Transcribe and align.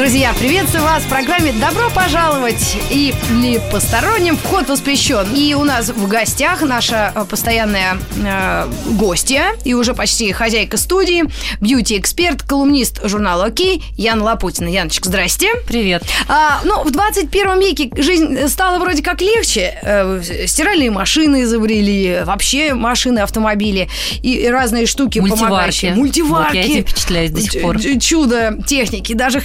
Друзья, 0.00 0.32
приветствую 0.32 0.82
вас 0.82 1.02
в 1.02 1.10
программе 1.10 1.52
«Добро 1.52 1.90
пожаловать» 1.94 2.78
и 2.88 3.12
ли 3.42 3.60
посторонним 3.70 4.38
вход 4.38 4.66
воспрещен. 4.66 5.34
И 5.34 5.52
у 5.52 5.62
нас 5.62 5.90
в 5.90 6.08
гостях 6.08 6.62
наша 6.62 7.12
э, 7.14 7.26
постоянная 7.28 7.98
э, 8.16 8.66
гостья 8.92 9.52
и 9.62 9.74
уже 9.74 9.92
почти 9.92 10.32
хозяйка 10.32 10.78
студии, 10.78 11.24
бьюти-эксперт, 11.60 12.42
колумнист 12.42 13.06
журнала 13.06 13.44
«Окей» 13.44 13.84
Яна 13.98 14.24
Лапутина. 14.24 14.68
Яночка, 14.68 15.06
здрасте. 15.06 15.50
Привет. 15.66 16.02
А, 16.28 16.62
ну, 16.64 16.82
в 16.82 16.90
21 16.92 17.60
веке 17.60 17.90
жизнь 18.02 18.48
стала 18.48 18.78
вроде 18.78 19.02
как 19.02 19.20
легче. 19.20 19.78
Э, 19.82 20.22
стиральные 20.46 20.90
машины 20.90 21.42
изобрели, 21.42 22.22
вообще 22.24 22.72
машины, 22.72 23.18
автомобили 23.18 23.90
и 24.22 24.48
разные 24.48 24.86
штуки 24.86 25.18
Мультиварки. 25.18 25.44
помогающие. 25.44 25.94
Мультиварки. 25.94 26.56
Вот 26.56 26.64
я 26.64 26.72
этим 26.72 26.86
впечатляюсь 26.86 27.30
до 27.32 27.42
сих 27.42 27.60
пор. 27.60 27.78
Чудо 28.00 28.56
техники, 28.66 29.12
даже 29.12 29.40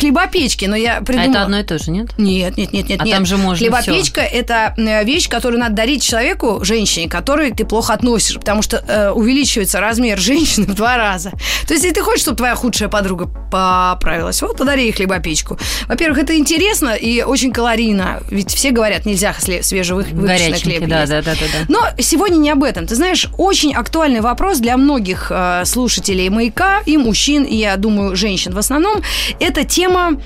хлебопечки. 0.45 0.65
Но 0.65 0.75
я 0.75 0.97
А 0.97 1.01
придумала... 1.01 1.29
это 1.29 1.41
одно 1.43 1.59
и 1.59 1.63
то 1.63 1.77
же, 1.77 1.91
нет? 1.91 2.07
Нет, 2.17 2.57
нет, 2.57 2.73
нет, 2.73 2.89
нет. 2.89 3.01
А 3.01 3.05
нет. 3.05 3.15
там 3.15 3.25
же 3.25 3.37
можно 3.37 3.65
Хлебопечка 3.65 4.21
это 4.21 4.73
э, 4.77 5.03
вещь, 5.03 5.29
которую 5.29 5.59
надо 5.59 5.75
дарить 5.75 6.03
человеку, 6.03 6.59
женщине, 6.63 7.09
которой 7.09 7.51
ты 7.51 7.65
плохо 7.65 7.93
относишь, 7.93 8.35
потому 8.35 8.61
что 8.61 8.77
э, 8.77 9.11
увеличивается 9.11 9.79
размер 9.79 10.19
женщины 10.25 10.65
в 10.65 10.75
два 10.75 10.97
раза. 10.97 11.31
То 11.67 11.73
есть, 11.73 11.83
если 11.83 11.91
ты 11.91 12.01
хочешь, 12.01 12.21
чтобы 12.21 12.37
твоя 12.37 12.55
худшая 12.55 12.89
подруга 12.89 13.27
поправилась, 13.51 14.41
вот 14.41 14.57
подари 14.57 14.83
ей 14.83 14.91
хлебопечку. 14.91 15.57
Во-первых, 15.87 16.19
это 16.19 16.37
интересно 16.37 16.89
и 16.89 17.21
очень 17.23 17.51
калорийно, 17.51 18.21
ведь 18.29 18.53
все 18.53 18.71
говорят, 18.71 19.05
нельзя 19.05 19.33
свежевыпеченный 19.33 20.59
хлеб 20.59 20.87
да, 20.87 21.01
есть. 21.01 21.11
да, 21.11 21.21
да, 21.21 21.33
да, 21.33 21.45
да. 21.53 21.65
Но 21.67 22.01
сегодня 22.01 22.37
не 22.37 22.51
об 22.51 22.63
этом. 22.63 22.87
Ты 22.87 22.95
знаешь, 22.95 23.27
очень 23.37 23.73
актуальный 23.73 24.21
вопрос 24.21 24.59
для 24.59 24.77
многих 24.77 25.27
э, 25.29 25.63
слушателей 25.65 26.29
«Маяка», 26.29 26.81
и 26.85 26.97
мужчин, 26.97 27.43
и, 27.43 27.55
я 27.55 27.77
думаю, 27.77 28.15
женщин 28.15 28.53
в 28.53 28.57
основном. 28.57 29.01
Это 29.39 29.63
тема 29.63 30.21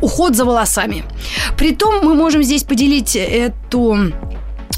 уход 0.00 0.36
за 0.36 0.44
волосами. 0.44 1.04
Притом 1.56 2.04
мы 2.04 2.14
можем 2.14 2.42
здесь 2.42 2.64
поделить 2.64 3.16
эту 3.16 4.12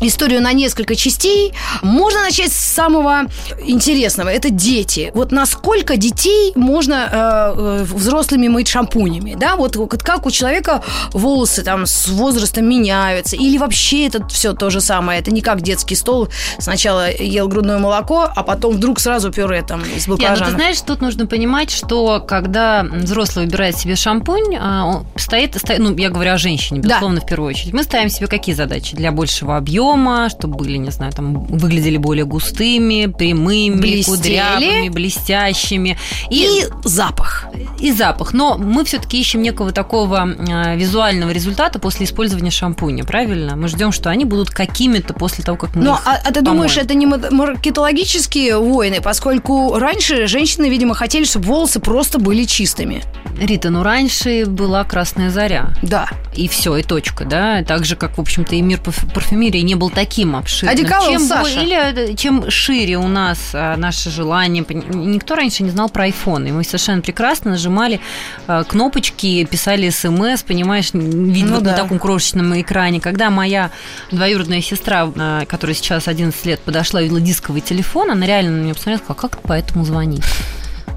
историю 0.00 0.42
на 0.42 0.52
несколько 0.52 0.94
частей. 0.94 1.52
Можно 1.82 2.22
начать 2.22 2.52
с 2.52 2.56
самого 2.56 3.22
интересного. 3.64 4.28
Это 4.28 4.50
дети. 4.50 5.10
Вот 5.14 5.32
насколько 5.32 5.96
детей 5.96 6.52
можно 6.54 7.08
э, 7.10 7.54
э, 7.56 7.82
взрослыми 7.84 8.48
мыть 8.48 8.68
шампунями, 8.68 9.34
да? 9.38 9.56
Вот, 9.56 9.76
как 10.02 10.26
у 10.26 10.30
человека 10.30 10.82
волосы 11.12 11.62
там 11.62 11.86
с 11.86 12.08
возрастом 12.08 12.68
меняются, 12.68 13.36
или 13.36 13.58
вообще 13.58 14.06
это 14.06 14.26
все 14.28 14.52
то 14.52 14.70
же 14.70 14.80
самое. 14.80 15.20
Это 15.20 15.30
не 15.30 15.40
как 15.40 15.60
детский 15.62 15.94
стол. 15.94 16.28
Сначала 16.58 17.10
ел 17.10 17.48
грудное 17.48 17.78
молоко, 17.78 18.28
а 18.34 18.42
потом 18.42 18.74
вдруг 18.76 19.00
сразу 19.00 19.32
пюре 19.32 19.62
там 19.62 19.80
из 19.82 20.06
Не, 20.06 20.12
ну 20.12 20.16
баклажана. 20.16 20.46
ты 20.50 20.52
знаешь, 20.56 20.80
тут 20.80 21.00
нужно 21.00 21.26
понимать, 21.26 21.70
что 21.70 22.20
когда 22.20 22.82
взрослый 22.84 23.44
выбирает 23.46 23.76
себе 23.76 23.96
шампунь, 23.96 24.56
а, 24.60 24.84
он 24.84 25.06
стоит, 25.16 25.56
стоит- 25.56 25.78
ну, 25.80 25.94
я 25.96 26.10
говорю 26.10 26.32
о 26.32 26.38
женщине, 26.38 26.80
Да. 26.80 26.88
безусловно, 26.88 27.20
в 27.20 27.26
первую 27.26 27.50
очередь. 27.50 27.72
Мы 27.72 27.82
ставим 27.82 28.08
себе 28.10 28.26
какие 28.26 28.54
задачи? 28.54 28.94
Для 28.96 29.12
большего 29.12 29.56
объема, 29.56 29.85
чтобы 30.30 30.56
были, 30.56 30.76
не 30.78 30.90
знаю, 30.90 31.12
там, 31.12 31.44
выглядели 31.44 31.96
более 31.96 32.24
густыми, 32.24 33.06
прямыми, 33.06 33.76
Блестели. 33.76 34.16
кудрявыми, 34.16 34.88
блестящими. 34.88 35.96
и 36.30 36.64
запах. 36.84 37.46
и 37.80 37.92
запах. 37.92 38.32
Но 38.32 38.56
мы 38.58 38.84
все-таки 38.84 39.20
ищем 39.20 39.42
некого 39.42 39.70
такого 39.72 40.26
э, 40.28 40.76
визуального 40.76 41.30
результата 41.30 41.78
после 41.78 42.06
использования 42.06 42.50
шампуня, 42.50 43.04
правильно? 43.04 43.54
Мы 43.56 43.68
ждем, 43.68 43.92
что 43.92 44.10
они 44.10 44.24
будут 44.24 44.50
какими-то 44.50 45.14
после 45.14 45.44
того, 45.44 45.56
как 45.58 45.74
мы 45.76 45.82
Ну, 45.84 45.94
их 45.94 46.02
а, 46.06 46.18
а 46.24 46.32
ты 46.32 46.42
думаешь, 46.42 46.72
помоем. 46.74 46.86
это 46.86 46.94
не 46.94 47.06
ма- 47.06 47.30
маркетологические 47.30 48.58
войны, 48.58 49.00
поскольку 49.02 49.78
раньше 49.78 50.26
женщины, 50.26 50.68
видимо, 50.68 50.94
хотели, 50.94 51.24
чтобы 51.24 51.46
волосы 51.46 51.78
просто 51.80 52.18
были 52.18 52.44
чистыми. 52.44 53.02
Рита, 53.40 53.70
ну 53.70 53.82
раньше 53.82 54.46
была 54.46 54.82
красная 54.84 55.30
заря. 55.30 55.74
Да. 55.82 56.08
И 56.34 56.48
все, 56.48 56.76
и 56.76 56.82
точка, 56.82 57.24
да. 57.24 57.62
Так 57.64 57.84
же, 57.84 57.94
как, 57.96 58.16
в 58.16 58.20
общем-то, 58.20 58.54
и 58.56 58.62
мир 58.62 58.80
парф- 58.82 59.12
парфюмерии 59.12 59.60
не 59.60 59.74
был 59.76 59.90
таким 59.90 60.36
обширным. 60.36 60.78
Одеколон 60.78 61.10
чем, 61.10 61.20
Саша. 61.20 61.60
или 61.60 62.12
э, 62.12 62.14
чем 62.14 62.50
шире 62.50 62.98
у 62.98 63.08
нас 63.08 63.50
а, 63.52 63.76
наше 63.76 64.10
желание. 64.10 64.64
Никто 64.68 65.34
раньше 65.34 65.62
не 65.62 65.70
знал 65.70 65.88
про 65.88 66.04
айфон. 66.04 66.46
И 66.46 66.52
мы 66.52 66.64
совершенно 66.64 67.02
прекрасно 67.02 67.52
нажимали 67.52 68.00
а, 68.46 68.64
кнопочки, 68.64 69.44
писали 69.44 69.90
смс, 69.90 70.42
понимаешь, 70.42 70.90
видно 70.92 71.48
Ну 71.48 71.54
вот 71.56 71.64
да. 71.64 71.72
на 71.72 71.76
таком 71.76 71.98
крошечном 71.98 72.60
экране. 72.60 73.00
Когда 73.00 73.30
моя 73.30 73.70
двоюродная 74.10 74.60
сестра, 74.60 75.10
а, 75.16 75.44
которая 75.46 75.74
сейчас 75.74 76.08
11 76.08 76.46
лет, 76.46 76.60
подошла 76.60 77.00
и 77.00 77.04
видела 77.04 77.20
дисковый 77.20 77.60
телефон, 77.60 78.10
она 78.10 78.26
реально 78.26 78.52
на 78.52 78.62
меня 78.62 78.74
посмотрела 78.74 78.98
и 78.98 79.04
сказала, 79.04 79.28
как 79.28 79.40
по 79.42 79.52
этому 79.52 79.84
звонить? 79.84 80.24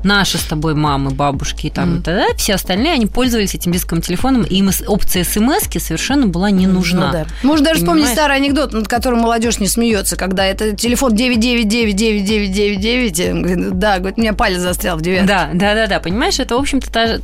Наши 0.04 0.38
с 0.38 0.44
тобой 0.44 0.75
мамы, 0.75 1.12
бабушки 1.12 1.68
и 1.68 1.69
там, 1.69 1.98
и 1.98 2.01
тогда 2.01 2.25
все 2.38 2.56
остальные, 2.56 2.94
они 2.94 3.06
пользовались 3.06 3.56
этим 3.56 3.72
дисковым 3.72 4.01
телефоном, 4.01 4.44
и 4.44 4.56
им 4.56 4.69
опция 4.88 5.24
смс 5.24 5.68
совершенно 5.80 6.28
была 6.28 6.51
не 6.51 6.68
нужна. 6.68 7.07
Ну 7.07 7.12
да. 7.12 7.25
Можно 7.44 7.66
даже 7.66 7.80
вспомнить 7.80 8.06
старый 8.13 8.38
анекдот, 8.38 8.74
над 8.74 8.88
которым 8.88 9.19
молодежь 9.22 9.60
не 9.60 9.68
смеется, 9.68 10.16
когда 10.16 10.46
это 10.46 10.75
телефон 10.75 11.13
9999999. 11.13 13.31
Он 13.31 13.42
говорит, 13.44 13.80
Да, 13.80 13.98
говорит, 14.00 14.18
у 14.18 14.22
меня 14.22 14.34
палец 14.34 14.60
застрял 14.60 14.98
в 14.98 15.01
девятке. 15.01 15.28
Да, 15.28 15.50
да, 15.54 15.75
да, 15.75 15.88
да, 15.88 16.00
понимаешь, 16.00 16.40
это, 16.40 16.56
в 16.56 16.60
общем-то, 16.60 16.92
та 16.92 17.07
же- 17.07 17.22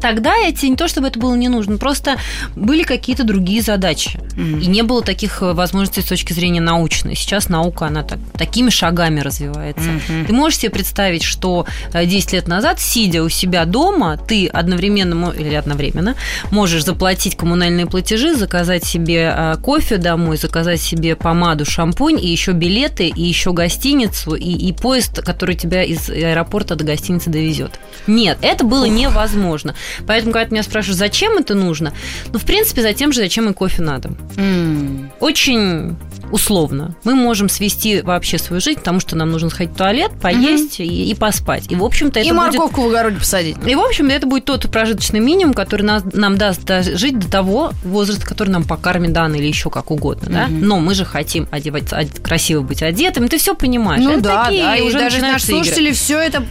тогда 0.00 0.34
эти 0.36 0.66
не 0.66 0.76
то, 0.76 0.88
чтобы 0.88 1.08
это 1.08 1.18
было 1.18 1.34
не 1.34 1.48
нужно, 1.48 1.78
просто 1.78 2.16
были 2.56 2.82
какие-то 2.82 3.24
другие 3.24 3.62
задачи. 3.62 4.18
И 4.36 4.66
не 4.66 4.82
было 4.82 5.02
таких 5.02 5.42
э, 5.42 5.52
возможностей 5.52 6.02
с 6.02 6.06
точки 6.06 6.32
зрения 6.32 6.60
научной. 6.60 7.14
Сейчас 7.14 7.48
наука, 7.48 7.86
она 7.86 8.02
так, 8.02 8.18
такими 8.36 8.70
шагами 8.70 9.20
развивается. 9.20 9.88
Ты 10.26 10.32
можешь 10.32 10.58
себе 10.58 10.70
представить, 10.70 11.22
что 11.22 11.66
э, 11.92 12.04
10 12.14 12.32
лет 12.32 12.46
назад, 12.48 12.78
сидя 12.78 13.24
у 13.24 13.28
себя 13.28 13.64
дома, 13.64 14.16
ты 14.16 14.46
одновременно, 14.46 15.32
или 15.36 15.52
одновременно, 15.54 16.14
можешь 16.52 16.84
заплатить 16.84 17.36
коммунальные 17.36 17.86
платежи, 17.86 18.36
заказать 18.36 18.84
себе 18.84 19.34
э, 19.36 19.56
кофе 19.60 19.96
домой, 19.96 20.36
заказать 20.36 20.80
себе 20.80 21.16
помаду, 21.16 21.64
шампунь, 21.64 22.20
и 22.24 22.28
еще 22.28 22.52
билеты, 22.52 23.08
и 23.08 23.22
еще 23.22 23.52
гостиницу, 23.52 24.36
и, 24.36 24.48
и 24.48 24.72
поезд, 24.72 25.22
который 25.22 25.56
тебя 25.56 25.82
из 25.82 26.08
аэропорта 26.08 26.76
до 26.76 26.84
гостиницы 26.84 27.30
довезет. 27.30 27.80
Нет, 28.06 28.38
это 28.42 28.64
было 28.64 28.84
невозможно. 28.84 29.74
Поэтому, 30.06 30.32
когда 30.32 30.48
ты 30.48 30.54
меня 30.54 30.62
спрашиваешь, 30.62 30.98
зачем 30.98 31.36
это 31.38 31.54
нужно, 31.54 31.92
ну, 32.32 32.38
в 32.38 32.44
принципе, 32.44 32.82
за 32.82 32.92
тем 32.92 33.12
же, 33.12 33.22
зачем 33.22 33.50
и 33.50 33.52
кофе 33.52 33.82
надо. 33.82 34.12
М. 34.36 35.10
Очень 35.18 35.96
условно. 36.30 36.94
Мы 37.04 37.14
можем 37.14 37.48
свести 37.48 38.00
вообще 38.02 38.38
свою 38.38 38.60
жизнь 38.60 38.80
к 38.80 38.82
тому, 38.82 39.00
что 39.00 39.16
нам 39.16 39.30
нужно 39.30 39.50
сходить 39.50 39.74
в 39.74 39.76
туалет, 39.76 40.12
поесть 40.20 40.80
и, 40.80 41.10
и 41.10 41.14
поспать. 41.14 41.70
И, 41.70 41.76
в 41.76 41.84
общем-то, 41.84 42.20
это 42.20 42.28
И 42.28 42.32
будет... 42.32 42.38
морковку 42.54 42.82
в 42.82 42.88
огороде 42.88 43.16
посадить. 43.18 43.56
И, 43.66 43.74
в 43.74 43.80
общем, 43.80 44.08
это 44.08 44.26
будет 44.26 44.44
тот 44.44 44.68
прожиточный 44.70 45.20
минимум, 45.20 45.54
который 45.54 45.82
нас, 45.82 46.02
нам 46.12 46.36
даст 46.36 46.68
жить 46.96 47.18
до 47.18 47.30
того 47.30 47.72
возраста, 47.84 48.26
который 48.26 48.50
нам 48.50 48.64
по 48.64 48.76
карме 48.76 49.08
дан 49.08 49.34
или 49.34 49.46
еще 49.46 49.70
как 49.70 49.90
угодно. 49.90 50.28
Да? 50.30 50.46
Но 50.48 50.80
мы 50.80 50.94
же 50.94 51.04
хотим 51.04 51.46
одеваться, 51.50 51.98
од- 51.98 52.20
красиво 52.20 52.62
быть 52.62 52.82
одетым. 52.82 53.28
Ты 53.28 53.38
все 53.38 53.54
понимаешь. 53.54 54.02
Ну 54.02 54.12
Это 54.12 54.20
да, 54.22 54.44
такие 54.44 54.62
да. 54.64 54.76
И 54.76 54.82
уже 54.82 54.98
даже 54.98 55.20
наши 55.20 55.46
игры. 55.46 55.62
слушатели 55.64 55.92
все 55.92 56.18
это 56.18 56.44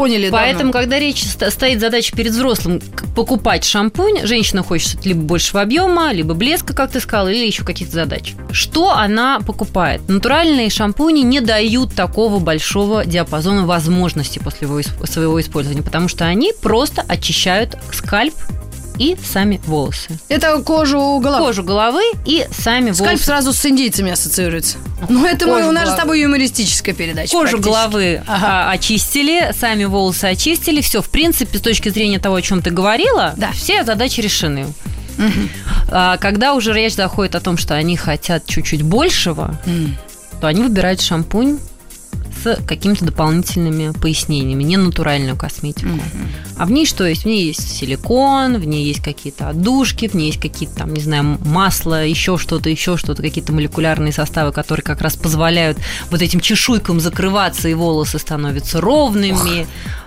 поняли 0.00 0.30
Поэтому, 0.30 0.72
давно. 0.72 0.80
когда 0.80 0.98
речь 0.98 1.22
ст- 1.24 1.50
стоит 1.50 1.80
задача 1.80 2.16
перед 2.16 2.32
взрослым 2.32 2.80
покупать 3.14 3.64
шампунь, 3.64 4.26
женщина 4.26 4.62
хочет 4.62 5.04
либо 5.04 5.20
большего 5.22 5.60
объема, 5.60 6.12
либо 6.12 6.34
блеска, 6.34 6.74
как 6.74 6.90
ты 6.90 7.00
сказал, 7.00 7.28
или 7.28 7.46
еще 7.46 7.64
каких-то 7.64 7.94
задач. 7.94 8.34
Что 8.50 8.90
она 8.92 9.40
покупает? 9.40 10.00
Натуральные 10.08 10.70
шампуни 10.70 11.20
не 11.20 11.40
дают 11.40 11.94
такого 11.94 12.38
большого 12.38 13.04
диапазона 13.04 13.66
возможностей 13.66 14.40
после 14.40 14.66
своего 15.04 15.40
использования, 15.40 15.82
потому 15.82 16.08
что 16.08 16.24
они 16.24 16.52
просто 16.62 17.04
очищают 17.06 17.76
скальп 17.92 18.34
и 19.00 19.16
сами 19.24 19.58
волосы. 19.66 20.18
Это 20.28 20.60
кожу 20.62 21.18
головы. 21.20 21.46
Кожу 21.46 21.62
головы 21.64 22.02
и 22.26 22.46
сами 22.52 22.92
Скальп 22.92 23.08
волосы. 23.12 23.24
сразу 23.24 23.52
с 23.54 23.64
индейцами 23.64 24.12
ассоциируется. 24.12 24.76
Ну, 25.08 25.24
это 25.26 25.46
мы, 25.46 25.66
у 25.66 25.72
нас 25.72 25.88
же 25.88 25.94
с 25.94 25.96
тобой 25.98 26.20
юмористическая 26.20 26.94
передача. 26.94 27.32
Кожу 27.32 27.58
головы 27.58 28.22
а, 28.26 28.70
очистили, 28.70 29.52
сами 29.58 29.84
волосы 29.84 30.26
очистили. 30.26 30.82
Все, 30.82 31.00
в 31.00 31.08
принципе, 31.08 31.56
с 31.58 31.62
точки 31.62 31.88
зрения 31.88 32.18
того, 32.18 32.34
о 32.36 32.42
чем 32.42 32.60
ты 32.60 32.70
говорила, 32.70 33.32
Да. 33.38 33.52
все 33.52 33.84
задачи 33.84 34.20
решены. 34.20 34.66
А, 35.90 36.18
когда 36.18 36.52
уже 36.54 36.72
речь 36.74 36.94
заходит 36.94 37.34
о 37.34 37.40
том, 37.40 37.56
что 37.56 37.74
они 37.74 37.96
хотят 37.96 38.44
чуть-чуть 38.46 38.82
большего, 38.82 39.58
то 40.42 40.46
они 40.46 40.62
выбирают 40.62 41.00
шампунь 41.00 41.58
с 42.42 42.58
какими-то 42.66 43.04
дополнительными 43.04 43.92
пояснениями, 43.92 44.62
не 44.62 44.76
натуральную 44.76 45.36
косметику. 45.36 46.00
А 46.56 46.66
в 46.66 46.70
ней 46.70 46.86
что 46.86 47.06
есть? 47.06 47.22
В 47.22 47.26
ней 47.26 47.46
есть 47.46 47.76
силикон, 47.76 48.58
в 48.58 48.64
ней 48.64 48.84
есть 48.84 49.02
какие-то 49.02 49.48
отдушки, 49.48 50.08
в 50.08 50.14
ней 50.14 50.26
есть 50.26 50.40
какие-то 50.40 50.76
там, 50.76 50.94
не 50.94 51.00
знаю, 51.00 51.38
масла, 51.44 52.04
еще 52.04 52.38
что-то, 52.38 52.70
еще 52.70 52.96
что-то, 52.96 53.22
какие-то 53.22 53.52
молекулярные 53.52 54.12
составы, 54.12 54.52
которые 54.52 54.84
как 54.84 55.00
раз 55.00 55.16
позволяют 55.16 55.78
вот 56.10 56.22
этим 56.22 56.40
чешуйкам 56.40 57.00
закрываться, 57.00 57.68
и 57.68 57.74
волосы 57.74 58.18
становятся 58.18 58.80
ровными, 58.80 59.66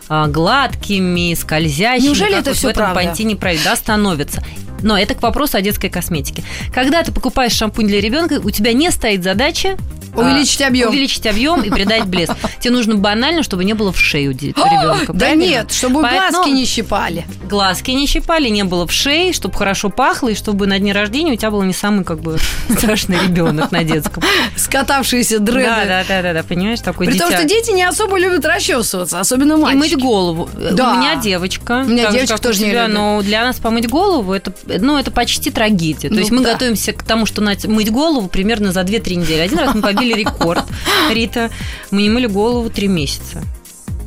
а, 0.10 0.28
гладкими, 0.28 1.34
скользящими. 1.34 2.08
Неужели 2.08 2.38
это 2.38 2.52
вот 2.52 2.58
всё 2.58 2.68
в 2.68 2.72
этом 2.72 2.84
правда? 2.84 3.04
пантине 3.04 3.36
правит? 3.36 3.62
Да, 3.64 3.76
становятся. 3.76 4.44
Но 4.82 4.98
это 4.98 5.16
к 5.16 5.22
вопросу 5.22 5.58
о 5.58 5.62
детской 5.62 5.90
косметике. 5.90 6.44
Когда 6.74 7.04
ты 7.04 7.12
покупаешь 7.12 7.54
шампунь 7.54 7.88
для 7.88 8.02
ребенка, 8.02 8.42
у 8.44 8.50
тебя 8.52 8.74
не 8.74 8.92
стоит 8.92 9.24
задача 9.24 9.78
а, 10.16 10.20
Увеличить 10.20 10.62
объем. 10.62 10.90
Увеличить 10.90 11.26
объем 11.28 11.62
и 11.62 11.70
придать 11.70 12.06
блеск. 12.06 12.34
Тебе 12.60 12.74
нужно 12.74 12.96
банально, 12.96 13.44
чтобы 13.44 13.64
не 13.64 13.74
было 13.74 13.92
в 13.92 14.00
шею 14.00 14.32
ребенка. 14.34 15.14
Да 15.14 15.32
нет, 15.36 15.72
чтобы 15.72 16.02
глазки 16.02 16.50
не 16.50 16.66
щипали. 16.66 17.26
глазки 17.50 17.92
не 17.92 18.08
щипали, 18.08 18.50
не 18.50 18.64
было 18.64 18.88
в 18.88 18.92
шее, 18.92 19.34
чтобы 19.34 19.56
хорошо 19.58 19.90
пахло, 19.90 20.30
и 20.30 20.36
чтобы 20.36 20.68
на 20.68 20.80
дне 20.80 20.92
рождения 20.94 21.34
у 21.34 21.36
тебя 21.36 21.52
был 21.52 21.64
не 21.64 21.74
самый 21.74 22.04
как 22.04 22.20
бы 22.22 22.38
страшный 22.70 23.18
ребенок 23.20 23.72
на 23.72 23.84
детском. 23.84 24.24
Скатавшиеся 24.56 25.40
Да, 25.40 25.52
дреды. 25.52 25.70
да, 25.70 26.04
да, 26.08 26.22
да, 26.22 26.34
да, 26.34 26.44
понимаешь, 26.44 26.80
такой 26.80 27.08
При 27.08 27.18
том, 27.18 27.32
что 27.32 27.44
дети 27.44 27.72
не 27.72 27.84
особо 27.84 28.18
любят 28.20 28.46
расчесываться, 28.46 29.20
особенно 29.20 29.54
И 29.54 29.58
мальчики. 29.58 29.94
мыть 29.96 30.02
голову. 30.02 30.50
Да. 30.72 30.94
У 30.94 30.98
меня 30.98 31.16
девочка. 31.16 31.84
У 31.86 31.90
меня 31.90 32.12
девочка 32.12 32.38
тоже 32.38 32.62
не 32.64 32.72
любит. 32.72 32.88
Но 32.94 33.22
для 33.22 33.44
нас 33.44 33.58
помыть 33.58 33.88
голову 33.90 34.34
это, 34.34 34.54
ну, 34.66 34.98
это 34.98 35.12
почти 35.12 35.50
трагедия. 35.52 36.08
То 36.10 36.14
Ну 36.14 36.20
есть 36.20 36.32
мы 36.32 36.42
готовимся 36.44 36.94
к 36.94 37.04
тому, 37.04 37.26
что 37.26 37.42
мыть 37.42 37.92
голову 37.92 38.28
примерно 38.28 38.72
за 38.72 38.82
2-3 38.82 39.16
недели. 39.16 39.40
Один 39.40 39.60
раз 39.60 39.74
мы 39.76 39.82
побили 39.82 40.03
рекорд. 40.12 40.66
Рита, 41.12 41.50
мы 41.92 42.02
не 42.02 42.10
мыли 42.10 42.28
голову 42.28 42.70
3 42.70 42.88
месяца. 42.90 43.42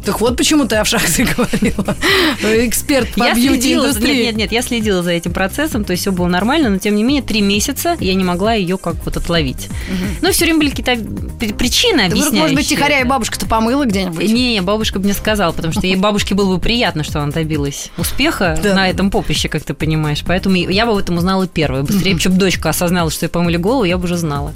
Так 0.04 0.20
вот 0.20 0.37
почему 0.37 0.66
ты 0.66 0.76
о 0.76 0.84
шахте 0.84 1.25
говорила. 1.37 1.96
Эксперт 2.64 3.12
по 3.14 3.25
я 3.25 3.34
следила, 3.34 3.87
нет, 3.88 4.00
нет, 4.00 4.37
нет, 4.37 4.52
я 4.52 4.62
следила 4.62 5.02
за 5.02 5.10
этим 5.10 5.32
процессом, 5.32 5.84
то 5.84 5.90
есть 5.90 6.02
все 6.02 6.12
было 6.12 6.28
нормально, 6.28 6.70
но 6.70 6.78
тем 6.78 6.94
не 6.94 7.02
менее 7.02 7.22
три 7.25 7.40
месяца 7.40 7.96
я 7.98 8.15
не 8.15 8.22
могла 8.22 8.55
ее 8.55 8.79
как 8.79 8.94
вот 9.05 9.17
отловить. 9.17 9.69
Но 10.22 10.31
все 10.31 10.44
время 10.44 10.60
были 10.60 10.70
какие-то 10.70 10.94
при- 11.41 11.53
причины 11.53 12.03
объясняющие. 12.03 12.41
может 12.41 12.55
быть, 12.55 12.69
тихоря 12.69 13.00
и 13.00 13.05
бабушка-то 13.05 13.46
помыла 13.46 13.84
где-нибудь? 13.84 14.22
Не, 14.32 14.53
не, 14.53 14.62
бабушка 14.62 15.00
бы 15.00 15.06
мне 15.06 15.12
сказала, 15.15 15.50
потому 15.50 15.72
что 15.72 15.84
ей 15.88 15.96
бабушке 15.96 16.36
было 16.36 16.55
бы 16.55 16.60
приятно, 16.60 17.03
что 17.03 17.20
она 17.20 17.32
добилась 17.32 17.91
успеха 17.98 18.56
Да. 18.62 18.74
на 18.76 18.88
этом 18.88 19.10
поприще, 19.10 19.48
как 19.48 19.65
ты 19.65 19.74
понимаешь. 19.74 20.22
Поэтому 20.24 20.55
я 20.55 20.86
бы 20.86 20.93
об 20.93 20.98
этом 20.98 21.17
узнала 21.17 21.48
первой. 21.48 21.82
Быстрее, 21.82 22.17
чем 22.17 22.38
дочка 22.38 22.69
осознала, 22.69 23.10
что 23.10 23.26
ей 23.26 23.31
помыли 23.31 23.56
голову, 23.56 23.82
я 23.82 23.98
бы 23.98 24.05
уже 24.05 24.17
знала. 24.17 24.55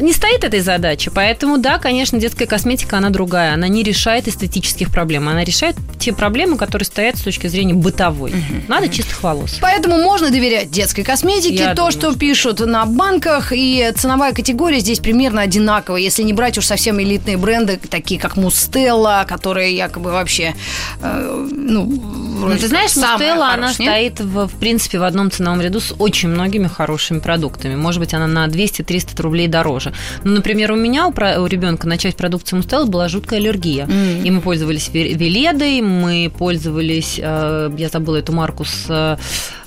Не 0.00 0.12
стоит 0.12 0.44
этой 0.44 0.60
задачи, 0.60 1.10
поэтому 1.14 1.58
да, 1.58 1.78
конечно, 1.78 2.18
детская 2.18 2.46
косметика, 2.46 2.98
она 2.98 3.10
другая. 3.10 3.54
Она 3.54 3.68
не 3.68 3.82
решает 3.82 4.28
эстетических 4.28 4.90
проблем, 4.90 5.28
она 5.28 5.42
решает 5.44 5.76
те 5.98 6.12
проблемы, 6.12 6.56
которые 6.56 6.84
стоят 6.84 7.16
с 7.16 7.22
точки 7.22 7.46
зрения 7.46 7.74
бытовой. 7.74 8.32
Надо 8.68 8.88
чистых 8.88 9.22
волос. 9.22 9.58
Поэтому 9.60 9.96
можно 9.96 10.30
доверять 10.30 10.70
детской 10.70 11.02
косметике. 11.02 11.54
Я 11.54 11.70
То, 11.70 11.76
думаю, 11.76 11.92
что 11.92 12.14
пишут 12.14 12.60
на 12.60 12.84
банках, 12.84 13.52
и 13.52 13.90
ценовая 13.96 14.32
категория 14.32 14.80
здесь 14.80 15.00
примерно 15.00 15.42
одинаковая. 15.42 16.00
Если 16.00 16.22
не 16.22 16.32
брать 16.32 16.58
уж 16.58 16.66
совсем 16.66 17.00
элитные 17.00 17.36
бренды, 17.38 17.78
такие 17.88 18.20
как 18.20 18.36
Мустелла, 18.36 19.24
которые 19.26 19.74
якобы 19.76 20.12
вообще, 20.12 20.54
э, 21.00 21.46
ну, 21.50 21.84
Ну, 21.84 22.56
ты 22.58 22.68
знаешь, 22.68 22.94
Мустелла, 22.96 23.52
она 23.52 23.68
нет? 23.68 23.74
стоит, 23.74 24.20
в, 24.20 24.46
в 24.46 24.54
принципе, 24.58 24.98
в 24.98 25.04
одном 25.04 25.30
ценовом 25.30 25.60
ряду 25.62 25.80
с 25.80 25.94
очень 25.98 26.28
многими 26.28 26.68
хорошими 26.68 27.18
продуктами. 27.20 27.76
Может 27.76 28.00
быть, 28.00 28.12
она 28.14 28.26
на 28.26 28.46
200-300 28.46 29.22
рублей 29.22 29.48
дороже. 29.48 29.75
Ну, 30.24 30.32
например, 30.32 30.72
у 30.72 30.76
меня, 30.76 31.06
у, 31.06 31.12
про- 31.12 31.40
у 31.40 31.46
ребенка 31.46 31.86
на 31.88 31.98
часть 31.98 32.16
продукции 32.16 32.56
Мустелла 32.56 32.86
была 32.86 33.08
жуткая 33.08 33.38
аллергия. 33.40 33.84
М. 33.86 34.24
И 34.24 34.30
мы 34.30 34.40
пользовались 34.40 34.88
ве- 34.92 35.14
Веледой, 35.14 35.80
мы 35.82 36.30
пользовались, 36.36 37.18
э, 37.22 37.70
я 37.76 37.88
забыла 37.88 38.16
эту 38.16 38.32
марку 38.32 38.64
с 38.64 38.86
э, 38.88 39.16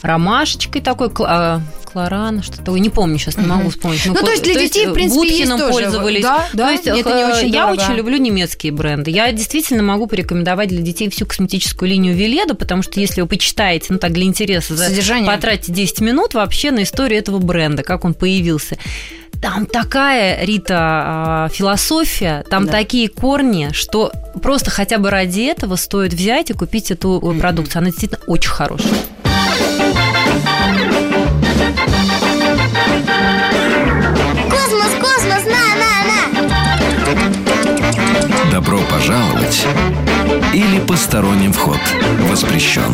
ромашечкой 0.02 0.82
такой, 0.82 1.10
кл- 1.92 2.00
э, 2.00 2.10
Кларан, 2.10 2.42
что 2.44 2.58
такое, 2.58 2.80
не 2.80 2.90
помню, 2.90 3.18
сейчас 3.18 3.38
не 3.38 3.46
могу 3.46 3.70
вспомнить. 3.70 4.06
Мы 4.06 4.14
Ну, 4.14 4.22
то 4.22 4.32
есть 4.32 4.44
для 4.44 4.54
детей, 4.56 4.88
в 4.88 4.94
принципе, 4.94 5.22
есть 5.28 5.38
Вудхеном 5.50 5.60
тоже, 5.60 5.72
пользовались. 5.74 6.22
да, 6.24 6.48
да, 6.54 6.66
то 6.68 6.72
есть, 6.72 6.88
это 6.88 7.10
не 7.18 7.26
очень 7.26 7.48
я 7.54 7.66
дорого. 7.66 7.82
очень 7.82 7.94
люблю 7.96 8.18
немецкие 8.18 8.72
бренды. 8.72 9.12
Я 9.12 9.32
действительно 9.32 9.84
могу 9.84 10.08
порекомендовать 10.08 10.70
для 10.70 10.82
детей 10.82 11.10
всю 11.10 11.26
косметическую 11.26 11.90
линию 11.90 12.16
Веледа, 12.16 12.54
потому 12.56 12.84
что 12.84 13.00
если 13.00 13.22
вы 13.22 13.28
почитаете, 13.28 13.88
ну 13.90 13.98
так 14.00 14.12
для 14.14 14.24
интереса, 14.26 14.76
за- 14.76 14.90
потратите 15.26 15.72
10 15.74 16.02
минут 16.02 16.34
вообще 16.34 16.72
на 16.72 16.84
историю 16.84 17.20
этого 17.20 17.40
бренда, 17.40 17.84
как 17.84 18.06
он 18.06 18.14
появился. 18.14 18.78
Там 19.42 19.66
такая, 19.68 20.44
Рита, 20.44 20.76
а, 20.78 21.50
философия, 21.50 22.44
там 22.50 22.66
Да. 22.66 22.74
такие 22.74 23.08
корни, 23.08 23.70
что 23.72 24.12
просто 24.44 24.70
хотя 24.70 24.98
бы 24.98 25.10
ради 25.10 25.42
этого 25.42 25.78
стоит 25.78 26.14
взять 26.14 26.50
и 26.50 26.54
купить 26.54 26.92
эту 26.92 27.20
э, 27.24 27.40
продукцию. 27.40 27.80
Она 27.80 27.88
действительно 27.92 28.20
очень 28.28 28.50
хорошая. 28.50 28.94
Космос, 34.50 34.92
космос, 35.00 35.44
на, 35.46 35.64
на, 35.80 35.92
на! 36.48 36.60
Добро 38.52 38.80
пожаловать 38.90 39.66
или 40.54 40.80
посторонним 40.86 41.54
вход 41.54 41.80
воспрещен. 42.30 42.94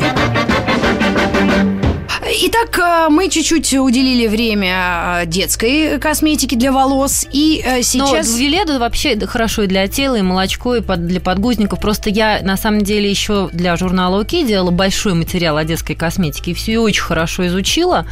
Итак, 2.47 2.77
э, 2.79 3.09
мы 3.09 3.29
чуть-чуть 3.29 3.73
уделили 3.73 4.27
время 4.27 5.21
э, 5.21 5.25
детской 5.25 5.99
косметике 5.99 6.55
для 6.55 6.71
волос, 6.71 7.25
и 7.31 7.61
э, 7.65 7.81
сейчас... 7.81 8.29
Но 8.29 8.37
Веледа 8.37 8.79
вообще 8.79 9.17
хорошо 9.25 9.63
и 9.63 9.67
для 9.67 9.87
тела, 9.87 10.15
и 10.15 10.21
молочко, 10.21 10.75
и 10.75 10.81
под, 10.81 11.07
для 11.07 11.21
подгузников. 11.21 11.79
Просто 11.79 12.09
я, 12.09 12.41
на 12.41 12.57
самом 12.57 12.81
деле, 12.81 13.09
еще 13.09 13.49
для 13.53 13.75
журнала 13.77 14.21
ОК 14.21 14.29
делала 14.29 14.71
большой 14.71 15.13
материал 15.13 15.57
о 15.57 15.63
детской 15.63 15.95
косметике, 15.95 16.51
и 16.51 16.53
все 16.53 16.79
очень 16.79 17.03
хорошо 17.03 17.47
изучила. 17.47 18.05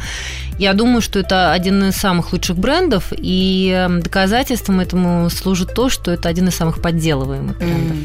Я 0.58 0.72
думаю, 0.72 1.00
что 1.02 1.18
это 1.18 1.52
один 1.52 1.84
из 1.84 1.96
самых 1.96 2.32
лучших 2.32 2.56
брендов. 2.56 3.12
И 3.16 3.72
э, 3.74 3.88
доказательством 4.00 4.80
этому 4.80 5.28
служит 5.30 5.74
то, 5.74 5.88
что 5.88 6.10
это 6.12 6.28
один 6.28 6.48
из 6.48 6.54
самых 6.54 6.80
подделываемых 6.80 7.58
брендов. 7.58 7.96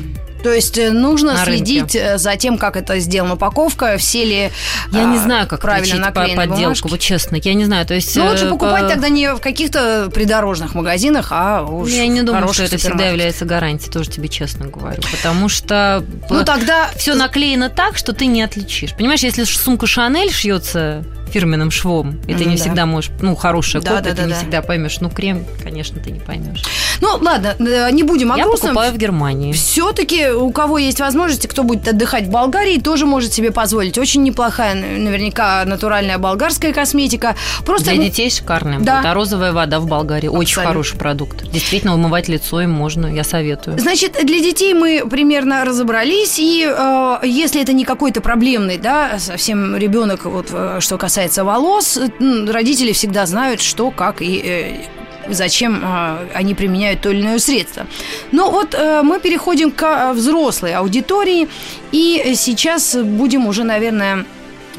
То 0.41 0.53
есть 0.53 0.77
э, 0.77 0.91
нужно 0.91 1.34
На 1.34 1.44
рынке. 1.46 1.65
следить 1.65 1.96
э, 1.96 2.18
за 2.18 2.38
тем, 2.38 2.58
как 2.58 2.77
это 2.77 2.98
сделана 3.00 3.34
упаковка, 3.34 3.98
все 3.98 4.24
ли 4.24 4.51
Я 4.94 5.03
не 5.03 5.18
а, 5.18 5.22
знаю, 5.22 5.48
как 5.48 5.60
правильно 5.62 6.08
по- 6.08 6.22
подделку, 6.27 6.56
бумажки. 6.63 6.88
вот 6.88 7.00
честно. 7.01 7.36
Я 7.44 7.53
не 7.56 7.65
знаю, 7.65 7.86
то 7.86 7.94
есть... 7.94 8.15
Ну, 8.15 8.25
лучше 8.25 8.46
э, 8.46 8.50
покупать 8.50 8.84
по- 8.84 8.89
тогда 8.89 9.10
не 9.10 9.34
в 9.36 9.41
каких-то 9.41 10.10
придорожных 10.13 10.75
магазинах, 10.75 11.27
а 11.32 11.63
уж 11.63 11.89
Я 11.89 12.08
не 12.08 12.22
думаю, 12.22 12.51
что 12.53 12.63
это 12.63 12.77
всегда 12.77 13.10
является 13.10 13.44
гарантией, 13.46 13.91
тоже 13.91 14.10
тебе 14.10 14.29
честно 14.29 14.68
говорю. 14.68 15.01
Потому 15.12 15.50
что 15.50 16.03
Ну, 16.29 16.46
тогда... 16.46 16.89
все 16.96 17.15
наклеено 17.15 17.70
так, 17.70 17.98
что 17.98 18.13
ты 18.13 18.25
не 18.25 18.41
отличишь. 18.41 18.96
Понимаешь, 18.96 19.22
если 19.24 19.44
сумка 19.44 19.88
Шанель 19.88 20.32
шьется 20.32 21.03
фирменным 21.29 21.71
швом, 21.71 22.19
и 22.27 22.33
ты 22.33 22.43
Ну 22.45 22.51
не 22.51 22.57
да. 22.57 22.62
всегда 22.63 22.86
можешь, 22.86 23.12
ну, 23.21 23.36
хорошая 23.36 23.81
Да, 23.81 23.98
копия, 23.98 24.09
да, 24.12 24.15
ты 24.15 24.21
не 24.24 24.29
да. 24.33 24.36
всегда 24.36 24.62
поймешь. 24.62 25.00
Ну, 25.00 25.09
крем, 25.09 25.45
конечно, 25.63 26.00
ты 26.01 26.12
не 26.12 26.19
поймешь. 26.19 26.63
Ну, 27.01 27.17
ладно, 27.21 27.55
э, 27.59 27.89
не 27.91 28.03
будем 28.03 28.31
о 28.31 28.38
Я 28.38 28.43
грустном. 28.45 28.71
покупаю 28.71 28.93
в 28.93 28.98
Германии. 28.98 29.53
Все-таки 29.53 30.29
у 30.31 30.51
кого 30.51 30.77
есть 30.77 31.00
возможности, 31.00 31.48
кто 31.48 31.63
будет 31.63 31.88
отдыхать 31.88 32.25
в 32.25 32.29
Болгарии, 32.29 32.79
тоже 32.79 33.05
может 33.05 33.33
себе 33.33 33.51
позволить. 33.51 33.98
Очень 33.98 34.24
неплохая, 34.24 34.75
наверняка, 34.75 35.63
натуральная 35.65 36.17
болгарская 36.17 36.74
косметика. 36.74 37.36
Просто 37.65 37.91
Для 37.91 38.03
детей 38.05 38.29
шикарная. 38.29 38.79
Да. 38.79 38.98
будет. 38.98 39.05
А 39.05 39.13
розовая 39.13 39.53
вода 39.53 39.79
в 39.79 39.88
Болгарии 39.88 40.27
очень 40.27 40.51
Абсолютно. 40.53 40.69
хороший 40.69 40.98
продукт. 40.98 41.50
Действительно, 41.51 41.93
умывать 41.93 42.27
лицо 42.27 42.62
им 42.62 42.71
можно, 42.71 43.07
я 43.07 43.24
советую. 43.24 43.77
Значит, 43.79 44.17
для 44.24 44.39
детей 44.39 44.74
мы 44.74 45.03
примерно 45.09 45.63
разобрались, 45.65 46.39
и 46.39 46.65
э, 46.67 47.17
если 47.24 47.62
это 47.62 47.74
не 47.74 47.86
какой-то 47.86 48.21
проблемный, 48.21 48.77
да, 48.77 49.19
совсем 49.19 49.75
ребенок, 49.75 50.25
вот 50.25 50.48
э, 50.51 50.77
что 50.79 50.98
касается 50.98 51.18
волос, 51.43 51.97
э, 51.97 52.09
м, 52.19 52.49
родители 52.49 52.91
всегда 52.91 53.25
знают, 53.25 53.61
что, 53.61 53.91
как 53.91 54.21
и 54.21 54.41
э, 54.43 55.33
зачем 55.33 55.81
э, 55.83 56.27
они 56.33 56.55
применяют 56.55 57.01
то 57.01 57.09
или 57.09 57.21
иное 57.21 57.39
средство. 57.39 57.85
Но 58.31 58.51
вот 58.51 58.73
э, 58.73 59.01
мы 59.03 59.19
переходим 59.19 59.71
к 59.71 59.83
э, 59.83 60.13
взрослой 60.13 60.73
аудитории, 60.73 61.47
и 61.91 62.33
сейчас 62.35 62.95
будем 62.95 63.47
уже, 63.47 63.63
наверное, 63.63 64.25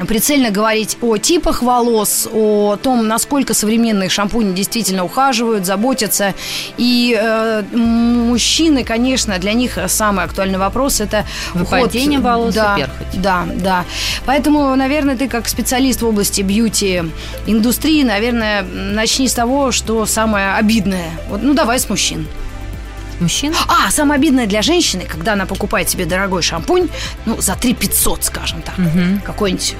прицельно 0.07 0.51
говорить 0.51 0.97
о 1.01 1.17
типах 1.17 1.61
волос, 1.61 2.27
о 2.31 2.77
том, 2.81 3.07
насколько 3.07 3.53
современные 3.53 4.09
шампуни 4.09 4.53
действительно 4.53 5.03
ухаживают, 5.03 5.65
заботятся. 5.65 6.33
И 6.77 7.17
э, 7.19 7.63
мужчины, 7.75 8.83
конечно, 8.83 9.37
для 9.37 9.53
них 9.53 9.77
самый 9.87 10.25
актуальный 10.25 10.59
вопрос 10.59 11.01
это 11.01 11.25
Выпадение 11.53 12.19
уход. 12.19 12.31
волос 12.31 12.53
и 12.53 12.57
да, 12.57 12.75
перхоть. 12.77 13.21
Да, 13.21 13.45
да. 13.55 13.85
Поэтому, 14.25 14.75
наверное, 14.75 15.15
ты 15.15 15.27
как 15.27 15.47
специалист 15.47 16.01
в 16.01 16.07
области 16.07 16.41
бьюти-индустрии, 16.41 18.03
наверное, 18.03 18.63
начни 18.63 19.27
с 19.27 19.33
того, 19.33 19.71
что 19.71 20.05
самое 20.05 20.53
обидное. 20.53 21.11
Вот, 21.29 21.41
ну, 21.41 21.53
давай 21.53 21.79
с 21.79 21.89
мужчин. 21.89 22.27
Мужчин? 23.21 23.53
А, 23.67 23.89
самое 23.91 24.17
обидное 24.19 24.47
для 24.47 24.61
женщины, 24.61 25.03
когда 25.07 25.33
она 25.33 25.45
покупает 25.45 25.89
себе 25.89 26.05
дорогой 26.05 26.41
шампунь, 26.41 26.89
ну, 27.25 27.39
за 27.39 27.55
3 27.55 27.73
500, 27.73 28.23
скажем 28.25 28.61
так, 28.61 28.75
какой-нибудь 29.23 29.75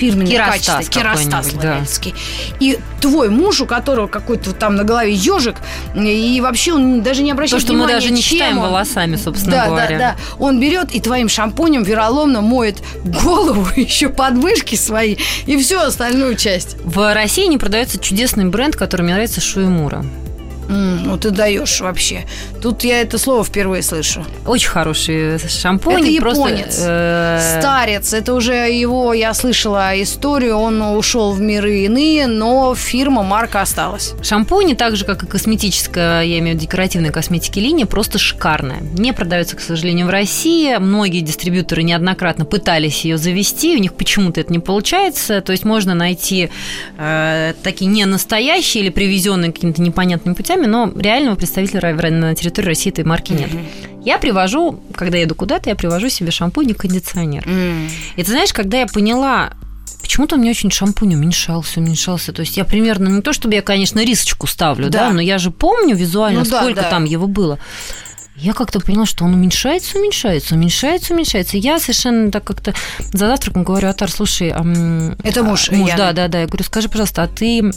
фирменный 0.00 0.34
качественный 0.34 0.84
керастас 0.84 1.28
какой-нибудь, 1.28 1.60
да. 1.60 1.72
лавельский. 1.74 2.14
И 2.58 2.78
твой 3.00 3.28
муж, 3.28 3.60
у 3.60 3.66
которого 3.66 4.06
какой-то 4.06 4.52
там 4.52 4.74
на 4.74 4.84
голове 4.84 5.12
ежик, 5.12 5.56
и 5.94 6.40
вообще 6.40 6.72
он 6.72 7.02
даже 7.02 7.22
не 7.22 7.30
То, 7.30 7.34
обращает 7.34 7.62
что 7.62 7.72
мы 7.72 7.80
внимания, 7.80 7.94
даже 8.00 8.10
не 8.10 8.22
считаем 8.22 8.58
он. 8.58 8.64
волосами, 8.64 9.16
собственно 9.16 9.56
да, 9.56 9.66
говоря. 9.66 9.98
Да, 9.98 10.16
да, 10.16 10.16
Он 10.38 10.58
берет 10.58 10.92
и 10.92 11.00
твоим 11.00 11.28
шампунем 11.28 11.82
вероломно 11.82 12.40
моет 12.40 12.82
голову, 13.04 13.68
еще 13.76 14.08
подмышки 14.08 14.74
свои 14.74 15.16
и 15.46 15.56
всю 15.58 15.78
остальную 15.78 16.36
часть. 16.36 16.76
В 16.82 17.12
России 17.12 17.46
не 17.46 17.58
продается 17.58 17.98
чудесный 17.98 18.46
бренд, 18.46 18.76
который 18.76 19.02
мне 19.02 19.12
нравится, 19.12 19.40
Шуемура. 19.40 20.04
Ну 20.70 21.18
ты 21.18 21.30
даешь 21.30 21.80
вообще. 21.80 22.24
Тут 22.62 22.84
я 22.84 23.00
это 23.00 23.18
слово 23.18 23.44
впервые 23.44 23.82
слышу. 23.82 24.24
Очень 24.46 24.68
хороший 24.68 25.38
шампунь. 25.38 26.08
Это 26.14 26.20
просто, 26.20 26.48
японец. 26.48 26.78
э, 26.80 27.58
Старец, 27.60 28.12
это 28.12 28.34
уже 28.34 28.54
его, 28.70 29.12
я 29.12 29.34
слышала 29.34 30.00
историю, 30.00 30.56
он 30.56 30.80
ушел 30.80 31.32
в 31.32 31.40
миры 31.40 31.80
иные, 31.84 32.26
но 32.26 32.74
фирма, 32.74 33.22
марка 33.22 33.62
осталась. 33.62 34.14
Шампунь, 34.22 34.76
так 34.76 34.96
же, 34.96 35.04
как 35.04 35.22
и 35.22 35.26
косметическая, 35.26 36.22
я 36.22 36.38
имею 36.38 36.56
в 36.56 36.60
виду 36.60 36.66
декоративная 36.66 37.10
косметики 37.10 37.58
линия, 37.58 37.86
просто 37.86 38.18
шикарная. 38.18 38.80
Не 38.96 39.12
продается, 39.12 39.56
к 39.56 39.60
сожалению, 39.60 40.06
в 40.06 40.10
России. 40.10 40.76
Многие 40.76 41.20
дистрибьюторы 41.20 41.82
неоднократно 41.82 42.44
пытались 42.44 43.04
ее 43.04 43.18
завести, 43.18 43.74
у 43.76 43.78
них 43.80 43.94
почему-то 43.94 44.40
это 44.40 44.52
не 44.52 44.58
получается. 44.60 45.40
То 45.40 45.52
есть 45.52 45.64
можно 45.64 45.94
найти 45.94 46.50
э, 46.98 47.54
такие 47.62 47.86
не 47.90 48.04
настоящие 48.04 48.84
или 48.84 48.90
привезенные 48.90 49.52
какими-то 49.52 49.82
непонятными 49.82 50.34
путями, 50.34 50.59
но 50.66 50.92
реального 50.96 51.34
представителя 51.36 51.92
на 52.10 52.34
территории 52.34 52.66
России 52.66 52.90
этой 52.90 53.04
марки 53.04 53.32
нет. 53.32 53.50
Я 54.04 54.18
привожу, 54.18 54.82
когда 54.94 55.18
еду 55.18 55.34
куда-то, 55.34 55.68
я 55.70 55.76
привожу 55.76 56.08
себе 56.08 56.30
шампунь 56.30 56.70
и 56.70 56.74
кондиционер. 56.74 57.46
И 58.16 58.22
ты 58.22 58.30
знаешь, 58.30 58.52
когда 58.52 58.80
я 58.80 58.86
поняла, 58.86 59.52
почему-то 60.00 60.36
у 60.36 60.38
меня 60.38 60.50
очень 60.50 60.70
шампунь 60.70 61.14
уменьшался, 61.14 61.80
уменьшался. 61.80 62.32
То 62.32 62.40
есть 62.40 62.56
я 62.56 62.64
примерно, 62.64 63.08
не 63.08 63.22
то 63.22 63.32
чтобы 63.32 63.54
я, 63.54 63.62
конечно, 63.62 64.02
рисочку 64.04 64.46
ставлю, 64.46 64.88
да, 64.90 65.08
Да. 65.08 65.12
но 65.12 65.20
я 65.20 65.38
же 65.38 65.50
помню 65.50 65.94
визуально, 65.96 66.40
Ну 66.44 66.50
да, 66.50 66.60
сколько 66.62 66.82
да. 66.82 66.90
там 66.90 67.04
его 67.04 67.26
было. 67.26 67.58
Я 68.36 68.54
как-то 68.54 68.80
поняла, 68.80 69.04
что 69.04 69.24
он 69.26 69.34
уменьшается, 69.34 69.98
уменьшается, 69.98 70.54
уменьшается, 70.54 71.12
уменьшается. 71.12 71.58
Я 71.58 71.78
совершенно 71.78 72.30
так 72.30 72.42
как-то 72.44 72.72
за 73.12 73.26
завтраком 73.26 73.64
говорю, 73.64 73.88
Атар, 73.88 74.10
слушай, 74.10 74.50
а, 74.50 74.60
Это 75.22 75.42
муж 75.42 75.68
а, 75.68 75.74
муж, 75.74 75.90
Яны. 75.90 75.98
да, 75.98 76.12
да, 76.12 76.28
да. 76.28 76.40
Я 76.40 76.46
говорю, 76.46 76.64
скажи, 76.64 76.88
пожалуйста, 76.88 77.22
а 77.24 77.28
ты 77.28 77.70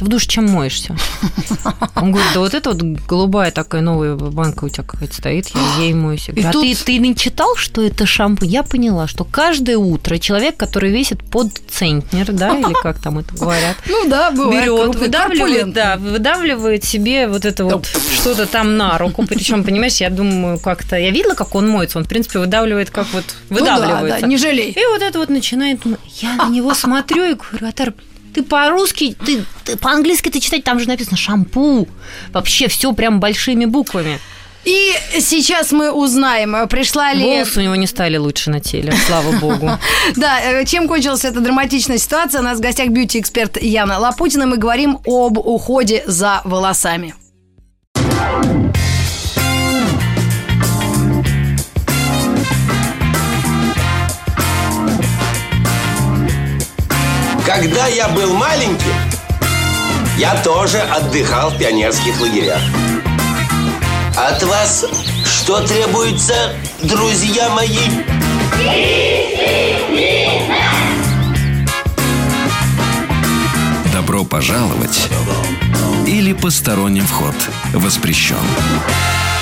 в 0.00 0.08
душе 0.08 0.26
чем 0.28 0.46
моешься? 0.50 0.96
Он 1.96 2.12
говорит, 2.12 2.30
да 2.34 2.40
вот 2.40 2.54
это 2.54 2.70
вот 2.72 2.82
голубая 2.82 3.50
такая 3.50 3.80
новая 3.80 4.14
банка 4.16 4.64
у 4.64 4.68
тебя 4.68 4.84
какая-то 4.84 5.14
стоит, 5.14 5.48
я 5.54 5.84
ей 5.84 5.94
моюсь. 5.94 6.26
Говорю, 6.28 6.48
а 6.48 6.52
тут- 6.52 6.62
ты, 6.64 6.74
ты 6.84 6.98
не 6.98 7.14
читал, 7.16 7.56
что 7.56 7.82
это 7.82 8.06
шампунь? 8.06 8.48
Я 8.48 8.62
поняла, 8.62 9.06
что 9.06 9.24
каждое 9.24 9.76
утро 9.78 10.18
человек, 10.18 10.56
который 10.56 10.90
весит 10.90 11.22
под 11.24 11.52
центнер, 11.70 12.32
да, 12.32 12.56
или 12.58 12.72
как 12.82 12.98
там 13.00 13.18
это 13.18 13.34
говорят, 13.34 13.76
Ну 13.88 14.08
да, 14.08 14.30
берет, 14.30 14.94
выдавливает, 14.96 15.72
да, 15.72 15.96
выдавливает 15.96 16.84
себе 16.84 17.26
вот 17.28 17.44
это 17.44 17.64
вот 17.64 17.86
что-то 17.86 18.46
там 18.46 18.76
на 18.76 18.98
руку. 18.98 19.24
Причем, 19.26 19.64
понимаешь, 19.64 19.96
я 19.96 20.10
думаю, 20.10 20.58
как-то. 20.58 20.96
Я 20.96 21.10
видела, 21.10 21.34
как 21.34 21.54
он 21.54 21.68
моется. 21.68 21.98
Он, 21.98 22.04
в 22.04 22.08
принципе, 22.08 22.38
выдавливает, 22.38 22.90
как 22.90 23.06
вот 23.12 23.24
Ну 23.50 23.64
да, 23.64 23.76
выдавливается. 23.76 24.20
да, 24.20 24.26
не 24.26 24.36
жалей. 24.36 24.70
И 24.72 24.86
вот 24.92 25.02
это 25.02 25.18
вот 25.18 25.28
начинает. 25.28 25.80
Я 26.20 26.36
на 26.36 26.48
него 26.50 26.74
смотрю 26.74 27.24
и 27.24 27.34
говорю, 27.34 27.68
Атар, 27.68 27.94
ты 28.36 28.42
по-русски, 28.42 29.16
ты, 29.24 29.44
ты 29.64 29.78
по-английски 29.78 30.28
ты 30.28 30.40
читать, 30.40 30.62
там 30.62 30.78
же 30.78 30.86
написано 30.88 31.16
шампу. 31.16 31.88
Вообще 32.34 32.68
все 32.68 32.92
прям 32.92 33.18
большими 33.18 33.64
буквами. 33.64 34.20
И 34.66 34.92
сейчас 35.20 35.72
мы 35.72 35.90
узнаем, 35.90 36.54
э, 36.54 36.66
пришла 36.66 37.14
ли... 37.14 37.24
Волосы 37.24 37.60
у 37.60 37.62
него 37.62 37.76
не 37.76 37.86
стали 37.86 38.18
лучше 38.18 38.50
на 38.50 38.60
теле, 38.60 38.92
слава 39.06 39.32
богу. 39.40 39.70
Да, 40.16 40.40
э, 40.42 40.66
чем 40.66 40.86
кончилась 40.86 41.24
эта 41.24 41.40
драматичная 41.40 41.96
ситуация? 41.96 42.42
У 42.42 42.44
нас 42.44 42.58
в 42.58 42.60
гостях 42.60 42.88
бьюти-эксперт 42.88 43.62
Яна 43.62 43.98
Лапутина. 43.98 44.46
Мы 44.46 44.58
говорим 44.58 44.98
об 45.06 45.38
уходе 45.38 46.04
за 46.06 46.42
волосами. 46.44 47.14
Когда 57.46 57.86
я 57.86 58.08
был 58.08 58.34
маленьким, 58.34 58.92
я 60.18 60.34
тоже 60.42 60.78
отдыхал 60.80 61.50
в 61.50 61.58
пионерских 61.58 62.20
лагерях. 62.20 62.60
От 64.16 64.42
вас 64.42 64.84
что 65.24 65.60
требуется, 65.64 66.56
друзья 66.82 67.48
мои? 67.50 67.78
Добро 73.92 74.24
пожаловать 74.24 75.08
или 76.04 76.32
посторонним 76.32 77.06
вход 77.06 77.36
воспрещен. 77.72 78.34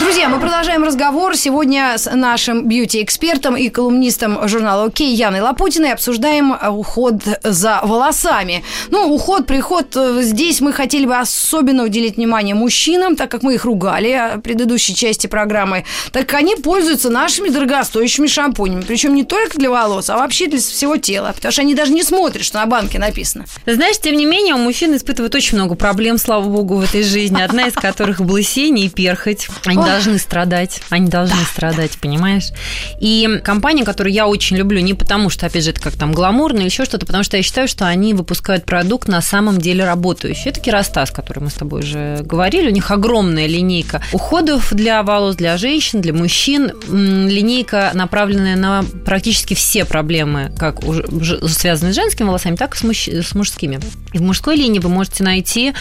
Друзья, 0.05 0.29
мы 0.29 0.39
продолжаем 0.39 0.85
разговор 0.85 1.35
сегодня 1.35 1.97
с 1.97 2.15
нашим 2.15 2.69
бьюти-экспертом 2.69 3.57
и 3.57 3.71
колумнистом 3.71 4.47
журнала 4.47 4.85
«Окей» 4.85 5.15
Яной 5.15 5.41
Лапутиной 5.41 5.95
обсуждаем 5.95 6.53
э, 6.53 6.69
уход 6.69 7.23
за 7.43 7.81
волосами. 7.83 8.63
Ну, 8.91 9.15
уход, 9.15 9.47
приход, 9.47 9.97
э, 9.97 10.19
здесь 10.21 10.61
мы 10.61 10.75
хотели 10.75 11.07
бы 11.07 11.17
особенно 11.17 11.85
уделить 11.85 12.17
внимание 12.17 12.55
мужчинам, 12.55 13.17
так 13.17 13.31
как 13.31 13.43
мы 13.43 13.55
их 13.55 13.65
ругали 13.65 14.37
в 14.37 14.41
предыдущей 14.43 14.95
части 14.95 15.27
программы, 15.27 15.87
так 16.13 16.27
как 16.27 16.41
они 16.41 16.55
пользуются 16.57 17.09
нашими 17.09 17.49
дорогостоящими 17.49 18.27
шампунями, 18.27 18.83
причем 18.83 19.15
не 19.15 19.25
только 19.25 19.57
для 19.57 19.71
волос, 19.71 20.11
а 20.11 20.19
вообще 20.19 20.49
для 20.49 20.59
всего 20.59 20.99
тела, 20.99 21.33
потому 21.35 21.51
что 21.51 21.63
они 21.63 21.75
даже 21.75 21.95
не 21.95 22.03
смотрят, 22.03 22.45
что 22.45 22.59
на 22.59 22.67
банке 22.67 22.99
написано. 22.99 23.47
Знаешь, 23.65 23.99
тем 24.01 24.17
не 24.17 24.27
менее, 24.27 24.55
у 24.55 24.59
мужчин 24.59 24.95
испытывают 24.95 25.35
очень 25.35 25.57
много 25.57 25.77
проблем, 25.77 26.19
слава 26.19 26.45
богу, 26.45 26.75
в 26.75 26.83
этой 26.83 27.03
жизни. 27.03 27.41
Одна 27.41 27.69
из 27.69 27.73
которых 27.73 28.21
облысение 28.21 28.85
и 28.85 28.91
перхоть. 28.91 29.49
Они. 29.65 29.94
Должны 29.95 30.19
страдать. 30.19 30.81
Они 30.91 31.09
должны 31.09 31.43
страдать, 31.45 31.93
понимаешь? 31.99 32.51
И 33.01 33.41
компания, 33.45 33.85
которую 33.85 34.13
я 34.13 34.27
очень 34.27 34.57
люблю, 34.57 34.81
не 34.81 34.95
потому 34.95 35.31
что, 35.31 35.47
опять 35.47 35.65
же, 35.65 35.71
это 35.71 35.81
как 35.81 35.95
там 35.95 36.13
гламурно 36.13 36.59
или 36.59 36.65
еще 36.65 36.85
что-то, 36.85 37.07
потому 37.07 37.23
что 37.23 37.37
я 37.37 37.43
считаю, 37.43 37.69
что 37.69 37.87
они 37.87 38.13
выпускают 38.13 38.65
продукт 38.65 39.07
на 39.07 39.21
самом 39.21 39.59
деле 39.59 39.85
работающий. 39.85 40.51
Это 40.51 40.61
Керастас, 40.61 41.13
который 41.13 41.45
мы 41.45 41.51
с 41.51 41.55
тобой 41.55 41.81
уже 41.81 42.19
говорили. 42.23 42.69
У 42.69 42.73
них 42.73 42.91
огромная 42.91 43.47
линейка 43.47 44.03
уходов 44.13 44.73
для 44.73 45.03
волос, 45.05 45.37
для 45.37 45.57
женщин, 45.59 46.01
для 46.01 46.13
мужчин. 46.13 46.73
Линейка, 46.89 47.93
направленная 47.95 48.57
на 48.57 48.85
практически 49.05 49.55
все 49.55 49.85
проблемы, 49.85 50.53
как 50.59 50.81
связанные 51.49 51.93
с 51.93 51.97
женскими 51.97 52.27
волосами, 52.27 52.57
так 52.57 52.75
и 52.75 52.79
с, 52.79 52.83
мужч- 52.83 53.23
с 53.23 53.35
мужскими. 53.35 53.79
И 54.13 54.19
в 54.19 54.23
мужской 54.23 54.57
линии 54.57 54.81
вы 54.81 54.89
можете 54.89 55.23
найти 55.23 55.73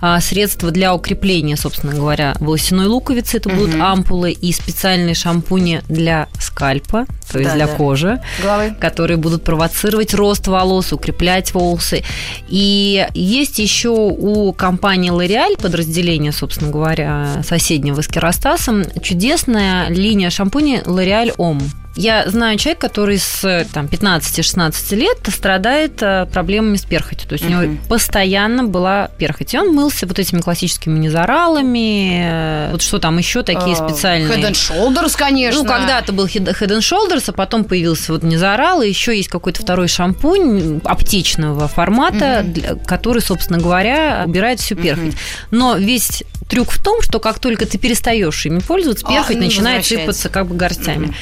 а, 0.00 0.20
средства 0.20 0.70
для 0.70 0.94
укрепления, 0.94 1.56
собственно 1.56 1.94
говоря, 1.94 2.34
волосяной 2.40 2.86
луковицы. 2.86 3.38
Это 3.38 3.48
будут 3.56 3.80
ампулы 3.80 4.32
и 4.32 4.52
специальные 4.52 5.14
шампуни 5.14 5.82
для 5.88 6.28
скальпа, 6.38 7.06
то 7.30 7.38
есть 7.38 7.50
Да, 7.50 7.56
для 7.56 7.66
да. 7.66 7.74
кожи 7.74 8.20
Головы. 8.42 8.74
которые 8.80 9.16
будут 9.16 9.44
провоцировать 9.44 10.14
рост 10.14 10.46
волос, 10.48 10.92
укреплять 10.92 11.54
волосы. 11.54 12.02
И 12.48 13.06
есть 13.14 13.58
еще 13.58 13.90
у 13.90 14.52
компании 14.52 15.10
L'Oreal, 15.12 15.60
подразделение, 15.60 16.32
собственно 16.32 16.70
говоря, 16.70 17.42
соседнего 17.46 18.00
с 18.00 18.08
Керастасом, 18.08 18.84
чудесная 19.02 19.88
линия 19.88 20.30
шампуней 20.30 20.78
L'Oreal 20.80 21.34
Homme. 21.36 21.62
Я 21.94 22.28
знаю 22.28 22.56
человека, 22.58 22.88
который 22.88 23.18
с 23.18 23.66
там, 23.72 23.86
15-16 23.86 24.96
лет 24.96 25.18
страдает 25.28 26.02
э, 26.02 26.26
проблемами 26.32 26.76
с 26.76 26.82
перхотью. 26.84 27.28
То 27.28 27.34
есть 27.34 27.44
у 27.44 27.48
него 27.48 27.76
постоянно 27.88 28.64
была 28.64 29.08
перхоть. 29.18 29.52
И 29.52 29.58
он 29.58 29.74
мылся 29.74 30.06
вот 30.06 30.18
этими 30.18 30.40
классическими 30.40 30.98
низоралами, 30.98 32.22
э, 32.24 32.72
вот 32.72 32.80
что 32.82 32.98
там 32.98 33.18
еще 33.18 33.42
такие 33.42 33.76
А, 33.76 33.88
специальные. 33.88 34.30
Head 34.32 34.50
and 34.50 34.54
Shoulders, 34.54 35.16
конечно. 35.18 35.62
Ну, 35.62 35.68
когда-то 35.68 36.12
был 36.12 36.26
Head 36.26 36.54
and 36.54 36.78
Shoulders, 36.80 37.24
а 37.26 37.32
потом 37.32 37.64
появился 37.64 38.12
вот 38.12 38.22
Низорал, 38.22 38.80
и 38.80 38.88
еще 38.88 39.14
есть 39.14 39.28
какой-то 39.28 39.60
второй 39.60 39.88
шампунь 39.88 40.80
аптечного 40.84 41.68
формата, 41.68 42.42
для- 42.44 42.74
который, 42.76 43.20
собственно 43.20 43.58
говоря, 43.58 44.22
убирает 44.26 44.60
всю 44.60 44.76
перхоть. 44.76 45.14
Но 45.50 45.76
весь 45.76 46.24
трюк 46.48 46.70
в 46.70 46.82
том, 46.82 47.02
что 47.02 47.18
как 47.20 47.38
только 47.38 47.66
ты 47.66 47.78
перестаешь 47.78 48.44
ими 48.46 48.60
пользоваться, 48.60 49.06
перхоть 49.06 49.36
ну, 49.36 49.44
начинает 49.44 49.84
сыпаться 49.86 50.28
как 50.28 50.46
бы 50.46 50.54
горстями. 50.56 51.14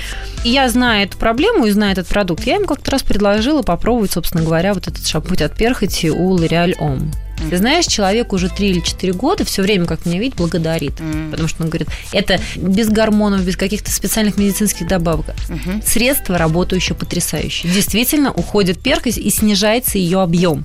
И 0.43 0.51
я 0.51 0.60
знаю 0.69 1.05
эту 1.05 1.17
проблему 1.17 1.67
и 1.67 1.71
знаю 1.71 1.93
этот 1.93 2.09
продукт. 2.09 2.45
Я 2.45 2.57
им 2.57 2.67
как-то 2.67 2.91
раз 2.91 3.03
предложила 3.03 3.63
попробовать, 3.63 4.13
собственно 4.13 4.45
говоря, 4.45 4.75
вот 4.75 4.89
этот 4.89 5.07
шампунь 5.07 5.43
от 5.43 5.57
перхоти 5.57 6.11
у 6.11 6.37
L'Oreal 6.37 6.75
Ты 7.49 7.57
знаешь, 7.57 7.87
человек 7.87 8.33
уже 8.33 8.49
3 8.49 8.69
или 8.69 8.81
4 8.81 9.13
года 9.15 9.45
все 9.45 9.63
время, 9.63 9.87
как 9.87 10.05
меня 10.07 10.19
видит, 10.19 10.37
благодарит. 10.37 10.95
Потому 11.31 11.49
что 11.49 11.63
он 11.63 11.71
говорит, 11.71 11.89
это 12.13 12.39
без 12.57 12.89
гормонов, 12.89 13.43
без 13.45 13.57
каких-то 13.57 13.91
специальных 13.91 14.37
медицинских 14.37 14.87
добавок. 14.87 15.27
Средство 15.85 16.39
работающее 16.39 16.95
потрясающе. 16.97 17.69
Действительно, 17.69 18.33
уходит 18.33 18.81
перхоть 18.81 19.19
и 19.19 19.31
снижается 19.31 19.99
ее 19.99 20.21
объем. 20.21 20.65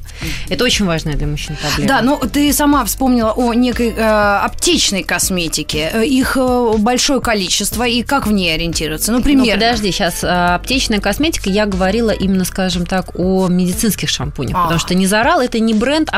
Это 0.49 0.63
очень 0.63 0.85
важная 0.85 1.15
для 1.15 1.27
мужчин 1.27 1.55
проблема. 1.61 1.87
Да, 1.87 2.01
ну 2.01 2.19
ты 2.31 2.51
сама 2.53 2.83
вспомнила 2.85 3.31
о 3.31 3.53
некой 3.53 3.89
э, 3.95 4.01
аптечной 4.01 5.03
косметике. 5.03 5.89
Э, 5.93 6.05
Их 6.05 6.37
э, 6.37 6.73
большое 6.77 7.21
количество, 7.21 7.83
и 7.87 8.03
как 8.03 8.27
в 8.27 8.31
ней 8.31 8.53
ориентироваться? 8.53 9.11
Ну, 9.11 9.17
Ну, 9.19 9.23
примерно. 9.23 9.53
подожди, 9.53 9.91
сейчас 9.91 10.23
аптечная 10.23 10.99
косметика, 10.99 11.49
я 11.49 11.65
говорила 11.65 12.11
именно, 12.11 12.45
скажем 12.45 12.85
так, 12.85 13.17
о 13.17 13.47
медицинских 13.47 14.09
шампунях, 14.09 14.55
А. 14.57 14.63
потому 14.63 14.79
что 14.79 14.93
Низорал 14.95 15.39
это 15.41 15.59
не 15.59 15.73
бренд 15.73 16.09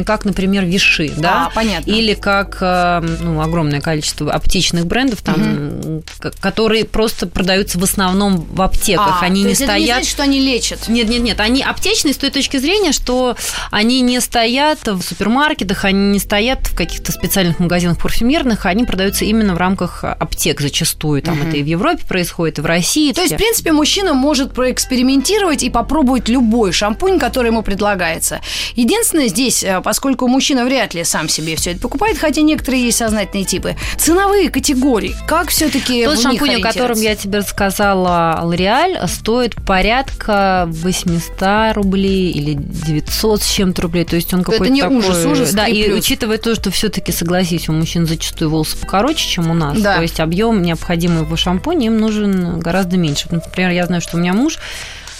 аптечный, 0.00 0.04
как, 0.04 0.24
например, 0.24 0.64
Виши, 0.64 1.12
да? 1.16 1.46
А, 1.46 1.50
понятно. 1.54 1.90
Или 1.90 2.14
как, 2.14 2.58
э, 2.60 3.00
ну, 3.20 3.40
огромное 3.40 3.80
количество 3.80 4.32
аптечных 4.32 4.86
брендов, 4.86 5.22
там, 5.22 6.02
к- 6.18 6.32
которые 6.40 6.84
просто 6.84 7.26
продаются 7.26 7.78
в 7.78 7.82
основном 7.84 8.36
в 8.40 8.62
аптеках, 8.62 9.22
А, 9.22 9.24
они 9.26 9.42
не 9.42 9.50
есть 9.50 9.62
это 9.62 9.72
не 9.76 9.84
стоят... 9.84 9.96
значит, 9.98 10.10
что 10.10 10.22
они 10.22 10.40
лечат. 10.40 10.88
Нет, 10.88 11.08
нет, 11.08 11.22
нет, 11.22 11.40
они 11.40 11.62
аптечные 11.62 12.14
с 12.14 12.16
той 12.16 12.30
точки 12.30 12.56
зрения, 12.58 12.92
что 12.92 13.36
они 13.70 14.00
не 14.00 14.20
стоят 14.20 14.86
в 14.86 15.02
супермаркетах, 15.02 15.84
они 15.84 16.12
не 16.12 16.18
стоят 16.18 16.66
в 16.66 16.74
каких-то 16.76 17.12
специальных 17.12 17.58
магазинах 17.58 17.98
парфюмерных, 17.98 18.66
они 18.66 18.84
продаются 18.84 19.24
именно 19.24 19.54
в 19.54 19.58
рамках 19.58 20.04
аптек 20.04 20.60
зачастую. 20.60 21.22
Там 21.22 21.40
это 21.46 21.56
и 21.56 21.62
в 21.62 21.66
Европе 21.66 22.04
происходит, 22.06 22.58
и 22.58 22.62
в 22.62 22.66
России. 22.66 23.12
То 23.12 23.20
есть, 23.22 23.34
в 23.34 23.36
принципе, 23.36 23.72
мужчина 23.72 24.14
может 24.14 24.52
проэкспериментировать 24.54 25.62
и 25.62 25.70
попробовать 25.70 26.28
любой 26.28 26.72
шампунь, 26.72 27.18
который 27.18 27.48
ему 27.48 27.62
предлагается. 27.62 28.40
Единственное, 28.74 29.28
здесь, 29.28 29.62
э, 29.62 29.80
поскольку 29.90 30.28
мужчина 30.28 30.64
вряд 30.64 30.94
ли 30.94 31.02
сам 31.02 31.28
себе 31.28 31.56
все 31.56 31.72
это 31.72 31.80
покупает, 31.80 32.16
хотя 32.16 32.42
некоторые 32.42 32.84
есть 32.84 32.98
сознательные 32.98 33.44
типы, 33.44 33.74
ценовые 33.96 34.48
категории, 34.48 35.16
как 35.26 35.48
все-таки 35.48 36.04
Тот 36.04 36.20
шампунь, 36.20 36.54
о 36.54 36.60
котором 36.60 36.96
я 37.00 37.16
тебе 37.16 37.38
рассказала, 37.38 38.38
L'Oreal, 38.40 39.08
стоит 39.08 39.56
порядка 39.56 40.66
800 40.68 41.74
рублей 41.74 42.30
или 42.30 42.54
900 42.54 43.42
с 43.42 43.50
чем-то 43.50 43.82
рублей. 43.82 44.04
То 44.04 44.14
есть 44.14 44.32
он 44.32 44.42
Это 44.42 44.52
какой-то 44.52 44.72
не 44.72 44.80
такой... 44.80 44.98
ужас, 44.98 45.24
ужас, 45.26 45.52
Да, 45.54 45.66
и 45.66 45.82
плюс. 45.82 45.98
учитывая 45.98 46.38
то, 46.38 46.54
что 46.54 46.70
все-таки, 46.70 47.10
согласись, 47.10 47.68
у 47.68 47.72
мужчин 47.72 48.06
зачастую 48.06 48.48
волосы 48.48 48.76
покороче, 48.76 49.28
чем 49.28 49.50
у 49.50 49.54
нас. 49.54 49.76
Да. 49.76 49.96
То 49.96 50.02
есть 50.02 50.20
объем 50.20 50.62
необходимый 50.62 51.24
в 51.24 51.36
шампуне 51.36 51.86
им 51.88 51.98
нужен 51.98 52.60
гораздо 52.60 52.96
меньше. 52.96 53.26
Например, 53.28 53.70
я 53.72 53.86
знаю, 53.86 54.02
что 54.02 54.18
у 54.18 54.20
меня 54.20 54.34
муж 54.34 54.60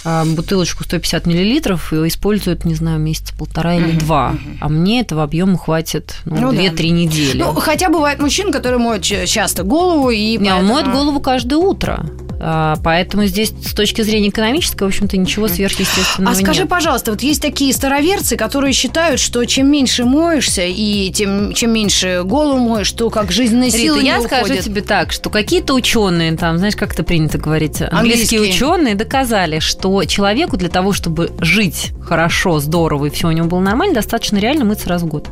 бутылочку 0.03 0.83
150 0.83 1.25
миллилитров 1.27 1.93
и 1.93 2.07
использует, 2.07 2.65
не 2.65 2.75
знаю, 2.75 2.99
месяца 2.99 3.33
полтора 3.37 3.75
или 3.75 3.91
два. 3.97 4.35
А 4.59 4.69
мне 4.69 5.01
этого 5.01 5.23
объема 5.23 5.57
хватит 5.57 6.15
ну, 6.25 6.51
Ну 6.51 6.51
да. 6.51 6.57
2-3 6.65 6.89
недели. 6.89 7.37
Ну, 7.41 7.53
хотя 7.53 7.89
бывает 7.89 8.19
мужчин, 8.19 8.51
которые 8.51 8.79
моют 8.79 9.03
часто 9.03 9.63
голову 9.63 10.09
и... 10.09 10.37
Не, 10.37 10.53
он 10.53 10.65
моет 10.65 10.85
поэтому- 10.85 10.95
голову 10.95 11.19
каждое 11.19 11.57
утро. 11.57 12.05
А, 12.43 12.77
Поэтому 12.83 13.25
здесь 13.25 13.53
с 13.63 13.73
точки 13.73 14.01
зрения 14.01 14.29
экономической, 14.29 14.83
в 14.83 14.87
общем-то, 14.87 15.15
ничего 15.15 15.47
сверхъестественного 15.47 16.35
А 16.35 16.39
скажи, 16.39 16.61
нет. 16.61 16.69
пожалуйста, 16.69 17.11
вот 17.11 17.21
есть 17.21 17.41
такие 17.41 17.71
староверцы, 17.71 18.35
которые 18.35 18.73
считают, 18.73 19.19
что 19.19 19.45
чем 19.45 19.69
меньше 19.71 20.05
моешься 20.05 20.63
и 20.65 21.11
тем, 21.11 21.53
чем 21.53 21.71
меньше 21.71 22.23
голову 22.25 22.57
моешь, 22.57 22.91
то 22.91 23.11
как 23.11 23.31
жизненные 23.31 23.67
Рита, 23.69 23.77
силы 23.77 24.01
я 24.01 24.17
не 24.17 24.23
скажу 24.23 24.55
тебе 24.55 24.81
так, 24.81 25.11
что 25.11 25.29
какие-то 25.29 25.75
ученые, 25.75 26.35
там, 26.35 26.57
знаешь, 26.57 26.75
как 26.75 26.93
это 26.93 27.03
принято 27.03 27.37
говорить, 27.37 27.81
английские, 27.81 28.39
Английские. 28.39 28.41
ученые 28.41 28.95
доказали, 28.95 29.59
что 29.59 30.03
человеку 30.05 30.57
для 30.57 30.69
того, 30.69 30.93
чтобы 30.93 31.31
жить 31.39 31.91
хорошо, 32.01 32.59
здорово 32.59 33.05
и 33.05 33.09
все 33.11 33.27
у 33.27 33.31
него 33.31 33.47
было 33.47 33.59
нормально, 33.59 33.93
достаточно 33.93 34.37
реально 34.37 34.65
мыться 34.65 34.89
раз 34.89 35.03
в 35.03 35.05
год. 35.05 35.29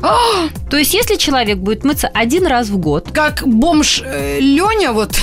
То 0.70 0.76
есть, 0.76 0.94
если 0.94 1.16
человек 1.16 1.58
будет 1.58 1.84
мыться 1.84 2.08
один 2.12 2.46
раз 2.46 2.68
в 2.68 2.78
год, 2.78 3.08
Как 3.12 3.42
бомж 3.46 4.02
Леня, 4.02 4.92
вот, 4.92 5.12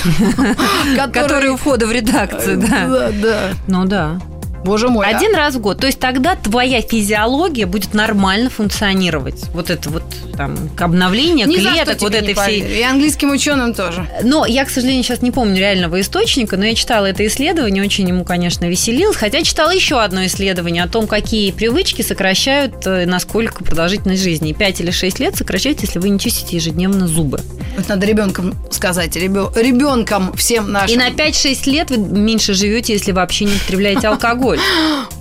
который 1.12 1.50
у 1.50 1.56
входа 1.56 1.86
в 1.86 1.92
редакцию, 1.92 2.58
да. 2.58 2.86
Да, 2.88 3.10
да. 3.10 3.40
Ну 3.66 3.84
да. 3.84 4.18
Боже 4.66 4.88
мой. 4.88 5.06
а- 5.06 5.16
Один 5.16 5.34
раз 5.34 5.54
в 5.54 5.60
год. 5.60 5.80
То 5.80 5.86
есть 5.86 5.98
тогда 5.98 6.34
твоя 6.36 6.82
физиология 6.82 7.66
будет 7.66 7.94
нормально 7.94 8.50
функционировать. 8.50 9.44
Вот 9.54 9.70
это 9.70 9.88
вот 9.90 10.02
там 10.36 10.56
обновление 10.78 11.46
Ни 11.46 11.56
клеток, 11.56 12.00
вот 12.02 12.14
этой 12.14 12.34
всей. 12.34 12.80
И 12.80 12.82
английским 12.82 13.30
ученым 13.30 13.72
тоже. 13.72 14.06
Но 14.22 14.44
я, 14.44 14.64
к 14.64 14.70
сожалению, 14.70 15.02
сейчас 15.04 15.22
не 15.22 15.30
помню 15.30 15.58
реального 15.58 16.00
источника, 16.00 16.56
но 16.56 16.66
я 16.66 16.74
читала 16.74 17.06
это 17.06 17.26
исследование, 17.26 17.82
очень 17.82 18.08
ему, 18.08 18.24
конечно, 18.24 18.66
веселилось. 18.66 19.16
Хотя 19.16 19.42
читала 19.42 19.70
еще 19.70 20.00
одно 20.00 20.26
исследование 20.26 20.82
о 20.82 20.88
том, 20.88 21.06
какие 21.06 21.52
привычки 21.52 22.02
сокращают 22.02 22.86
э, 22.86 23.06
насколько 23.06 23.64
продолжительность 23.64 24.22
жизни. 24.22 24.52
5 24.52 24.80
или 24.80 24.90
6 24.90 25.20
лет 25.20 25.36
сокращает, 25.36 25.80
если 25.80 25.98
вы 25.98 26.08
не 26.10 26.18
чистите 26.18 26.56
ежедневно 26.56 27.06
зубы. 27.06 27.40
Вот 27.76 27.88
надо 27.88 28.06
ребенкам 28.06 28.54
сказать, 28.70 29.16
ребенкам 29.16 30.32
всем 30.34 30.72
нашим. 30.72 30.94
И 30.94 30.98
на 30.98 31.10
5-6 31.10 31.70
лет 31.70 31.90
вы 31.90 31.98
меньше 31.98 32.54
живете, 32.54 32.92
если 32.94 33.12
вообще 33.12 33.44
не 33.44 33.54
употребляете 33.54 34.08
алкоголь. 34.08 34.55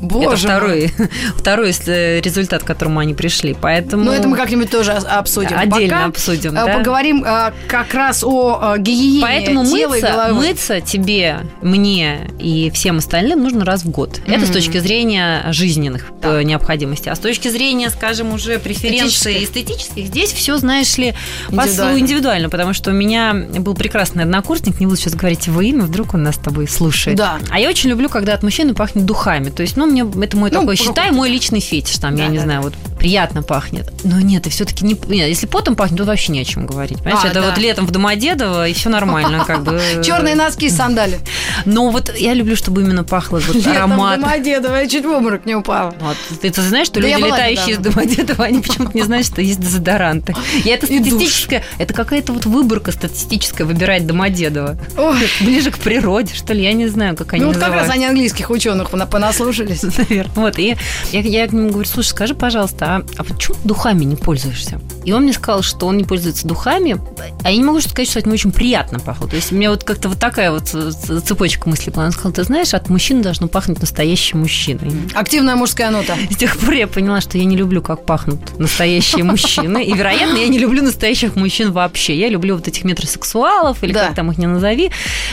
Боже 0.01 0.47
это 0.47 0.65
мой. 0.65 0.87
второй, 1.37 1.71
второй 1.71 1.75
э, 1.87 2.21
результат, 2.21 2.63
к 2.63 2.65
которому 2.67 2.99
они 2.99 3.13
пришли. 3.13 3.55
Поэтому... 3.59 4.05
Ну, 4.05 4.11
это 4.11 4.27
мы 4.27 4.35
как-нибудь 4.35 4.69
тоже 4.69 4.91
обсудим. 4.91 5.57
Отдельно 5.57 5.95
Пока, 5.95 6.05
обсудим, 6.05 6.51
э, 6.51 6.65
да. 6.65 6.77
Поговорим 6.77 7.23
э, 7.23 7.51
как 7.67 7.93
раз 7.93 8.23
о 8.23 8.75
гигиене 8.77 9.21
Поэтому 9.21 9.63
мыться, 9.63 10.29
мыться 10.31 10.81
тебе, 10.81 11.39
мне 11.61 12.29
и 12.39 12.69
всем 12.71 12.97
остальным 12.97 13.43
нужно 13.43 13.65
раз 13.65 13.83
в 13.83 13.89
год. 13.89 14.21
Это 14.27 14.45
с 14.45 14.49
точки 14.49 14.77
зрения 14.79 15.45
жизненных 15.51 16.11
э, 16.21 16.43
необходимостей. 16.43 17.11
А 17.11 17.15
с 17.15 17.19
точки 17.19 17.47
зрения, 17.47 17.89
скажем, 17.89 18.33
уже 18.33 18.59
преференций 18.59 19.43
эстетических, 19.43 20.07
здесь 20.07 20.31
все, 20.31 20.57
знаешь 20.57 20.97
ли, 20.97 21.13
Индивидуально. 21.49 21.99
индивидуально. 21.99 22.49
Потому 22.49 22.73
что 22.73 22.91
у 22.91 22.93
меня 22.93 23.33
был 23.33 23.73
прекрасный 23.73 24.23
однокурсник, 24.23 24.79
не 24.79 24.85
буду 24.85 24.97
сейчас 24.97 25.15
говорить 25.15 25.47
его 25.47 25.61
имя, 25.61 25.83
вдруг 25.83 26.13
он 26.13 26.23
нас 26.23 26.35
с 26.35 26.39
тобой 26.39 26.67
слушает. 26.67 27.17
Да. 27.17 27.39
А 27.49 27.59
я 27.59 27.69
очень 27.69 27.89
люблю, 27.89 28.09
когда 28.09 28.33
от 28.33 28.43
мужчины 28.43 28.73
пахнет 28.73 29.05
духами. 29.15 29.49
То 29.49 29.61
есть, 29.61 29.77
ну, 29.77 29.85
мне 29.85 30.05
это 30.21 30.37
мой 30.37 30.51
Ну, 30.51 30.59
такой, 30.59 30.75
считай, 30.75 31.11
мой 31.11 31.29
личный 31.29 31.61
фетиш. 31.61 31.97
Там, 31.97 32.15
я 32.15 32.25
Да, 32.25 32.29
не 32.31 32.37
да, 32.37 32.43
знаю, 32.43 32.61
вот 32.63 32.73
приятно 32.97 33.43
пахнет. 33.43 33.91
Но 34.03 34.19
нет, 34.19 34.47
и 34.47 34.49
все-таки 34.49 34.85
не... 34.85 34.93
нет, 35.07 35.27
если 35.29 35.45
потом 35.45 35.75
пахнет, 35.75 35.99
то 35.99 36.05
вообще 36.05 36.31
не 36.31 36.41
о 36.41 36.45
чем 36.45 36.65
говорить. 36.65 36.99
Понимаешь, 36.99 37.25
А, 37.25 37.27
это 37.29 37.41
да. 37.41 37.49
вот 37.49 37.57
летом 37.57 37.85
в 37.85 37.91
Домодедово, 37.91 38.67
и 38.67 38.73
все 38.73 38.89
нормально, 38.89 39.43
как 39.45 39.63
бы. 39.63 39.79
Черные 40.05 40.35
носки 40.35 40.67
и 40.67 40.69
сандали. 40.69 41.19
Но 41.65 41.89
вот 41.89 42.13
я 42.15 42.33
люблю, 42.33 42.55
чтобы 42.55 42.81
именно 42.81 43.03
пахло 43.03 43.39
вот 43.45 43.55
Летом 43.55 43.71
в 43.73 43.75
аромат. 43.75 44.19
Домодедово, 44.19 44.75
я 44.75 44.87
чуть 44.87 45.05
в 45.05 45.09
обморок 45.09 45.45
не 45.45 45.55
упала. 45.55 45.93
Вот. 45.99 46.17
Ты, 46.41 46.49
ты 46.49 46.61
знаешь, 46.61 46.87
что 46.87 46.99
Да 47.01 47.07
люди, 47.07 47.21
летающие 47.23 47.71
из 47.73 47.77
недавно. 47.79 48.01
Домодедова, 48.01 48.45
они 48.45 48.59
почему-то 48.61 48.97
не 48.97 49.03
знают, 49.03 49.27
что 49.27 49.41
есть 49.41 49.59
дезодоранты. 49.59 50.33
И 50.63 50.69
это 50.69 50.85
И 50.85 50.99
статистическая, 50.99 51.63
это 51.77 51.93
какая-то 51.93 52.33
вот 52.33 52.45
выборка 52.45 52.91
статистическая 52.91 53.65
выбирать 53.65 54.05
Домодедово. 54.07 54.77
Ой. 54.97 55.17
Ближе 55.41 55.71
к 55.71 55.77
природе, 55.77 56.33
что 56.33 56.53
ли, 56.53 56.63
я 56.63 56.73
не 56.73 56.87
знаю, 56.87 57.15
как 57.15 57.33
они 57.33 57.41
Ну, 57.43 57.49
вот 57.49 57.57
как 57.57 57.73
раз 57.73 57.89
они 57.89 58.05
английских 58.05 58.49
ученых 58.49 58.89
пона- 58.91 59.07
понаслушались. 59.07 59.83
Наверное. 59.97 60.31
Вот, 60.35 60.59
и 60.59 60.75
я, 61.11 61.19
я 61.21 61.47
к 61.47 61.53
нему 61.53 61.69
говорю, 61.69 61.87
слушай, 61.87 62.09
скажи, 62.09 62.35
пожалуйста, 62.35 62.84
а, 62.85 63.01
а 63.17 63.23
почему 63.23 63.55
ты 63.61 63.67
духами 63.67 64.03
не 64.05 64.15
пользуешься? 64.15 64.79
И 65.03 65.11
он 65.11 65.23
мне 65.23 65.33
сказал, 65.33 65.61
что 65.63 65.87
он 65.87 65.97
не 65.97 66.03
пользуется 66.03 66.47
духами, 66.47 66.97
а 67.43 67.51
я 67.51 67.57
не 67.57 67.63
могу 67.63 67.79
сказать, 67.81 68.09
что 68.09 68.19
от 68.19 68.25
него 68.25 68.33
очень 68.35 68.51
приятно 68.51 68.99
пахло. 68.99 69.27
То 69.27 69.35
есть 69.35 69.51
у 69.51 69.55
меня 69.55 69.69
вот 69.71 69.83
как-то 69.83 70.09
вот 70.09 70.19
такая 70.19 70.51
вот 70.51 70.69
э, 70.73 70.91
ц- 70.91 71.21
цепочка 71.21 71.69
мыслей 71.69 71.91
была. 71.91 72.05
Он 72.05 72.11
сказал, 72.11 72.31
ты 72.31 72.43
знаешь, 72.43 72.73
от 72.73 72.89
мужчины 72.89 73.21
должно 73.21 73.47
пахнуть 73.47 73.79
настоящим 73.81 74.39
мужчиной. 74.39 74.91
Активная 75.13 75.55
мужская 75.55 75.89
нота. 75.91 76.15
С 76.29 76.35
тех 76.35 76.57
пор 76.57 76.73
я 76.73 76.87
поняла, 76.87 77.21
что 77.21 77.37
я 77.37 77.45
не 77.45 77.55
люблю, 77.55 77.81
как 77.81 78.05
пахнут 78.05 78.57
настоящие 78.59 79.23
мужчины. 79.23 79.83
И, 79.83 79.93
вероятно, 79.93 80.37
я 80.37 80.47
не 80.47 80.57
люблю 80.59 80.81
настоящих 80.83 81.35
мужчин 81.35 81.71
вообще. 81.71 82.17
Я 82.17 82.29
люблю 82.29 82.55
вот 82.55 82.67
этих 82.67 82.83
метросексуалов, 82.83 83.83
или 83.83 83.93
Да. 83.93 84.07
как 84.07 84.15
там 84.15 84.31
их 84.31 84.37
не 84.37 84.47
назови, 84.47 84.91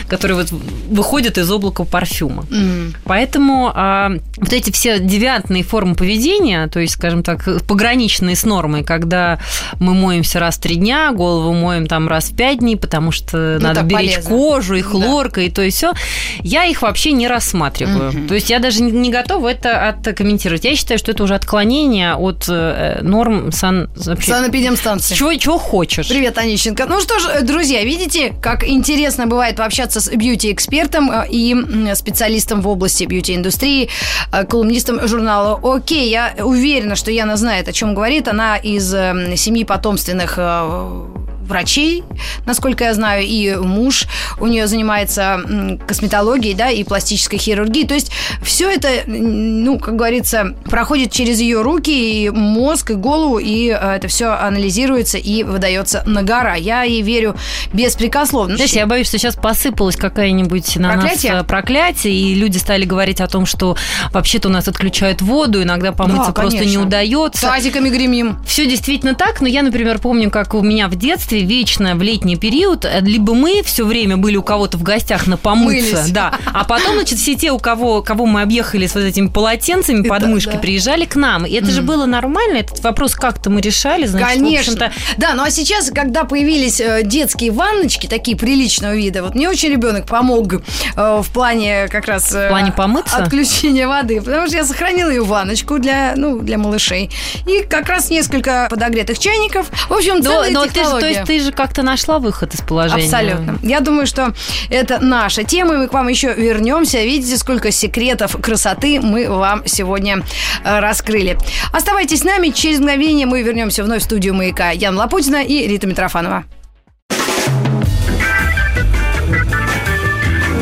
которые 0.08 0.36
вот 0.36 0.50
выходят 0.90 1.38
из 1.38 1.50
облака 1.50 1.84
парфюма. 1.84 2.44
М. 2.50 2.94
Поэтому 3.04 3.70
а, 3.74 4.10
вот 4.36 4.52
эти 4.52 4.70
все 4.70 4.98
девиантные 4.98 5.62
формы 5.62 5.94
поведения, 5.94 6.66
то 6.68 6.78
есть, 6.80 6.94
скажем 6.94 7.22
так, 7.22 7.41
пограничные 7.66 8.36
с 8.36 8.44
нормой, 8.44 8.84
когда 8.84 9.38
мы 9.78 9.94
моемся 9.94 10.38
раз 10.40 10.56
в 10.56 10.60
три 10.60 10.76
дня, 10.76 11.12
голову 11.12 11.52
моем 11.52 11.86
там 11.86 12.08
раз 12.08 12.30
в 12.30 12.36
пять 12.36 12.58
дней, 12.58 12.76
потому 12.76 13.10
что 13.12 13.58
Ну, 13.60 13.66
надо 13.68 13.82
беречь 13.82 14.14
полезно. 14.14 14.30
кожу 14.30 14.74
и 14.74 14.82
Да. 14.82 14.88
хлорка, 14.88 15.40
и 15.42 15.50
то 15.50 15.62
и 15.62 15.70
все, 15.70 15.92
я 16.40 16.64
их 16.64 16.82
вообще 16.82 17.12
не 17.12 17.28
рассматриваю. 17.28 18.12
Мгм. 18.12 18.28
То 18.28 18.34
есть 18.34 18.50
я 18.50 18.58
даже 18.58 18.82
не- 18.82 19.10
готова 19.10 19.48
это 19.48 19.88
откомментировать. 19.88 20.64
Я 20.64 20.76
считаю, 20.76 20.98
что 20.98 21.10
это 21.12 21.22
уже 21.24 21.34
отклонение 21.34 22.14
от 22.14 22.44
э, 22.48 23.00
норм 23.02 23.52
сан... 23.52 23.88
вообще- 23.96 24.32
Санэпидемстанция. 24.32 25.16
Чего, 25.16 25.34
чего 25.34 25.58
хочешь. 25.58 26.08
Привет, 26.08 26.38
Онищенко. 26.38 26.86
Ну 26.86 27.00
что 27.00 27.18
ж, 27.18 27.42
друзья, 27.42 27.82
видите, 27.84 28.32
как 28.40 28.64
интересно 28.64 29.26
бывает 29.26 29.56
пообщаться 29.56 30.00
с 30.00 30.08
бьюти-экспертом 30.10 31.10
э, 31.10 31.26
и 31.30 31.54
специалистом 31.94 32.60
в 32.62 32.68
области 32.68 33.04
бьюти-индустрии, 33.04 33.88
э, 34.32 34.44
колумнистом 34.44 35.06
журнала 35.06 35.58
«Окей». 35.62 36.10
Я 36.10 36.34
уверена, 36.42 36.96
что 36.96 37.10
Яна 37.32 37.38
знает, 37.38 37.68
о 37.68 37.72
чем 37.72 37.94
говорит. 37.94 38.28
Она 38.28 38.58
из 38.58 38.92
э, 38.92 39.36
семьи 39.36 39.64
потомственных 39.64 40.34
э, 40.36 41.06
врачей, 41.42 42.04
насколько 42.46 42.84
я 42.84 42.94
знаю, 42.94 43.24
и 43.24 43.54
муж 43.56 44.06
у 44.38 44.46
нее 44.46 44.66
занимается 44.66 45.78
косметологией, 45.86 46.54
да, 46.54 46.70
и 46.70 46.84
пластической 46.84 47.38
хирургией. 47.38 47.86
То 47.86 47.94
есть 47.94 48.10
все 48.42 48.70
это, 48.70 48.88
ну, 49.06 49.78
как 49.78 49.96
говорится, 49.96 50.54
проходит 50.64 51.12
через 51.12 51.40
ее 51.40 51.62
руки, 51.62 51.90
и 51.90 52.30
мозг, 52.30 52.90
и 52.90 52.94
голову, 52.94 53.38
и 53.38 53.68
э, 53.68 53.96
это 53.96 54.08
все 54.08 54.30
анализируется 54.30 55.18
и 55.18 55.42
выдается 55.42 56.02
на 56.06 56.22
гора. 56.22 56.54
Я 56.54 56.82
ей 56.82 57.02
верю 57.02 57.36
беспрекословно. 57.72 58.56
Знаешь, 58.56 58.72
я 58.72 58.86
боюсь, 58.86 59.08
что 59.08 59.18
сейчас 59.18 59.36
посыпалась 59.36 59.96
какая-нибудь 59.96 60.76
на 60.76 60.92
Проклятие? 60.94 61.32
нас 61.32 61.42
э, 61.42 61.46
проклятие, 61.46 62.14
и 62.14 62.34
люди 62.34 62.58
стали 62.58 62.84
говорить 62.84 63.20
о 63.20 63.28
том, 63.28 63.46
что 63.46 63.76
вообще-то 64.12 64.48
у 64.48 64.52
нас 64.52 64.68
отключают 64.68 65.22
воду, 65.22 65.62
иногда 65.62 65.92
помыться 65.92 66.32
Да, 66.32 66.32
просто 66.32 66.64
не 66.64 66.78
удается. 66.78 67.42
Тазиками 67.42 67.88
гремим. 67.88 68.38
Все 68.46 68.66
действительно 68.66 69.14
так, 69.14 69.40
но 69.40 69.48
я, 69.48 69.62
например, 69.62 69.98
помню, 69.98 70.30
как 70.30 70.54
у 70.54 70.62
меня 70.62 70.88
в 70.88 70.96
детстве 70.96 71.31
вечно 71.40 71.94
в 71.94 72.02
летний 72.02 72.36
период 72.36 72.84
э, 72.84 73.00
либо 73.00 73.34
мы 73.34 73.62
все 73.64 73.84
время 73.84 74.16
были 74.16 74.36
у 74.36 74.42
кого-то 74.42 74.76
в 74.76 74.82
гостях 74.82 75.26
на 75.26 75.36
помыться, 75.36 75.96
Мылись. 75.96 76.10
да, 76.10 76.34
а 76.52 76.64
потом, 76.64 76.94
значит, 76.94 77.18
все 77.18 77.34
те, 77.34 77.50
у 77.50 77.58
кого, 77.58 78.02
кого 78.02 78.26
мы 78.26 78.42
объехали 78.42 78.86
с 78.86 78.94
вот 78.94 79.02
этими 79.04 79.28
полотенцами 79.28 80.06
под 80.06 80.26
мышкой, 80.26 80.54
да. 80.54 80.58
приезжали 80.60 81.04
к 81.04 81.16
нам. 81.16 81.44
И 81.44 81.52
это 81.52 81.70
же 81.70 81.82
было 81.82 82.06
нормально, 82.06 82.58
этот 82.58 82.82
вопрос 82.82 83.14
как-то 83.14 83.50
мы 83.50 83.60
решали, 83.60 84.06
значит, 84.06 84.28
Конечно. 84.28 84.92
Да, 85.16 85.34
ну 85.34 85.42
а 85.42 85.50
сейчас, 85.50 85.90
когда 85.90 86.24
появились 86.24 86.80
э, 86.80 87.02
детские 87.04 87.50
ванночки, 87.52 88.06
такие 88.06 88.36
приличного 88.36 88.94
вида, 88.94 89.22
вот 89.22 89.34
мне 89.34 89.48
очень 89.48 89.70
ребенок 89.70 90.06
помог 90.06 90.54
э, 90.54 90.60
в 90.96 91.32
плане 91.32 91.88
как 91.88 92.06
раз... 92.06 92.32
В 92.32 92.48
плане 92.48 92.72
помыться? 92.72 93.16
Отключения 93.16 93.86
воды, 93.86 94.20
потому 94.20 94.46
что 94.46 94.56
я 94.56 94.64
сохранила 94.64 95.10
ее 95.10 95.24
ванночку 95.24 95.78
для, 95.78 96.14
ну, 96.16 96.38
для 96.38 96.58
малышей. 96.58 97.10
И 97.46 97.62
как 97.62 97.88
раз 97.88 98.10
несколько 98.10 98.66
подогретых 98.70 99.18
чайников. 99.18 99.68
В 99.88 99.92
общем, 99.92 100.16
но, 100.16 100.22
целая 100.22 100.50
но 100.50 100.66
ты, 100.66 100.68
же, 100.68 100.74
то 100.74 101.12
технология. 101.12 101.21
Есть 101.30 101.44
ты 101.44 101.50
же 101.50 101.52
как-то 101.52 101.82
нашла 101.82 102.18
выход 102.18 102.54
из 102.54 102.60
положения. 102.60 103.04
Абсолютно. 103.04 103.58
Я 103.62 103.80
думаю, 103.80 104.06
что 104.06 104.32
это 104.70 104.98
наша 105.00 105.44
тема, 105.44 105.74
и 105.74 105.76
мы 105.78 105.88
к 105.88 105.92
вам 105.92 106.08
еще 106.08 106.32
вернемся. 106.34 107.02
Видите, 107.02 107.36
сколько 107.36 107.70
секретов 107.70 108.36
красоты 108.40 109.00
мы 109.00 109.28
вам 109.28 109.62
сегодня 109.66 110.22
э, 110.64 110.80
раскрыли. 110.80 111.38
Оставайтесь 111.72 112.20
с 112.20 112.24
нами. 112.24 112.48
Через 112.48 112.78
мгновение 112.78 113.26
мы 113.26 113.42
вернемся 113.42 113.84
вновь 113.84 114.02
в 114.02 114.04
студию 114.04 114.34
«Маяка». 114.34 114.70
Ян 114.70 114.96
Лапутина 114.96 115.42
и 115.42 115.66
Рита 115.66 115.86
Митрофанова. 115.86 116.44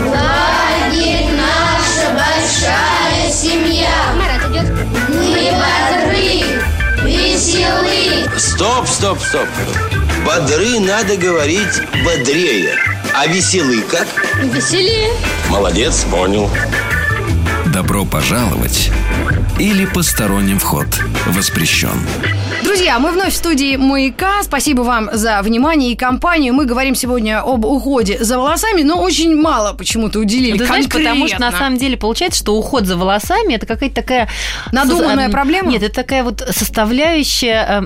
Лагерь 0.06 1.28
наша 1.36 2.10
большая 2.14 3.30
семья. 3.30 3.90
Марат 4.16 4.50
идет. 4.50 4.70
Мы 5.08 5.50
бодры, 5.52 6.60
веселы. 7.04 8.28
Стоп, 8.38 8.86
стоп, 8.86 9.18
стоп. 9.20 9.48
Бодры 10.24 10.80
надо 10.80 11.16
говорить 11.16 11.80
бодрее. 12.04 12.74
А 13.14 13.26
веселый 13.26 13.82
как? 13.82 14.06
Веселее. 14.42 15.10
Молодец, 15.48 16.04
понял. 16.10 16.50
Добро 17.66 18.04
пожаловать 18.04 18.90
или 19.60 19.84
посторонним 19.84 20.58
вход 20.58 20.86
воспрещен. 21.26 22.00
Друзья, 22.64 22.98
мы 22.98 23.12
вновь 23.12 23.34
в 23.34 23.36
студии 23.36 23.76
«Маяка». 23.76 24.42
Спасибо 24.42 24.80
вам 24.82 25.10
за 25.12 25.42
внимание 25.42 25.92
и 25.92 25.96
компанию. 25.96 26.54
Мы 26.54 26.64
говорим 26.64 26.94
сегодня 26.94 27.40
об 27.40 27.66
уходе 27.66 28.16
за 28.24 28.38
волосами, 28.38 28.80
но 28.82 29.02
очень 29.02 29.36
мало 29.36 29.74
почему-то 29.74 30.18
уделили 30.18 30.56
Ты 30.56 30.64
знаешь, 30.66 30.88
потому 30.88 31.28
что 31.28 31.38
на 31.40 31.52
самом 31.52 31.76
деле 31.78 31.98
получается, 31.98 32.40
что 32.40 32.56
уход 32.56 32.86
за 32.86 32.96
волосами 32.96 33.52
это 33.54 33.66
какая-то 33.66 33.96
такая 33.96 34.28
Надуманная 34.72 35.26
со- 35.26 35.32
проблема? 35.32 35.70
Нет, 35.70 35.82
это 35.82 35.94
такая 35.94 36.24
вот 36.24 36.42
составляющая 36.50 37.66
э, 37.68 37.82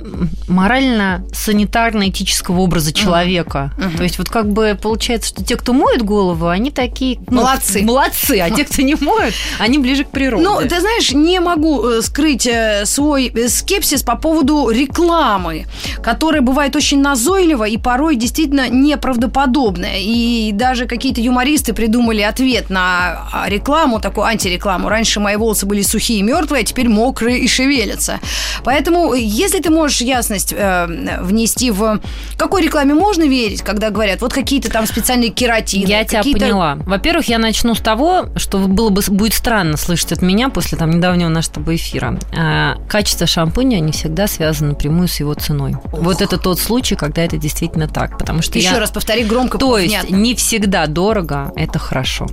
морально-санитарно-этического 0.48 2.58
образа 2.58 2.92
человека. 2.92 3.72
То 3.96 4.04
есть 4.04 4.18
вот 4.18 4.28
как 4.28 4.48
бы 4.48 4.78
получается, 4.80 5.30
что 5.30 5.42
те, 5.44 5.56
кто 5.56 5.72
моет 5.72 6.02
голову, 6.02 6.46
они 6.48 6.70
такие 6.70 7.18
ну, 7.28 7.38
Молодцы. 7.38 7.82
молодцы, 7.82 8.38
а 8.40 8.50
те, 8.50 8.64
кто 8.64 8.82
не 8.82 8.94
моют, 8.94 9.34
они 9.58 9.78
ближе 9.78 10.04
к 10.04 10.10
природе. 10.10 10.44
Ну, 10.44 10.60
ты 10.60 10.78
знаешь, 10.80 11.10
не 11.12 11.40
могу 11.40 11.63
э, 11.64 12.02
скрыть 12.02 12.46
э, 12.46 12.84
свой 12.86 13.28
э, 13.34 13.48
скепсис 13.48 14.02
по 14.02 14.16
поводу 14.16 14.70
рекламы, 14.70 15.66
которая 16.02 16.42
бывает 16.42 16.76
очень 16.76 17.00
назойлива 17.00 17.64
и 17.64 17.76
порой 17.76 18.16
действительно 18.16 18.68
неправдоподобная. 18.68 19.98
И 20.00 20.50
даже 20.52 20.86
какие-то 20.86 21.20
юмористы 21.20 21.72
придумали 21.72 22.22
ответ 22.22 22.70
на 22.70 23.28
а, 23.32 23.48
рекламу, 23.48 24.00
такую 24.00 24.26
антирекламу. 24.26 24.88
Раньше 24.88 25.20
мои 25.20 25.36
волосы 25.36 25.66
были 25.66 25.82
сухие 25.82 26.20
и 26.20 26.22
мертвые, 26.22 26.62
а 26.62 26.64
теперь 26.64 26.88
мокрые 26.88 27.38
и 27.38 27.48
шевелятся. 27.48 28.20
Поэтому, 28.64 29.14
если 29.14 29.60
ты 29.60 29.70
можешь 29.70 30.00
ясность 30.00 30.52
э, 30.56 30.86
внести 31.20 31.70
в 31.70 32.00
какой 32.36 32.62
рекламе 32.62 32.94
можно 32.94 33.24
верить, 33.24 33.62
когда 33.62 33.90
говорят, 33.90 34.20
вот 34.20 34.32
какие-то 34.32 34.70
там 34.70 34.86
специальные 34.86 35.30
кератины. 35.30 35.86
Я 35.86 36.04
тебя 36.04 36.22
поняла. 36.22 36.76
Во-первых, 36.86 37.28
я 37.28 37.38
начну 37.38 37.74
с 37.74 37.80
того, 37.80 38.26
что 38.36 38.58
было 38.58 38.90
бы 38.90 39.02
будет 39.08 39.34
странно 39.34 39.76
слышать 39.76 40.12
от 40.12 40.22
меня 40.22 40.48
после 40.48 40.78
там 40.78 40.90
недавнего 40.90 41.28
нашего 41.28 41.43
с 41.44 41.48
тобой 41.48 41.76
эфира. 41.76 42.18
А, 42.36 42.76
качество 42.88 43.26
шампуня 43.26 43.80
не 43.80 43.92
всегда 43.92 44.26
связано 44.26 44.70
напрямую 44.70 45.08
с 45.08 45.20
его 45.20 45.34
ценой. 45.34 45.76
Вот 45.92 46.22
это 46.22 46.38
тот 46.38 46.58
случай, 46.58 46.94
когда 46.96 47.22
это 47.22 47.36
действительно 47.36 47.86
так, 47.88 48.18
потому 48.18 48.42
что 48.42 48.58
Еще 48.58 48.70
я... 48.70 48.78
раз 48.80 48.90
повтори 48.90 49.24
громко. 49.24 49.58
То 49.58 49.78
есть 49.78 49.90
внятно. 49.94 50.14
не 50.16 50.34
всегда 50.34 50.86
дорого, 50.86 51.52
это 51.56 51.78
хорошо. 51.78 52.26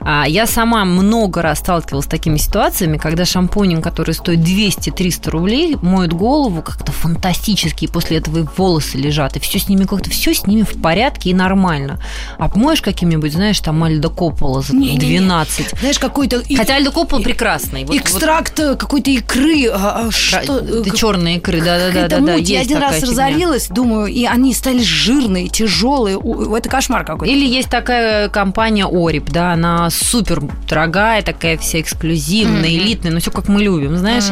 А, 0.00 0.24
Я 0.28 0.46
сама 0.46 0.84
много 0.84 1.40
раз 1.42 1.58
сталкивалась 1.60 2.04
с 2.04 2.08
такими 2.08 2.36
ситуациями, 2.36 2.98
когда 2.98 3.24
шампунем, 3.24 3.80
который 3.82 4.14
стоит 4.14 4.40
200-300 4.40 5.30
рублей, 5.30 5.76
моет 5.80 6.12
голову 6.12 6.60
как-то 6.62 6.92
фантастически, 6.92 7.84
и 7.86 7.88
после 7.88 8.18
этого 8.18 8.38
и 8.40 8.44
волосы 8.56 8.98
лежат, 8.98 9.36
и 9.36 9.40
все 9.40 9.58
с 9.58 9.68
ними 9.68 9.84
как-то, 9.84 10.10
все 10.10 10.34
с 10.34 10.46
ними 10.46 10.62
в 10.62 10.80
порядке 10.82 11.30
и 11.30 11.34
нормально. 11.34 11.98
А 12.38 12.48
помоешь 12.48 12.82
каким-нибудь, 12.82 13.32
знаешь, 13.32 13.58
там 13.60 13.82
Альдо 13.82 14.10
Коппола 14.10 14.60
за 14.62 14.74
Не-не-не. 14.76 14.98
12. 15.20 15.78
Знаешь, 15.80 15.98
какой-то 15.98 16.42
Хотя 16.56 16.74
Альдо 16.76 16.90
Коппола 16.90 17.22
прекрасный. 17.22 17.84
Вот- 17.84 17.96
вот 18.10 18.22
экстракт 18.40 18.60
э, 18.60 18.76
какой-то 18.76 19.10
икры. 19.10 19.68
а, 19.72 20.06
а, 20.06 20.10
что, 20.10 20.58
э, 20.58 20.82
как- 20.84 20.94
черные 20.96 21.36
икры, 21.36 21.60
да-да-да. 21.60 22.20
да. 22.20 22.34
Я 22.34 22.60
один 22.60 22.78
раз 22.78 22.96
фигня. 22.96 23.10
разорилась, 23.10 23.68
думаю, 23.68 24.06
и 24.06 24.24
они 24.24 24.52
стали 24.54 24.82
жирные, 24.82 25.48
тяжелые. 25.48 26.18
Это 26.56 26.68
кошмар 26.68 27.04
какой-то. 27.04 27.32
Или 27.32 27.46
есть 27.46 27.68
такая 27.68 28.28
компания 28.28 28.86
Орип, 28.86 29.30
да, 29.30 29.52
она 29.52 29.90
супер 29.90 30.42
дорогая, 30.68 31.22
такая 31.22 31.56
вся 31.58 31.80
эксклюзивная, 31.80 32.68
элитная, 32.70 33.12
ну 33.12 33.20
все 33.20 33.30
как 33.30 33.48
мы 33.48 33.62
любим, 33.62 33.96
знаешь. 33.96 34.24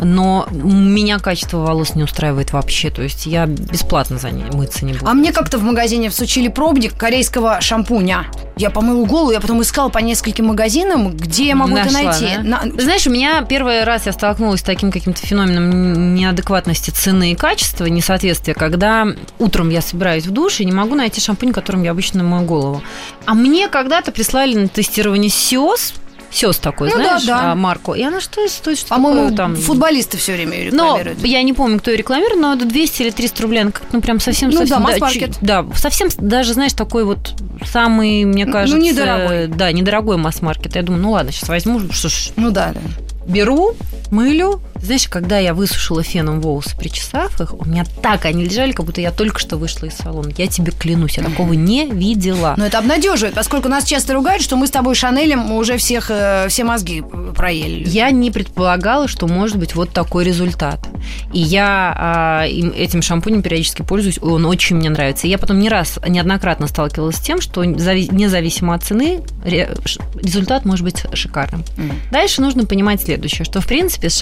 Но 0.00 0.46
меня 0.50 1.18
качество 1.18 1.58
волос 1.58 1.94
не 1.94 2.02
устраивает 2.04 2.52
вообще, 2.52 2.90
то 2.90 3.02
есть 3.02 3.26
я 3.26 3.46
бесплатно 3.46 4.18
за 4.18 4.30
ней 4.30 4.44
мыться 4.52 4.84
не 4.84 4.92
буду. 4.92 5.06
А 5.08 5.14
мне 5.14 5.32
как-то 5.32 5.58
в 5.58 5.62
магазине 5.62 6.10
всучили 6.10 6.48
пробник 6.48 6.96
корейского 6.96 7.60
шампуня. 7.60 8.26
Я 8.56 8.70
помыла 8.70 9.04
голову, 9.06 9.30
я 9.30 9.40
потом 9.40 9.62
искала 9.62 9.88
по 9.88 9.98
нескольким 9.98 10.46
магазинам, 10.46 11.12
где 11.16 11.46
я 11.46 11.54
могу 11.54 11.76
это 11.76 11.92
Нашла, 11.92 12.10
найти. 12.10 12.26
да? 12.38 12.42
На- 12.42 12.82
Знаешь, 12.82 13.06
у 13.06 13.10
меня 13.10 13.42
первый 13.48 13.84
раз 13.84 14.06
я 14.06 14.12
столкнулась 14.12 14.60
с 14.60 14.62
таким 14.62 14.92
каким-то 14.92 15.26
феноменом 15.26 16.14
неадекватности 16.14 16.90
цены 16.90 17.32
и 17.32 17.34
качества, 17.34 17.86
несоответствия, 17.86 18.54
когда 18.54 19.06
утром 19.38 19.70
я 19.70 19.80
собираюсь 19.80 20.26
в 20.26 20.30
душ 20.30 20.60
и 20.60 20.64
не 20.64 20.72
могу 20.72 20.94
найти 20.94 21.20
шампунь, 21.20 21.52
которым 21.52 21.82
я 21.82 21.90
обычно 21.92 22.22
мою 22.22 22.44
голову. 22.44 22.82
А 23.26 23.34
мне 23.34 23.68
когда-то 23.68 24.12
прислали 24.12 24.54
на 24.54 24.68
тестирование 24.68 25.30
Сиос, 25.30 25.94
Сиос 26.30 26.58
такой, 26.58 26.90
Ну 26.90 26.96
да, 26.98 27.02
знаешь, 27.04 27.24
да. 27.24 27.52
а, 27.52 27.54
марку. 27.54 27.94
И 27.94 28.02
она 28.02 28.20
что 28.20 28.46
стоит? 28.48 28.78
Что 28.78 28.88
По-моему, 28.90 29.34
там? 29.34 29.56
футболисты 29.56 30.18
все 30.18 30.34
время 30.34 30.58
ее 30.58 30.72
Но 30.72 30.88
рекламируют. 30.98 31.24
я 31.24 31.42
не 31.42 31.54
помню, 31.54 31.78
кто 31.78 31.90
ее 31.90 31.96
рекламирует, 31.96 32.38
но 32.38 32.52
это 32.52 32.66
200 32.66 33.02
или 33.02 33.10
300 33.10 33.42
рублей. 33.42 33.62
Она 33.62 33.70
как-то, 33.70 33.88
ну, 33.96 34.02
прям 34.02 34.20
совсем... 34.20 34.50
Ну 34.50 34.58
совсем 34.58 34.84
да, 34.84 34.98
да, 34.98 35.10
чуть- 35.10 35.38
Да, 35.40 35.64
совсем 35.74 36.08
даже, 36.18 36.52
знаешь, 36.52 36.74
такой 36.74 37.04
вот 37.04 37.32
самый, 37.72 38.24
мне 38.26 38.44
Ну, 38.44 38.52
кажется... 38.52 38.78
недорогой. 38.78 39.46
Да, 39.46 39.72
недорогой 39.72 40.18
масс-маркет. 40.18 40.76
Я 40.76 40.82
думаю, 40.82 41.02
ну 41.02 41.10
ладно, 41.12 41.32
сейчас 41.32 41.48
возьму, 41.48 41.80
что 41.92 42.10
ж, 42.10 42.30
Ну 42.36 42.50
да, 42.50 42.72
да. 42.74 42.80
Беру, 43.28 43.74
мылю. 44.10 44.60
Знаешь, 44.82 45.08
когда 45.08 45.38
я 45.38 45.54
высушила 45.54 46.02
феном 46.02 46.40
волосы, 46.40 46.76
причесав 46.76 47.40
их, 47.40 47.54
у 47.58 47.64
меня 47.64 47.84
так 48.02 48.24
они 48.24 48.44
лежали, 48.44 48.72
как 48.72 48.86
будто 48.86 49.00
я 49.00 49.10
только 49.10 49.38
что 49.38 49.56
вышла 49.56 49.86
из 49.86 49.94
салона. 49.94 50.30
Я 50.36 50.46
тебе 50.46 50.72
клянусь, 50.72 51.18
я 51.18 51.24
такого 51.24 51.52
не 51.52 51.86
видела. 51.86 52.54
Но 52.56 52.66
это 52.66 52.78
обнадеживает, 52.78 53.34
поскольку 53.34 53.68
нас 53.68 53.84
часто 53.84 54.14
ругают, 54.14 54.42
что 54.42 54.56
мы 54.56 54.66
с 54.66 54.70
тобой 54.70 54.94
Шанелем 54.94 55.52
уже 55.52 55.76
всех, 55.76 56.10
э, 56.10 56.46
все 56.48 56.64
мозги 56.64 57.02
проели. 57.36 57.88
Я 57.88 58.10
не 58.10 58.30
предполагала, 58.30 59.08
что 59.08 59.26
может 59.26 59.56
быть 59.58 59.74
вот 59.74 59.90
такой 59.90 60.24
результат. 60.24 60.80
И 61.32 61.40
я 61.40 62.46
им- 62.48 62.72
этим 62.76 63.02
шампунем 63.02 63.42
периодически 63.42 63.82
пользуюсь, 63.82 64.18
он 64.20 64.46
очень 64.46 64.76
мне 64.76 64.90
нравится. 64.90 65.26
И 65.26 65.30
я 65.30 65.38
потом 65.38 65.58
не 65.58 65.68
раз, 65.68 65.98
неоднократно 66.06 66.66
сталкивалась 66.66 67.16
с 67.16 67.20
тем, 67.20 67.40
что 67.40 67.62
зави- 67.64 68.12
независимо 68.12 68.74
от 68.74 68.82
цены 68.84 69.20
результат 69.44 70.64
может 70.64 70.84
быть 70.84 71.04
шикарным. 71.14 71.64
Дальше 72.10 72.40
нужно 72.42 72.64
понимать 72.64 73.02
следующее, 73.02 73.44
что 73.44 73.60
в 73.60 73.66
принципе 73.66 74.10
с 74.10 74.14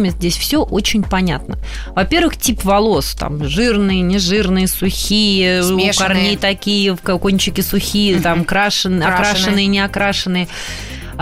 шампунями 0.00 0.10
здесь 0.18 0.36
все 0.36 0.62
очень 0.62 1.02
понятно. 1.02 1.58
Во-первых, 1.94 2.36
тип 2.36 2.64
волос, 2.64 3.14
там 3.18 3.44
жирные, 3.48 4.00
нежирные, 4.00 4.66
сухие, 4.68 5.60
у 5.62 5.64
Смешанные. 5.78 5.92
корней 5.94 6.36
такие, 6.36 6.96
кончики 6.96 7.60
сухие, 7.60 8.20
там 8.20 8.44
крашеные, 8.44 9.00
Крашеные. 9.06 9.14
окрашенные, 9.30 9.66
не 9.66 9.80
окрашенные. 9.80 10.48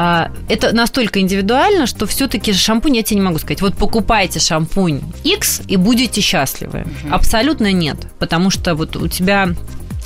А, 0.00 0.30
Это 0.48 0.72
настолько 0.74 1.18
индивидуально, 1.20 1.86
что 1.86 2.06
все-таки 2.06 2.52
шампунь 2.52 2.96
я 2.96 3.02
тебе 3.02 3.16
не 3.20 3.26
могу 3.26 3.38
сказать. 3.38 3.60
Вот 3.62 3.76
покупайте 3.76 4.38
шампунь 4.38 5.00
X 5.24 5.62
и 5.66 5.76
будете 5.76 6.20
счастливы. 6.20 6.86
Абсолютно 7.10 7.72
нет. 7.72 7.96
Потому 8.20 8.50
что 8.50 8.74
вот 8.76 8.94
у 8.96 9.08
тебя 9.08 9.48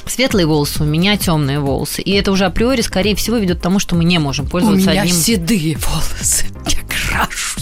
светлые 0.06 0.46
волосы, 0.46 0.82
у 0.82 0.86
меня 0.86 1.16
темные 1.18 1.60
волосы. 1.60 2.00
И 2.00 2.12
это 2.12 2.32
уже 2.32 2.46
априори, 2.46 2.80
скорее 2.80 3.14
всего, 3.16 3.36
ведет 3.36 3.58
к 3.58 3.62
тому, 3.62 3.78
что 3.78 3.94
мы 3.94 4.04
не 4.04 4.18
можем 4.18 4.46
У 4.46 4.48
пользоваться 4.48 4.90
меня 4.90 5.02
одним. 5.02 5.14
седые 5.14 5.76
волосы. 5.76 6.46
Я 6.68 6.78
крашусь. 6.88 7.61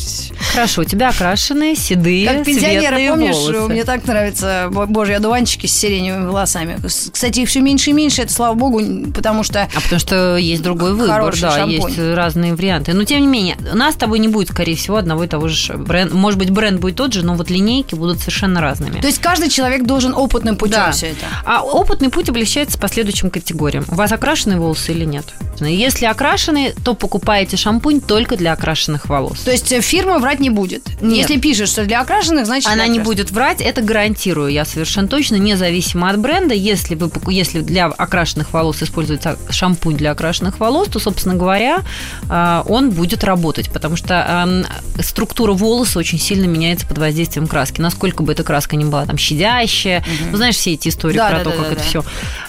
Хорошо, 0.53 0.83
у 0.83 0.85
тебя 0.85 1.11
окрашенные, 1.11 1.77
седые, 1.77 2.27
Как 2.29 2.45
пенсионеры, 2.45 3.09
помнишь, 3.09 3.37
волосы. 3.37 3.73
мне 3.73 3.85
так 3.85 4.05
нравятся 4.07 4.69
бо- 4.73 4.87
божьи 4.87 5.15
одуванчики 5.15 5.67
с 5.67 5.73
сиреневыми 5.73 6.27
волосами. 6.27 6.79
Кстати, 6.87 7.41
их 7.41 7.49
все 7.49 7.61
меньше 7.61 7.91
и 7.91 7.93
меньше, 7.93 8.23
это 8.23 8.33
слава 8.33 8.55
богу, 8.55 8.81
потому 9.15 9.45
что 9.45 9.69
А 9.75 9.81
потому 9.81 10.01
что 10.01 10.37
есть 10.37 10.63
другой 10.63 10.95
выбор, 10.95 11.35
да, 11.41 11.51
шампунь. 11.57 11.73
есть 11.91 11.99
разные 11.99 12.55
варианты. 12.55 12.93
Но 12.95 13.05
тем 13.05 13.21
не 13.21 13.27
менее, 13.29 13.57
у 13.73 13.77
нас 13.77 13.95
с 13.95 13.97
тобой 13.97 14.19
не 14.19 14.29
будет, 14.29 14.49
скорее 14.51 14.75
всего, 14.75 14.97
одного 14.97 15.25
и 15.25 15.29
того 15.29 15.47
же 15.49 15.75
бренда. 15.75 16.15
Может 16.17 16.39
быть, 16.39 16.51
бренд 16.51 16.81
будет 16.81 16.97
тот 16.97 17.13
же, 17.13 17.25
но 17.25 17.35
вот 17.35 17.49
линейки 17.49 17.95
будут 17.95 18.19
совершенно 18.19 18.61
разными. 18.61 19.01
То 19.01 19.07
есть 19.07 19.21
каждый 19.21 19.49
человек 19.51 19.85
должен 19.85 20.15
опытным 20.15 20.57
путем 20.57 20.75
Да. 20.87 20.91
все 20.93 21.09
это. 21.09 21.27
А 21.45 21.63
опытный 21.63 22.09
путь 22.09 22.29
облегчается 22.29 22.77
по 22.79 22.89
следующим 22.89 23.31
категориям. 23.31 23.85
У 23.89 23.95
вас 23.95 24.11
окрашенные 24.11 24.59
волосы 24.59 24.93
или 24.93 25.05
нет? 25.05 25.27
Если 25.61 26.07
окрашенные, 26.07 26.75
то 26.85 26.95
покупаете 26.95 27.57
шампунь 27.57 28.01
только 28.01 28.37
для 28.37 28.53
окрашенных 28.53 29.09
волос. 29.09 29.41
То 29.41 29.51
есть 29.53 29.71
э, 29.73 29.81
фирма 29.81 30.19
врать 30.19 30.40
не 30.41 30.51
будет. 30.51 30.89
Нет. 31.01 31.29
Если 31.29 31.39
пишет, 31.39 31.69
что 31.69 31.85
для 31.85 32.01
окрашенных, 32.01 32.47
значит 32.47 32.69
Она 32.71 32.87
не 32.87 32.99
будет 32.99 33.31
врать, 33.31 33.61
это 33.61 33.83
гарантирую 33.83 34.51
я 34.51 34.65
совершенно 34.65 35.09
точно, 35.09 35.37
независимо 35.37 36.11
от 36.11 36.19
бренда. 36.19 36.55
Если, 36.55 36.95
вы, 36.95 37.11
если 37.33 37.61
для 37.61 37.87
окрашенных 37.87 38.53
волос 38.53 38.83
используется 38.83 39.39
шампунь 39.51 39.97
для 39.97 40.11
окрашенных 40.11 40.59
волос, 40.59 40.89
то, 40.89 40.99
собственно 40.99 41.35
говоря, 41.35 41.83
а, 42.29 42.65
он 42.67 42.91
будет 42.91 43.25
работать, 43.25 43.71
потому 43.71 43.97
что 43.97 44.65
структура 45.01 45.53
волоса 45.53 45.99
очень 45.99 46.19
сильно 46.19 46.47
меняется 46.47 46.87
под 46.87 46.99
воздействием 46.99 47.47
краски. 47.47 47.81
Насколько 47.81 48.23
бы 48.23 48.33
эта 48.33 48.43
краска 48.43 48.77
не 48.77 48.85
была 48.85 49.07
там 49.07 49.19
щадящая, 49.19 50.05
ну, 50.31 50.37
знаешь, 50.37 50.57
все 50.57 50.73
эти 50.75 50.89
истории 50.89 51.17
Да, 51.17 51.29
про 51.29 51.39
да, 51.39 51.45
то, 51.45 51.51
да, 51.51 51.57
как 51.57 51.67
да, 51.67 51.73
это 51.73 51.83
да. 51.83 51.89
все. 51.89 52.05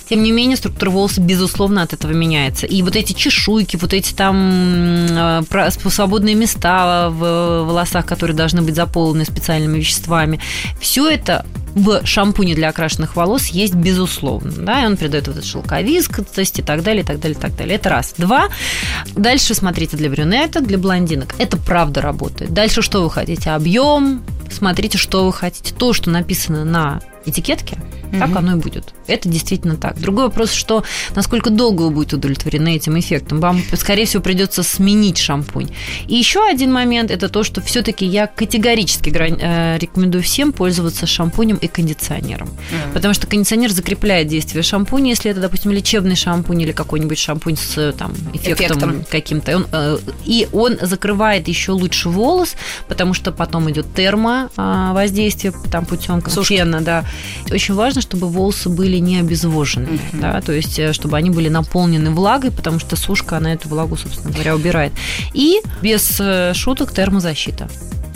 Тем 0.09 0.23
не 0.23 0.31
менее, 0.31 0.57
структура 0.57 0.89
волоса, 0.89 1.21
безусловно, 1.21 1.83
от 1.83 1.93
этого 1.93 2.11
меняется. 2.11 2.65
И 2.67 2.81
вот 2.81 2.95
эти 2.95 3.13
чешуйки, 3.13 3.77
вот 3.77 3.93
эти 3.93 4.13
там 4.13 5.45
про- 5.49 5.71
свободные 5.71 6.35
места 6.35 7.09
в 7.09 7.63
волосах, 7.63 7.80
которые 8.05 8.35
должны 8.35 8.61
быть 8.61 8.75
заполнены 8.75 9.25
специальными 9.25 9.79
веществами, 9.79 10.39
все 10.79 11.09
это 11.09 11.45
в 11.75 12.05
шампуне 12.05 12.55
для 12.55 12.69
окрашенных 12.69 13.15
волос 13.15 13.47
есть 13.47 13.73
безусловно, 13.73 14.51
да, 14.51 14.83
и 14.83 14.85
он 14.85 14.97
придает 14.97 15.27
вот 15.27 15.37
эту 15.37 15.47
шелковистость 15.47 16.59
и 16.59 16.61
так 16.61 16.83
далее, 16.83 17.03
и 17.03 17.05
так 17.05 17.19
далее, 17.19 17.37
и 17.37 17.41
так 17.41 17.55
далее. 17.55 17.75
Это 17.75 17.89
раз. 17.89 18.13
Два. 18.17 18.49
Дальше 19.15 19.53
смотрите 19.53 19.97
для 19.97 20.09
брюнеток, 20.09 20.67
для 20.67 20.77
блондинок. 20.77 21.33
Это 21.37 21.57
правда 21.57 22.01
работает. 22.01 22.53
Дальше 22.53 22.81
что 22.81 23.03
вы 23.03 23.09
хотите? 23.09 23.51
Объем. 23.51 24.21
Смотрите, 24.51 24.97
что 24.97 25.25
вы 25.25 25.33
хотите. 25.33 25.73
То, 25.73 25.93
что 25.93 26.09
написано 26.09 26.65
на 26.65 27.01
этикетке, 27.25 27.77
так 28.11 28.35
оно 28.35 28.53
и 28.53 28.55
будет. 28.55 28.93
Это 29.07 29.29
действительно 29.29 29.75
так. 29.77 29.99
Другой 29.99 30.25
вопрос, 30.25 30.51
что 30.51 30.83
насколько 31.15 31.49
долго 31.49 31.83
вы 31.83 31.91
будете 31.91 32.15
удовлетворены 32.15 32.75
этим 32.75 32.99
эффектом. 32.99 33.39
Вам, 33.39 33.61
скорее 33.75 34.05
всего, 34.05 34.21
придется 34.23 34.63
сменить 34.63 35.17
шампунь. 35.17 35.69
И 36.07 36.15
еще 36.15 36.45
один 36.47 36.71
момент– 36.71 37.11
это 37.11 37.29
то, 37.29 37.43
что 37.43 37.61
все-таки 37.61 38.05
я 38.05 38.27
категорически 38.27 39.09
э, 39.09 39.77
рекомендую 39.77 40.23
всем 40.23 40.51
пользоваться 40.51 41.05
шампунем 41.05 41.57
и 41.57 41.67
кондиционером. 41.67 42.49
Потому 42.93 43.13
что 43.13 43.27
кондиционер 43.27 43.71
закрепляет 43.71 44.27
действие 44.27 44.63
шампуня, 44.63 45.11
если 45.11 45.31
это, 45.31 45.39
допустим, 45.39 45.71
лечебный 45.71 46.15
шампунь 46.15 46.61
или 46.61 46.71
какой-нибудь 46.71 47.17
шампунь 47.17 47.57
с 47.57 47.77
э, 47.77 47.93
там, 47.97 48.13
эффектом, 48.33 48.67
Эффектом. 48.67 49.05
каким-то. 49.09 49.55
Он, 49.55 49.67
э, 49.71 49.97
и 50.25 50.47
он 50.51 50.77
закрывает 50.81 51.47
еще 51.47 51.71
лучше 51.71 52.09
волос, 52.09 52.55
потому 52.87 53.13
что 53.13 53.31
потом 53.31 53.69
идет 53.71 53.93
термо 53.95 54.49
а, 54.57 54.93
воздействие 54.93 55.53
там 55.71 55.85
путем 55.85 56.21
фена, 56.21 56.81
да. 56.81 57.05
Очень 57.51 57.75
важно, 57.75 58.00
чтобы 58.01 58.27
волосы 58.27 58.69
были 58.69 58.97
не 58.97 59.17
обезвожены, 59.19 59.99
да, 60.13 60.41
то 60.41 60.51
есть 60.51 60.77
э, 60.79 60.93
чтобы 60.93 61.17
они 61.17 61.29
были 61.29 61.49
наполнены 61.49 62.11
влагой, 62.11 62.51
потому 62.51 62.79
что 62.79 62.95
сушка 62.95 63.37
она 63.37 63.53
эту 63.53 63.69
влагу, 63.69 63.95
собственно 63.97 64.31
говоря, 64.33 64.55
убирает. 64.55 64.91
И 65.33 65.61
без 65.81 66.17
э, 66.19 66.53
шуток 66.53 66.91
термозащита. 66.91 67.69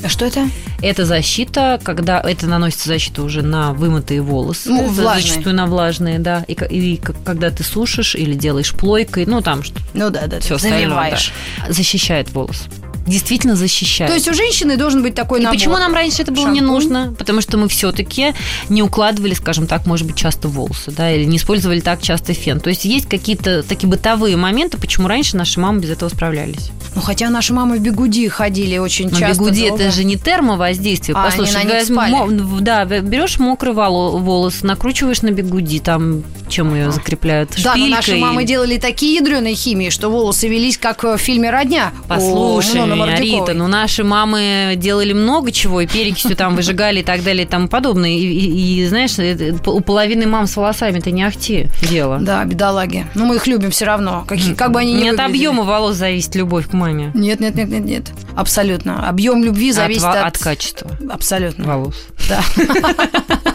А 0.04 0.10
что 0.10 0.26
это? 0.26 0.48
Это 0.84 1.06
защита, 1.06 1.80
когда 1.82 2.20
это 2.22 2.46
наносится 2.48 2.90
защита 2.90 3.24
уже 3.24 3.42
на 3.42 3.74
вымытые 3.74 4.22
волосы, 4.22 4.70
Ну, 4.70 4.88
влажные. 4.88 5.22
зачастую 5.24 5.56
на 5.56 5.66
влажные, 5.66 6.20
да, 6.20 6.44
и, 6.48 6.54
и 6.54 6.98
к- 6.98 7.16
когда 7.24 7.50
ты 7.50 7.64
сушишь 7.64 8.14
или 8.14 8.34
делаешь 8.36 8.74
плойкой, 8.74 9.26
ну 9.26 9.42
там 9.42 9.64
что 9.64 9.80
Ну 9.94 10.10
да, 10.12 10.28
да, 10.28 10.40
все 10.42 10.58
ты 10.58 10.70
завиваешь. 10.70 11.32
защищает 11.70 12.32
волос. 12.34 12.66
Действительно 13.06 13.56
защищает. 13.56 14.10
То 14.10 14.16
есть 14.16 14.28
у 14.28 14.34
женщины 14.34 14.78
должен 14.78 15.04
быть 15.04 15.14
такой 15.14 15.40
И 15.40 15.44
набор. 15.44 15.56
почему 15.58 15.78
нам 15.78 15.94
раньше 15.94 16.24
это 16.24 16.32
было 16.32 16.48
не 16.50 16.60
Шампунь. 16.60 16.66
нужно? 16.74 17.16
Потому 17.18 17.42
что 17.42 17.58
мы 17.58 17.68
все-таки 17.68 18.34
не 18.70 18.82
укладывали, 18.82 19.34
скажем 19.36 19.68
так, 19.68 19.86
может 19.86 20.08
быть, 20.08 20.16
часто 20.16 20.48
волосы, 20.48 20.92
да, 20.92 21.12
или 21.12 21.24
не 21.26 21.38
использовали 21.38 21.82
так 21.82 22.02
часто 22.02 22.34
фен. 22.34 22.60
То 22.60 22.70
есть 22.70 22.86
есть 22.86 23.08
какие-то 23.08 23.62
такие 23.64 23.88
бытовые 23.88 24.38
моменты, 24.38 24.78
почему 24.78 25.08
раньше 25.08 25.38
наши 25.38 25.60
мамы 25.60 25.82
без 25.82 25.92
этого 25.92 26.10
справлялись. 26.10 26.72
Ну, 26.96 27.02
хотя 27.02 27.30
наши 27.30 27.54
мамы 27.54 27.78
в 27.78 27.82
бегуди 27.82 28.28
ходили 28.28 28.78
очень 28.78 29.10
Но 29.10 29.20
часто. 29.20 29.34
бигуди 29.44 29.68
долго. 29.68 29.84
это 29.84 29.94
же 29.94 30.04
не 30.04 30.16
термовоздействие. 30.16 31.16
А, 31.18 31.26
Послушай, 31.26 31.62
они 31.62 31.70
на 31.74 31.80
них 31.80 31.84
спали. 31.86 32.62
да, 32.62 32.86
берешь 32.86 33.38
мокрый 33.38 33.74
воло- 33.74 34.18
волос, 34.18 34.64
накручиваешь 34.64 35.22
на 35.22 35.32
бигуди, 35.32 35.80
там 35.80 36.24
чем 36.56 36.74
ее 36.74 36.92
закрепляют? 36.92 37.52
Да, 37.64 37.76
но 37.76 37.88
наши 37.88 38.04
Шпилькой? 38.12 38.22
мамы 38.22 38.44
делали 38.46 38.78
такие 38.78 39.16
ядреные 39.16 39.56
химии, 39.56 39.90
что 39.90 40.10
волосы 40.10 40.48
велись, 40.48 40.78
как 40.78 41.04
в 41.04 41.18
фильме 41.18 41.50
«Родня». 41.50 41.92
Послушай 42.08 42.76
Нонны 42.80 42.94
меня, 42.94 43.06
Мордюковой. 43.06 43.40
Рита, 43.42 43.54
ну 43.54 43.68
наши 43.68 44.04
мамы 44.04 44.74
делали 44.78 45.12
много 45.14 45.52
чего, 45.52 45.82
и 45.82 45.88
перекисью 45.88 46.36
там 46.36 46.56
выжигали 46.56 47.00
и 47.02 47.04
так 47.04 47.24
далее 47.24 47.44
и 47.44 47.48
тому 47.48 47.68
подобное. 47.68 48.10
И, 48.12 48.22
и- 48.22 48.80
и, 48.82 48.88
знаешь, 48.88 49.18
это- 49.20 49.70
у 49.72 49.82
половины 49.82 50.26
мам 50.28 50.48
с 50.48 50.56
волосами-то 50.56 51.12
не 51.12 51.24
ахти 51.24 51.68
дело. 51.82 52.20
Да, 52.22 52.44
бедолаги. 52.46 53.06
Но 53.16 53.26
мы 53.26 53.36
их 53.36 53.48
любим 53.48 53.72
все 53.72 53.86
равно. 53.86 54.24
Какие, 54.28 54.54
как 54.54 54.72
бы 54.72 54.80
они 54.80 54.94
ни 54.94 55.04
Не 55.04 55.10
от 55.10 55.20
объема 55.20 55.64
волос 55.64 55.96
зависит 55.98 56.36
любовь 56.36 56.70
к 56.70 56.74
маме. 56.74 57.12
Нет, 57.14 57.40
нет, 57.40 57.56
нет, 57.56 57.70
нет, 57.70 57.84
нет. 57.86 58.04
Абсолютно. 58.36 59.08
Объем 59.10 59.44
любви 59.44 59.72
зависит 59.72 60.04
от, 60.04 60.16
от... 60.16 60.26
от 60.28 60.38
качества 60.38 60.92
Абсолютно. 61.10 61.66
волос. 61.66 61.96
Да. 62.30 62.42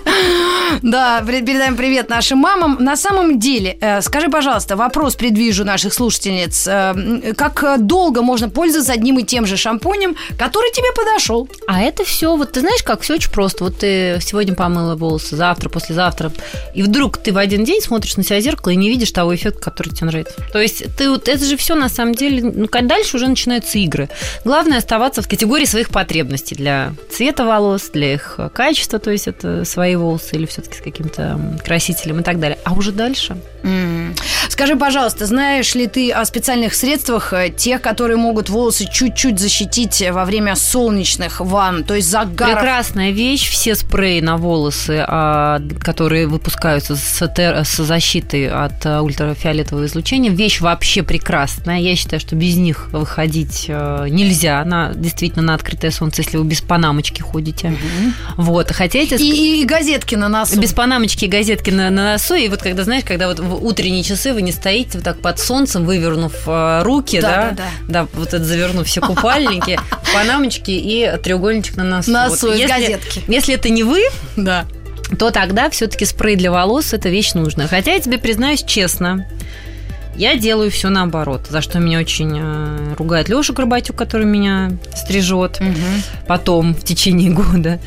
Да, 0.83 1.23
передаем 1.27 1.77
привет 1.77 2.09
нашим 2.09 2.39
мамам. 2.39 2.77
На 2.81 2.97
самом 2.97 3.39
деле, 3.39 3.77
э, 3.81 4.01
скажи, 4.03 4.29
пожалуйста, 4.29 4.77
вопрос 4.77 5.15
предвижу 5.15 5.65
наших 5.65 5.93
слушательниц. 5.93 6.67
Э, 6.67 7.33
Как 7.37 7.63
э, 7.63 7.77
долго 7.79 8.23
можно 8.23 8.49
пользоваться 8.49 8.93
одним 8.93 9.19
и 9.19 9.25
тем 9.25 9.47
же 9.47 9.57
шампунем, 9.57 10.17
который 10.39 10.71
тебе 10.73 10.93
подошел? 10.95 11.49
А 11.67 11.81
это 11.81 12.05
все, 12.05 12.37
вот 12.37 12.53
ты 12.53 12.61
знаешь, 12.61 12.83
как 12.83 13.03
все 13.03 13.15
очень 13.15 13.31
просто. 13.31 13.65
Вот 13.65 13.79
ты 13.79 14.19
сегодня 14.21 14.55
помыла 14.55 14.97
волосы, 14.97 15.37
завтра, 15.37 15.69
послезавтра, 15.69 16.33
и 16.75 16.83
вдруг 16.83 17.19
ты 17.19 17.33
в 17.33 17.39
один 17.39 17.65
день 17.65 17.81
смотришь 17.81 18.17
на 18.17 18.23
себя 18.23 18.39
в 18.39 18.43
зеркало 18.43 18.73
и 18.73 18.77
не 18.77 18.89
видишь 18.89 19.11
того 19.11 19.35
эффекта, 19.35 19.61
который 19.61 19.91
тебе 19.91 20.07
нравится. 20.07 20.35
То 20.53 20.61
есть 20.61 20.85
ты 20.97 21.11
вот 21.11 21.29
это 21.29 21.45
же 21.45 21.57
все 21.57 21.75
на 21.75 21.89
самом 21.89 22.15
деле, 22.15 22.43
ну 22.55 22.69
дальше 22.83 23.17
уже 23.17 23.29
начинаются 23.29 23.79
игры. 23.79 24.09
Главное 24.45 24.79
оставаться 24.79 25.23
в 25.23 25.29
категории 25.29 25.67
своих 25.67 25.91
потребностей 25.91 26.55
для 26.55 26.95
цвета 27.11 27.45
волос, 27.45 27.91
для 27.93 28.15
их 28.15 28.39
качества, 28.55 28.99
то 28.99 29.11
есть 29.11 29.29
это 29.29 29.65
свои 29.65 29.97
волосы 30.11 30.37
или 30.37 30.47
все-таки 30.47 30.77
с 30.77 30.81
каким-то 30.81 31.59
красителем 31.65 32.21
и 32.21 32.23
так 32.23 32.41
далее. 32.41 32.59
А 32.65 32.73
уже 32.73 32.93
дальше 32.93 33.37
М. 33.63 34.15
Скажи, 34.61 34.77
пожалуйста, 34.77 35.25
знаешь 35.25 35.75
ли 35.75 35.87
ты 35.87 36.13
о 36.13 36.23
специальных 36.27 36.75
средствах, 36.75 37.33
э, 37.33 37.49
тех, 37.49 37.81
которые 37.81 38.19
могут 38.19 38.51
волосы 38.51 38.87
чуть-чуть 38.93 39.39
защитить 39.39 40.05
во 40.11 40.27
время 40.27 40.55
солнечных 40.55 41.41
ванн, 41.41 41.83
то 41.83 41.95
есть 41.95 42.11
загаров? 42.11 42.57
Прекрасная 42.57 43.11
вещь. 43.11 43.49
Все 43.49 43.75
спреи 43.75 44.21
на 44.21 44.37
волосы, 44.37 45.03
а, 45.09 45.63
которые 45.81 46.27
выпускаются 46.27 46.95
с, 46.95 47.77
защитой 47.79 48.51
от 48.51 48.85
а, 48.85 49.01
ультрафиолетового 49.01 49.87
излучения, 49.87 50.31
вещь 50.31 50.61
вообще 50.61 51.03
прекрасная. 51.03 51.79
Я 51.79 51.97
считаю, 51.97 52.21
что 52.21 52.37
без 52.37 52.57
них 52.57 52.91
выходить 52.93 53.65
э, 53.67 54.09
нельзя. 54.11 54.63
На, 54.67 54.93
действительно, 54.95 55.43
на 55.43 55.55
открытое 55.55 55.91
солнце, 55.91 56.21
если 56.21 56.37
вы 56.37 56.45
без 56.45 56.61
панамочки 56.61 57.23
ходите. 57.23 57.75
Вот. 58.37 58.73
Хотя 58.73 58.99
эти 58.99 59.15
И, 59.15 59.63
и 59.63 59.65
газетки 59.65 60.17
на 60.17 60.29
носу. 60.29 60.61
без 60.61 60.75
панамочки 60.75 61.25
и 61.25 61.29
газетки 61.29 61.71
на, 61.71 61.89
на 61.89 62.13
носу, 62.13 62.35
и 62.35 62.47
вот 62.51 62.61
когда, 62.61 62.85
знаешь, 62.85 63.05
когда 63.05 63.27
вот 63.29 63.41
в 63.41 63.65
утренние 63.65 64.03
часы 64.03 64.35
вы 64.35 64.43
не 64.43 64.50
стоите 64.53 64.99
вот 64.99 65.05
так 65.05 65.21
под 65.21 65.39
солнцем, 65.39 65.85
вывернув 65.85 66.35
э, 66.47 66.83
руки, 66.83 67.21
Да, 67.21 67.51
да, 67.51 67.57
да, 67.57 67.65
да, 68.05 68.09
вот 68.15 68.29
это 68.35 68.45
завернув 68.45 68.87
все 68.87 69.01
купальники, 69.01 69.79
панамочки 70.15 70.71
и 70.71 71.11
треугольничек 71.23 71.77
на 71.77 71.85
носу. 71.85 72.11
Носу 72.11 72.47
Вот 72.49 72.55
из 72.55 72.61
если, 72.61 72.73
газетки. 72.73 73.23
Если 73.29 73.55
это 73.55 73.69
не 73.71 73.83
вы, 73.83 74.03
Да. 74.37 74.67
то 75.19 75.31
тогда 75.31 75.71
все-таки 75.71 76.05
спрей 76.05 76.37
для 76.37 76.51
волос 76.51 76.93
это 76.93 77.09
вещь 77.09 77.35
нужная. 77.35 77.69
Хотя 77.69 77.93
я 77.95 78.01
тебе 78.01 78.19
признаюсь 78.19 78.63
честно, 78.63 79.27
я 80.17 80.37
делаю 80.37 80.71
все 80.71 80.89
наоборот, 80.91 81.47
за 81.49 81.63
что 81.63 81.79
меня 81.79 81.99
очень 81.99 82.37
э, 82.39 82.95
ругает 82.99 83.29
Леша 83.29 83.53
Горбатюк, 83.53 83.97
который 83.97 84.27
меня 84.27 84.73
стрижет 84.95 85.61
потом 86.27 86.75
в 86.75 86.85
течение 86.85 87.31
года. 87.33 87.81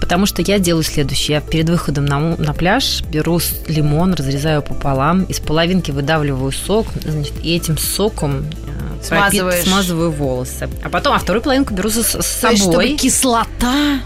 Потому 0.00 0.26
что 0.26 0.42
я 0.42 0.58
делаю 0.58 0.82
следующее. 0.84 1.36
Я 1.36 1.40
перед 1.40 1.68
выходом 1.68 2.06
на, 2.06 2.18
на 2.36 2.52
пляж 2.52 3.02
беру 3.02 3.40
лимон, 3.68 4.14
разрезаю 4.14 4.62
пополам, 4.62 5.24
из 5.24 5.40
половинки 5.40 5.90
выдавливаю 5.90 6.52
сок, 6.52 6.86
значит, 7.04 7.34
и 7.42 7.54
этим 7.54 7.78
соком 7.78 8.46
э, 8.46 9.08
пропит- 9.08 9.62
смазываю 9.64 10.10
волосы. 10.10 10.68
А 10.82 10.88
потом, 10.88 11.14
а 11.14 11.18
вторую 11.18 11.42
половинку 11.42 11.74
беру 11.74 11.90
с, 11.90 12.02
с 12.02 12.10
То 12.40 12.50
есть, 12.50 12.62
собой. 12.64 12.86
чтобы 12.86 12.98
кислота 12.98 14.00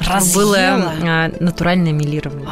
разъела. 0.00 0.34
было 0.44 0.56
э, 0.56 1.32
натуральное 1.40 1.92
милирование. 1.92 2.48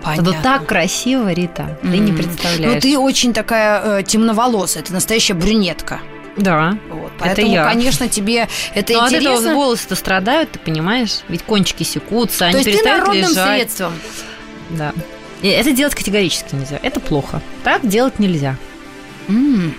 Это 0.00 0.22
Понятно. 0.24 0.42
так 0.42 0.66
красиво, 0.66 1.30
Рита, 1.32 1.78
ты 1.82 1.98
не 1.98 2.12
М. 2.12 2.16
представляешь. 2.16 2.74
Ну, 2.76 2.80
ты 2.80 2.98
очень 2.98 3.34
такая 3.34 3.98
э, 4.00 4.02
темноволосая, 4.04 4.82
ты 4.82 4.92
настоящая 4.92 5.34
брюнетка. 5.34 6.00
Да. 6.38 6.78
Вот, 6.90 7.12
поэтому, 7.18 7.52
я. 7.52 7.64
конечно, 7.64 8.08
тебе 8.08 8.48
это 8.74 8.92
Но 8.94 9.00
от 9.04 9.12
этого 9.12 9.34
интересно. 9.34 9.54
волосы-то 9.54 9.94
страдают, 9.96 10.52
ты 10.52 10.58
понимаешь? 10.58 11.20
Ведь 11.28 11.42
кончики 11.42 11.82
секутся, 11.82 12.38
То 12.40 12.44
они 12.46 12.54
есть 12.58 12.64
ты 12.66 12.72
перестают 12.72 13.00
народным 13.06 13.30
лежать. 13.30 13.56
средством. 13.58 13.92
Да. 14.70 14.92
И 15.42 15.48
это 15.48 15.72
делать 15.72 15.94
категорически 15.94 16.54
нельзя. 16.54 16.78
Это 16.82 17.00
плохо. 17.00 17.40
Так 17.64 17.86
делать 17.86 18.18
нельзя. 18.18 18.56
М. 19.28 19.74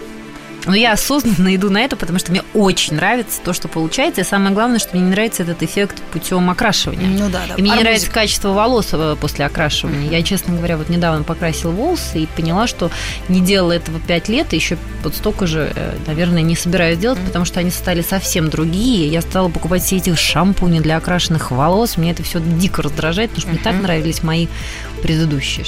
Но 0.65 0.75
я 0.75 0.93
осознанно 0.93 1.55
иду 1.55 1.69
на 1.69 1.81
это, 1.81 1.95
потому 1.95 2.19
что 2.19 2.31
мне 2.31 2.43
очень 2.53 2.95
нравится 2.95 3.39
то, 3.43 3.53
что 3.53 3.67
получается. 3.67 4.21
И 4.21 4.23
самое 4.23 4.53
главное, 4.53 4.79
что 4.79 4.95
мне 4.95 5.05
не 5.05 5.11
нравится 5.11 5.43
этот 5.43 5.63
эффект 5.63 6.01
путем 6.11 6.49
окрашивания. 6.49 7.07
Ну 7.07 7.29
да, 7.29 7.43
да. 7.47 7.55
И 7.55 7.61
мне 7.61 7.71
не 7.71 7.81
нравится 7.81 8.11
качество 8.11 8.49
волос 8.49 8.89
э, 8.91 9.15
после 9.19 9.45
окрашивания. 9.45 10.09
Я, 10.09 10.21
честно 10.23 10.55
говоря, 10.55 10.77
вот 10.77 10.89
недавно 10.89 11.23
покрасила 11.23 11.71
волосы 11.71 12.19
и 12.19 12.25
поняла, 12.27 12.67
что 12.67 12.91
не 13.27 13.41
делала 13.41 13.71
этого 13.71 13.99
5 13.99 14.29
лет, 14.29 14.53
и 14.53 14.57
еще 14.57 14.77
вот 15.03 15.15
столько 15.15 15.47
же, 15.47 15.71
э, 15.73 15.95
наверное, 16.07 16.41
не 16.41 16.55
собираюсь 16.55 16.97
делать, 16.97 17.19
потому 17.25 17.45
что 17.45 17.59
они 17.59 17.71
стали 17.71 18.01
совсем 18.01 18.49
другие. 18.49 19.07
Я 19.07 19.21
стала 19.21 19.49
покупать 19.49 19.83
все 19.83 19.97
эти 19.97 20.13
шампуни 20.13 20.79
для 20.79 20.97
окрашенных 20.97 21.51
волос. 21.51 21.97
Мне 21.97 22.11
это 22.11 22.23
все 22.23 22.39
дико 22.39 22.81
раздражает, 22.81 23.31
потому 23.31 23.41
что 23.41 23.51
мне 23.51 23.63
так 23.63 23.81
нравились 23.81 24.23
мои 24.23 24.47
предыдущие. 25.01 25.65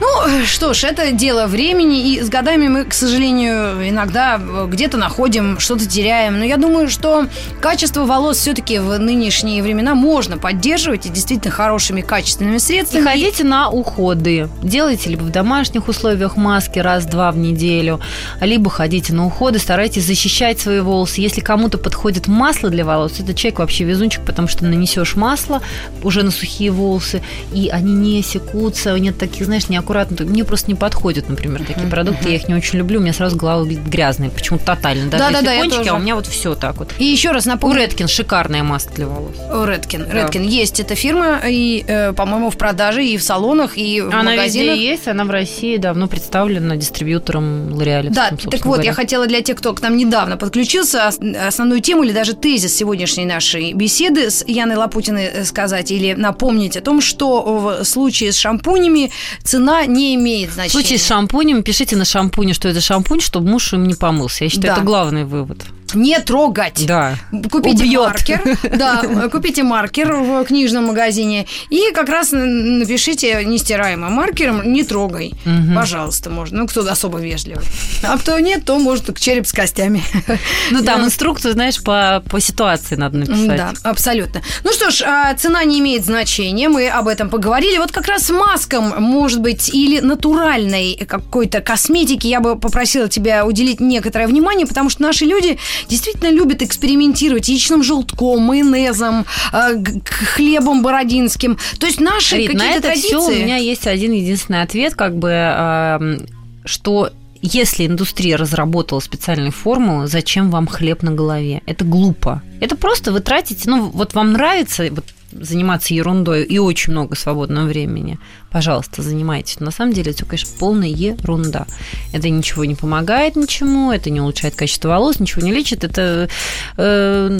Ну, 0.00 0.44
что 0.46 0.74
ж, 0.74 0.84
это 0.84 1.12
дело 1.12 1.46
времени, 1.46 2.12
и 2.14 2.20
с 2.20 2.28
годами 2.28 2.68
мы, 2.68 2.84
к 2.84 2.92
сожалению, 2.94 3.88
иногда 3.88 4.40
э, 4.40 4.66
где-то 4.68 4.96
находим, 4.96 5.58
что-то 5.58 5.86
теряем. 5.86 6.38
Но 6.38 6.44
я 6.44 6.56
думаю, 6.56 6.88
что 6.88 7.26
качество 7.60 8.04
волос 8.04 8.38
все-таки 8.38 8.78
в 8.78 8.98
нынешние 8.98 9.62
времена 9.62 9.94
можно 9.94 10.38
поддерживать 10.38 11.06
и 11.06 11.08
действительно 11.08 11.52
хорошими 11.52 12.00
качественными 12.00 12.56
И 12.56 12.60
средствами. 12.60 13.04
ходите 13.04 13.44
на 13.44 13.70
уходы. 13.70 14.48
Делайте 14.62 15.10
либо 15.10 15.22
в 15.22 15.30
домашних 15.30 15.88
условиях 15.88 16.36
маски 16.36 16.78
раз-два 16.78 17.30
в 17.32 17.36
неделю, 17.38 18.00
либо 18.40 18.70
ходите 18.70 19.12
на 19.12 19.26
уходы, 19.26 19.58
старайтесь 19.58 20.04
защищать 20.04 20.58
свои 20.60 20.80
волосы. 20.80 21.20
Если 21.20 21.40
кому-то 21.40 21.78
подходит 21.78 22.28
масло 22.28 22.70
для 22.70 22.84
волос, 22.84 23.20
это 23.20 23.34
человек 23.34 23.58
вообще 23.60 23.84
везунчик, 23.84 24.24
потому 24.24 24.48
что 24.48 24.64
нанесешь 24.64 25.14
масло 25.16 25.62
уже 26.02 26.22
на 26.22 26.30
сухие 26.30 26.70
волосы, 26.70 27.22
и 27.52 27.68
они 27.68 27.92
не 27.92 28.22
секутся, 28.64 28.98
нет 28.98 29.18
таких, 29.18 29.44
знаешь, 29.46 29.68
неаккуратно. 29.68 30.24
Мне 30.24 30.44
просто 30.44 30.68
не 30.70 30.74
подходят, 30.74 31.28
например, 31.28 31.62
такие 31.64 31.86
продукты. 31.88 32.30
Я 32.30 32.36
их 32.36 32.48
не 32.48 32.54
очень 32.54 32.78
люблю, 32.78 32.98
у 32.98 33.02
меня 33.02 33.12
сразу 33.12 33.36
голова 33.36 33.58
выглядит 33.60 33.86
грязной, 33.86 34.30
почему 34.30 34.58
тотально. 34.58 35.10
Даже 35.10 35.24
Да-да-да, 35.24 35.52
если 35.52 35.64
я 35.68 35.70
кончики, 35.70 35.88
а 35.88 35.94
у 35.94 35.98
меня 35.98 36.14
вот 36.14 36.26
все 36.26 36.54
так 36.54 36.76
вот. 36.76 36.90
И 36.98 37.04
еще 37.04 37.30
раз 37.32 37.46
У 37.46 37.48
напомню, 37.50 37.80
Редкин 37.82 38.08
шикарная 38.08 38.62
маска 38.62 38.92
для 38.94 39.06
волос. 39.06 39.34
Редкин, 39.68 40.06
Редкин, 40.10 40.42
есть 40.42 40.80
эта 40.80 40.94
фирма, 40.94 41.40
и, 41.46 41.84
э, 41.86 42.12
по-моему, 42.12 42.50
в 42.50 42.56
продаже, 42.56 43.04
и 43.04 43.16
в 43.18 43.22
салонах, 43.22 43.76
и 43.76 44.00
в 44.00 44.08
Она 44.08 44.22
магазинах. 44.30 44.74
везде 44.76 44.88
есть, 44.90 45.08
она 45.08 45.24
в 45.24 45.30
России 45.30 45.76
давно 45.76 46.06
представлена 46.06 46.76
дистрибьютором 46.76 47.74
Лореаля. 47.74 48.10
Да, 48.10 48.30
так 48.50 48.64
вот, 48.64 48.82
я 48.84 48.92
хотела 48.92 49.26
для 49.26 49.42
тех, 49.42 49.58
кто 49.58 49.74
к 49.74 49.82
нам 49.82 49.96
недавно 49.96 50.36
подключился, 50.36 51.08
ос- 51.08 51.18
основную 51.46 51.80
тему 51.80 52.04
или 52.04 52.12
даже 52.12 52.34
тезис 52.34 52.74
сегодняшней 52.76 53.26
нашей 53.26 53.72
беседы 53.72 54.30
с 54.30 54.44
Яной 54.46 54.76
Лапутиной 54.76 55.24
э, 55.24 55.44
сказать 55.44 55.90
или 55.90 56.14
напомнить 56.14 56.76
о 56.76 56.80
том, 56.80 57.00
что 57.00 57.42
в 57.42 57.84
случае 57.84 58.32
с 58.32 58.36
шампунями 58.58 59.10
цена 59.42 59.86
не 59.86 60.14
имеет 60.14 60.50
В 60.50 60.54
значения. 60.54 60.70
случае 60.82 60.98
с 60.98 61.06
шампунем 61.06 61.62
пишите 61.62 61.96
на 61.96 62.04
шампуне, 62.04 62.54
что 62.54 62.68
это 62.68 62.80
шампунь, 62.80 63.20
чтобы 63.20 63.48
муж 63.50 63.72
им 63.72 63.86
не 63.86 63.94
помылся. 63.94 64.44
Я 64.44 64.50
считаю, 64.50 64.74
Да. 64.74 64.80
это 64.80 64.84
главный 64.86 65.24
вывод. 65.24 65.64
Не 65.94 66.18
трогать. 66.20 66.86
Да. 66.86 67.16
Купите 67.50 67.84
Убьет. 67.84 68.00
маркер, 68.00 68.58
да, 68.76 69.28
купите 69.32 69.62
маркер 69.62 70.14
в 70.14 70.44
книжном 70.44 70.86
магазине 70.86 71.46
и 71.70 71.90
как 71.94 72.08
раз 72.08 72.30
напишите 72.32 73.44
нестираемым 73.44 74.12
маркером 74.12 74.72
«не 74.72 74.84
трогай». 74.84 75.34
Мгм. 75.44 75.74
Пожалуйста, 75.74 76.30
можно. 76.30 76.60
Ну, 76.60 76.66
кто 76.66 76.80
особо 76.88 77.18
вежливый. 77.18 77.64
А 78.02 78.18
кто 78.18 78.38
нет, 78.38 78.64
то 78.64 78.78
может 78.78 79.06
к 79.12 79.18
череп 79.18 79.46
с 79.46 79.52
костями. 79.52 80.02
Ну, 80.70 80.82
там 80.82 81.04
инструкцию, 81.04 81.52
знаешь, 81.52 81.82
по, 81.82 82.22
по 82.28 82.40
ситуации 82.40 82.96
надо 82.96 83.18
написать. 83.18 83.56
Да, 83.56 83.72
абсолютно. 83.82 84.42
Ну 84.64 84.72
что 84.72 84.90
ж, 84.90 85.02
а, 85.02 85.34
цена 85.34 85.62
не 85.64 85.78
имеет 85.78 86.04
значения, 86.04 86.68
мы 86.68 86.88
об 86.88 87.06
этом 87.06 87.28
поговорили. 87.28 87.78
Вот 87.78 87.92
как 87.92 88.08
раз 88.08 88.28
маскам, 88.30 88.94
может 89.02 89.40
быть, 89.40 89.68
или 89.68 90.00
натуральной 90.00 90.96
какой-то 91.08 91.60
косметики 91.60 92.26
я 92.26 92.40
бы 92.40 92.56
попросила 92.58 93.08
тебя 93.08 93.46
уделить 93.46 93.80
некоторое 93.80 94.26
внимание, 94.26 94.66
потому 94.66 94.90
что 94.90 95.02
наши 95.02 95.24
люди 95.24 95.58
действительно 95.88 96.30
любят 96.30 96.62
экспериментировать 96.62 97.48
яичным 97.48 97.82
желтком, 97.82 98.42
майонезом, 98.42 99.24
к- 99.52 100.08
хлебом 100.34 100.82
бородинским. 100.82 101.58
То 101.78 101.86
есть 101.86 102.00
наши 102.00 102.36
Рит, 102.36 102.54
на 102.54 102.60
какие-то 102.60 102.78
это 102.78 102.86
традиции... 102.88 103.08
все 103.08 103.18
у 103.18 103.30
меня 103.30 103.56
есть 103.56 103.86
один 103.86 104.12
единственный 104.12 104.62
ответ, 104.62 104.94
как 104.94 105.16
бы, 105.16 105.30
эм, 105.30 106.26
что 106.64 107.10
если 107.42 107.86
индустрия 107.86 108.36
разработала 108.36 109.00
специальные 109.00 109.50
формулы, 109.50 110.06
зачем 110.06 110.50
вам 110.50 110.66
хлеб 110.66 111.02
на 111.02 111.12
голове? 111.12 111.62
Это 111.66 111.84
глупо. 111.84 112.42
Это 112.60 112.74
просто 112.74 113.12
вы 113.12 113.20
тратите, 113.20 113.68
ну, 113.68 113.90
вот 113.90 114.14
вам 114.14 114.32
нравится, 114.32 114.86
вот 114.90 115.04
заниматься 115.30 115.92
ерундой 115.92 116.44
и 116.44 116.58
очень 116.58 116.92
много 116.92 117.16
свободного 117.16 117.66
времени, 117.66 118.18
пожалуйста, 118.54 119.02
занимайтесь. 119.02 119.58
Но 119.58 119.66
на 119.66 119.72
самом 119.72 119.92
деле 119.92 120.12
это, 120.12 120.24
конечно, 120.24 120.48
полная 120.60 120.86
ерунда. 120.86 121.66
Это 122.12 122.28
ничего 122.30 122.64
не 122.64 122.76
помогает 122.76 123.34
ничему, 123.34 123.90
это 123.90 124.10
не 124.10 124.20
улучшает 124.20 124.54
качество 124.54 124.90
волос, 124.90 125.18
ничего 125.18 125.42
не 125.42 125.52
лечит. 125.52 125.82
Это 125.82 126.28
э, 126.76 127.38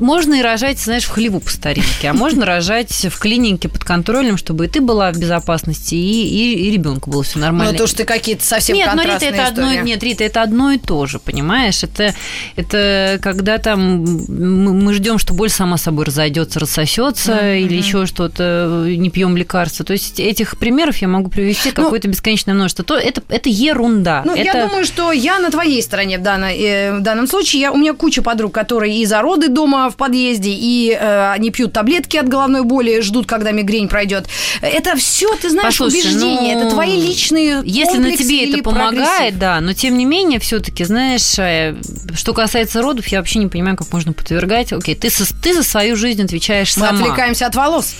можно 0.00 0.34
и 0.34 0.42
рожать, 0.42 0.80
знаешь, 0.80 1.04
в 1.04 1.10
хлеву 1.10 1.38
по 1.38 1.48
старинке, 1.48 2.08
а 2.08 2.14
можно 2.14 2.44
рожать 2.46 2.90
в 2.90 3.16
клинике 3.20 3.68
под 3.68 3.84
контролем, 3.84 4.36
чтобы 4.36 4.66
и 4.66 4.68
ты 4.68 4.80
была 4.80 5.12
в 5.12 5.18
безопасности, 5.18 5.94
и, 5.94 6.26
и, 6.26 6.66
и 6.66 6.70
ребенку 6.72 7.10
было 7.10 7.22
все 7.22 7.38
Ну, 7.38 7.44
нормально. 7.44 7.72
это 7.72 7.84
уж 7.84 7.92
ты 7.92 8.02
какие-то 8.04 8.44
совсем 8.44 8.76
нет, 8.76 8.90
но 8.92 9.02
Рита, 9.02 9.12
контрастные 9.20 9.30
это 9.30 9.46
одно, 9.46 9.70
истории. 9.70 9.86
нет, 9.86 10.02
Рита, 10.02 10.24
это 10.24 10.42
одно 10.42 10.72
и 10.72 10.78
то 10.78 11.06
же, 11.06 11.20
понимаешь? 11.20 11.84
Это, 11.84 12.12
это 12.56 13.20
когда 13.22 13.58
там 13.58 14.02
мы, 14.26 14.72
мы 14.74 14.94
ждем, 14.94 15.18
что 15.18 15.32
боль 15.32 15.50
сама 15.50 15.76
собой 15.76 16.06
разойдется, 16.06 16.58
рассосется, 16.58 17.54
или 17.54 17.76
еще 17.76 18.06
что-то, 18.06 18.84
не 18.88 19.10
пьем 19.10 19.36
лекарства. 19.36 19.84
То 19.84 19.92
есть 19.92 20.23
этих 20.24 20.56
примеров 20.58 20.96
я 20.98 21.08
могу 21.08 21.30
привести 21.30 21.72
Ну, 21.76 21.82
какое-то 21.84 22.08
бесконечное 22.08 22.54
множество. 22.54 22.84
То 22.84 22.96
это, 22.96 23.22
это 23.28 23.48
ерунда. 23.48 24.22
Ну, 24.24 24.32
это... 24.34 24.42
я 24.42 24.66
думаю, 24.66 24.84
что 24.84 25.12
я 25.12 25.38
на 25.38 25.50
твоей 25.50 25.82
стороне 25.82 26.18
в, 26.18 26.22
данной, 26.22 26.58
э, 26.58 26.98
в 26.98 27.00
данном 27.02 27.26
случае. 27.26 27.62
Я, 27.62 27.72
у 27.72 27.76
меня 27.76 27.92
куча 27.94 28.22
подруг, 28.22 28.52
которые 28.52 28.96
и 28.98 29.06
зароды 29.06 29.48
дома 29.48 29.90
в 29.90 29.96
подъезде, 29.96 30.50
и 30.50 30.90
э, 30.98 31.30
они 31.32 31.50
пьют 31.50 31.72
таблетки 31.72 32.16
от 32.16 32.28
головной 32.28 32.62
боли, 32.62 33.00
ждут, 33.00 33.26
когда 33.26 33.50
мигрень 33.52 33.88
пройдет. 33.88 34.26
Это 34.60 34.96
все, 34.96 35.34
ты 35.36 35.50
знаешь, 35.50 35.76
Послушай, 35.78 36.00
убеждения. 36.00 36.54
ну, 36.54 36.60
Это 36.62 36.70
твои 36.70 37.00
личные 37.00 37.62
Если 37.64 37.98
на 37.98 38.16
тебе 38.16 38.48
это 38.50 38.62
помогает, 38.62 39.06
прогрессив. 39.06 39.38
да, 39.38 39.60
но 39.60 39.72
тем 39.74 39.98
не 39.98 40.04
менее, 40.04 40.40
все-таки, 40.40 40.84
знаешь, 40.84 41.38
э, 41.38 41.74
что 42.14 42.32
касается 42.34 42.82
родов, 42.82 43.06
я 43.08 43.18
вообще 43.18 43.38
не 43.38 43.46
понимаю, 43.48 43.76
как 43.76 43.92
можно 43.92 44.12
подвергать. 44.12 44.72
Окей, 44.72 44.94
ты, 44.94 45.10
со- 45.10 45.32
ты 45.42 45.54
за 45.54 45.62
свою 45.62 45.96
жизнь 45.96 46.22
отвечаешь 46.22 46.76
Мы 46.76 46.86
сама. 46.86 46.98
отвлекаемся 47.00 47.46
от 47.46 47.54
волос. 47.54 47.94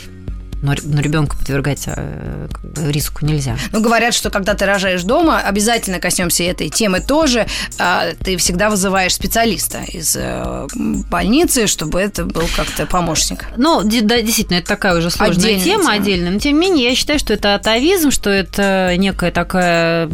Но, 0.65 0.75
но 0.83 1.01
ребенка 1.03 1.37
подвергать 1.37 1.83
э, 1.87 2.49
как 2.51 2.61
бы 2.63 2.91
риску 2.91 3.25
нельзя. 3.27 3.57
Ну, 3.71 3.81
говорят, 3.83 4.15
что 4.15 4.31
когда 4.31 4.55
ты 4.55 4.65
рожаешь 4.65 5.03
дома, 5.03 5.39
обязательно 5.41 6.01
коснемся 6.01 6.43
этой 6.45 6.71
темы 6.71 7.01
тоже. 7.01 7.47
а, 7.79 8.07
Ты 8.25 8.39
всегда 8.39 8.71
вызываешь 8.71 9.13
специалиста 9.15 9.83
из 9.87 10.17
э, 10.19 10.67
больницы, 10.75 11.67
чтобы 11.67 12.01
это 12.01 12.25
был 12.25 12.45
как-то 12.57 12.87
помощник. 12.87 13.45
Ну, 13.59 13.83
да, 13.85 14.23
действительно, 14.23 14.57
это 14.59 14.69
такая 14.69 14.97
уже 14.97 15.11
сложная 15.11 15.37
Отдельная 15.37 15.65
тема, 15.65 15.83
тема. 15.83 15.93
отдельная. 15.93 16.31
Но 16.33 16.39
тем 16.39 16.55
не 16.55 16.61
менее, 16.61 16.89
я 16.89 16.95
считаю, 16.97 17.19
что 17.19 17.35
это 17.35 17.55
атовизм, 17.55 18.11
что 18.11 18.31
это 18.31 18.95
некая 18.97 19.31
такая 19.31 20.09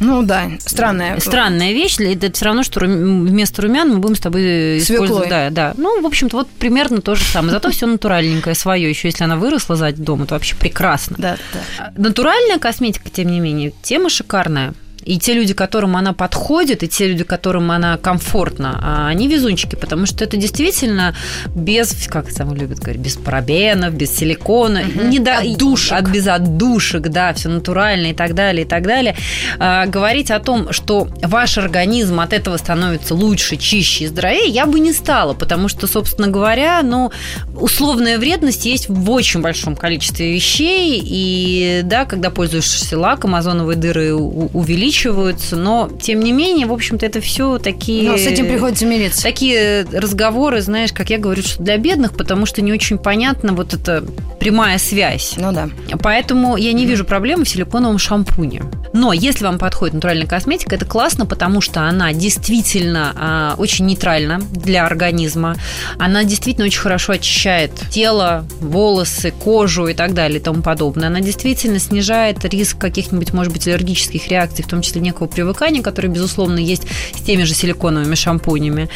Ну 0.00 0.22
да, 0.22 0.50
странная. 0.58 1.18
странная 1.20 1.72
вещь. 1.72 1.98
Это 1.98 2.32
все 2.32 2.46
равно, 2.46 2.62
что 2.62 2.80
вместо 2.80 3.62
румян 3.62 3.88
мы 3.88 3.98
будем 3.98 4.16
с 4.16 4.20
тобой 4.20 4.80
Свеклой. 4.80 5.06
использовать. 5.06 5.28
Да, 5.28 5.50
да. 5.50 5.74
Ну, 5.76 6.02
в 6.02 6.06
общем-то, 6.06 6.36
вот 6.36 6.48
примерно 6.50 7.00
то 7.00 7.14
же 7.14 7.24
самое. 7.24 7.52
Зато 7.52 7.70
все 7.70 7.86
натуральненькое 7.86 8.54
свое. 8.54 8.88
Еще 8.88 9.08
если 9.08 9.24
она 9.24 9.36
выросла 9.36 9.76
сзади 9.76 10.02
дома, 10.02 10.26
то 10.26 10.34
вообще 10.34 10.56
прекрасно. 10.56 11.16
Да, 11.18 11.36
да. 11.52 11.92
Натуральная 11.96 12.58
косметика, 12.58 13.08
тем 13.10 13.30
не 13.30 13.40
менее, 13.40 13.72
тема 13.82 14.10
шикарная. 14.10 14.74
И 15.04 15.18
те 15.18 15.34
люди, 15.34 15.54
которым 15.54 15.96
она 15.96 16.12
подходит, 16.12 16.82
и 16.82 16.88
те 16.88 17.08
люди, 17.08 17.24
которым 17.24 17.70
она 17.70 17.96
комфортна, 17.98 19.06
они 19.08 19.28
везунчики, 19.28 19.74
потому 19.76 20.06
что 20.06 20.24
это 20.24 20.36
действительно 20.36 21.14
без, 21.54 21.92
как 22.08 22.32
там 22.32 22.54
любят 22.54 22.78
говорить, 22.78 23.00
без 23.02 23.16
парабенов, 23.16 23.94
без 23.94 24.16
силикона, 24.16 24.82
не 24.82 25.18
до, 25.18 25.38
Отдушек. 25.38 25.92
от- 25.98 26.08
без 26.10 26.26
отдушек, 26.26 27.02
да, 27.08 27.32
все 27.34 27.48
натурально 27.48 28.08
и 28.08 28.14
так 28.14 28.34
далее, 28.34 28.64
и 28.64 28.68
так 28.68 28.82
далее. 28.84 29.16
А, 29.58 29.86
говорить 29.86 30.30
о 30.30 30.38
том, 30.40 30.72
что 30.72 31.08
ваш 31.22 31.58
организм 31.58 32.20
от 32.20 32.32
этого 32.32 32.56
становится 32.56 33.14
лучше, 33.14 33.56
чище 33.56 34.04
и 34.04 34.06
здоровее, 34.08 34.48
я 34.48 34.66
бы 34.66 34.80
не 34.80 34.92
стала, 34.92 35.34
потому 35.34 35.68
что, 35.68 35.86
собственно 35.86 36.28
говоря, 36.28 36.80
ну, 36.82 37.10
условная 37.56 38.18
вредность 38.18 38.64
есть 38.64 38.88
в 38.88 39.10
очень 39.10 39.40
большом 39.40 39.76
количестве 39.76 40.32
вещей, 40.32 41.00
и 41.04 41.80
да, 41.84 42.04
когда 42.04 42.30
пользуешься 42.30 42.98
лаком, 42.98 43.34
озоновые 43.34 43.76
дыры 43.76 44.14
у- 44.14 44.50
увеличиваются, 44.94 45.56
но 45.56 45.90
тем 46.00 46.20
не 46.20 46.32
менее, 46.32 46.66
в 46.66 46.72
общем-то, 46.72 47.04
это 47.04 47.20
все 47.20 47.58
такие... 47.58 48.10
Но 48.10 48.16
с 48.16 48.26
этим 48.26 48.46
приходится 48.46 48.86
мириться. 48.86 49.22
Такие 49.22 49.84
разговоры, 49.92 50.60
знаешь, 50.60 50.92
как 50.92 51.10
я 51.10 51.18
говорю, 51.18 51.42
что 51.42 51.62
для 51.62 51.76
бедных, 51.76 52.16
потому 52.16 52.46
что 52.46 52.62
не 52.62 52.72
очень 52.72 52.98
понятно 52.98 53.52
вот 53.52 53.74
эта 53.74 54.04
прямая 54.38 54.78
связь. 54.78 55.34
Ну 55.36 55.52
да. 55.52 55.68
Поэтому 56.02 56.56
я 56.56 56.72
не 56.72 56.86
вижу 56.86 57.04
проблемы 57.04 57.44
в 57.44 57.48
силиконовом 57.48 57.98
шампуне. 57.98 58.62
Но 58.92 59.12
если 59.12 59.44
вам 59.44 59.58
подходит 59.58 59.94
натуральная 59.94 60.26
косметика, 60.26 60.76
это 60.76 60.84
классно, 60.84 61.26
потому 61.26 61.60
что 61.60 61.82
она 61.82 62.12
действительно 62.12 63.12
а, 63.16 63.54
очень 63.58 63.86
нейтральна 63.86 64.40
для 64.52 64.86
организма. 64.86 65.56
Она 65.98 66.22
действительно 66.22 66.66
очень 66.66 66.80
хорошо 66.80 67.14
очищает 67.14 67.72
тело, 67.90 68.46
волосы, 68.60 69.32
кожу 69.32 69.88
и 69.88 69.94
так 69.94 70.14
далее 70.14 70.38
и 70.38 70.42
тому 70.42 70.62
подобное. 70.62 71.08
Она 71.08 71.20
действительно 71.20 71.80
снижает 71.80 72.44
риск 72.44 72.78
каких-нибудь, 72.78 73.32
может 73.32 73.52
быть, 73.52 73.66
аллергических 73.66 74.28
реакций, 74.28 74.64
в 74.64 74.68
том 74.68 74.82
числе 74.84 75.00
некого 75.00 75.26
привыкания, 75.26 75.82
которое, 75.82 76.08
безусловно, 76.08 76.58
есть 76.58 76.84
с 77.14 77.20
теми 77.22 77.42
же 77.42 77.54
силиконовыми 77.54 78.14
шампунями. 78.14 78.88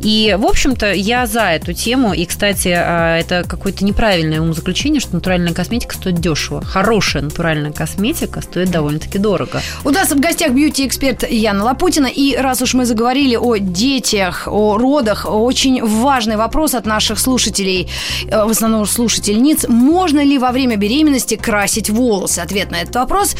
И, 0.00 0.36
в 0.38 0.44
общем-то, 0.44 0.92
я 0.92 1.26
за 1.26 1.52
эту 1.52 1.72
тему. 1.72 2.12
И, 2.12 2.24
кстати, 2.26 2.68
а, 2.68 3.16
это 3.18 3.44
какое-то 3.46 3.84
неправильное 3.84 4.40
умозаключение, 4.40 5.00
что 5.00 5.14
натуральная 5.14 5.52
косметика 5.52 5.94
стоит 5.94 6.16
дешево. 6.16 6.64
Хорошая 6.64 7.22
натуральная 7.22 7.72
косметика 7.72 8.40
стоит 8.40 8.70
довольно-таки 8.70 9.18
дорого. 9.18 9.60
У 9.84 9.90
нас 9.90 10.10
в 10.10 10.20
гостях 10.20 10.52
бьюти-эксперт 10.52 11.28
Яна 11.28 11.64
Лапутина. 11.64 12.06
И 12.06 12.36
раз 12.36 12.62
уж 12.62 12.74
мы 12.74 12.84
заговорили 12.86 13.36
о 13.36 13.56
детях, 13.56 14.48
о 14.50 14.76
родах, 14.78 15.26
очень 15.28 15.84
важный 15.84 16.36
вопрос 16.36 16.74
от 16.74 16.86
наших 16.86 17.18
слушателей, 17.18 17.88
э, 18.28 18.44
в 18.44 18.50
основном 18.50 18.86
слушательниц. 18.86 19.66
Можно 19.68 20.24
ли 20.24 20.38
во 20.38 20.52
время 20.52 20.76
беременности 20.76 21.36
красить 21.36 21.90
волосы? 21.90 22.40
Ответ 22.40 22.70
на 22.70 22.82
этот 22.82 22.94
вопрос 22.96 23.36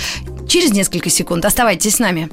через 0.49 0.73
несколько 0.73 1.11
секунд. 1.11 1.45
Оставайтесь 1.45 1.97
с 1.97 1.99
нами. 1.99 2.29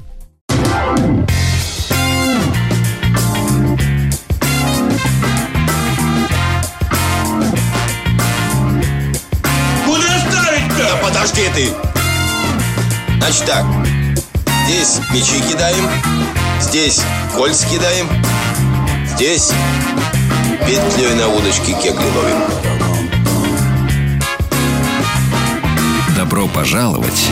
Куда 9.86 10.20
ставить-то? 10.20 10.78
Да 10.78 10.96
подожди 11.02 11.42
ты. 11.54 11.70
Значит 13.18 13.46
так. 13.46 13.66
Здесь 14.66 15.00
мячи 15.12 15.42
кидаем. 15.50 15.90
Здесь 16.62 17.02
кольца 17.36 17.68
кидаем. 17.68 18.08
Здесь 19.16 19.52
петлей 20.66 21.14
на 21.16 21.28
удочке 21.28 21.74
кегли 21.74 22.06
ловим. 22.16 22.38
Добро 26.16 26.48
пожаловать 26.48 27.30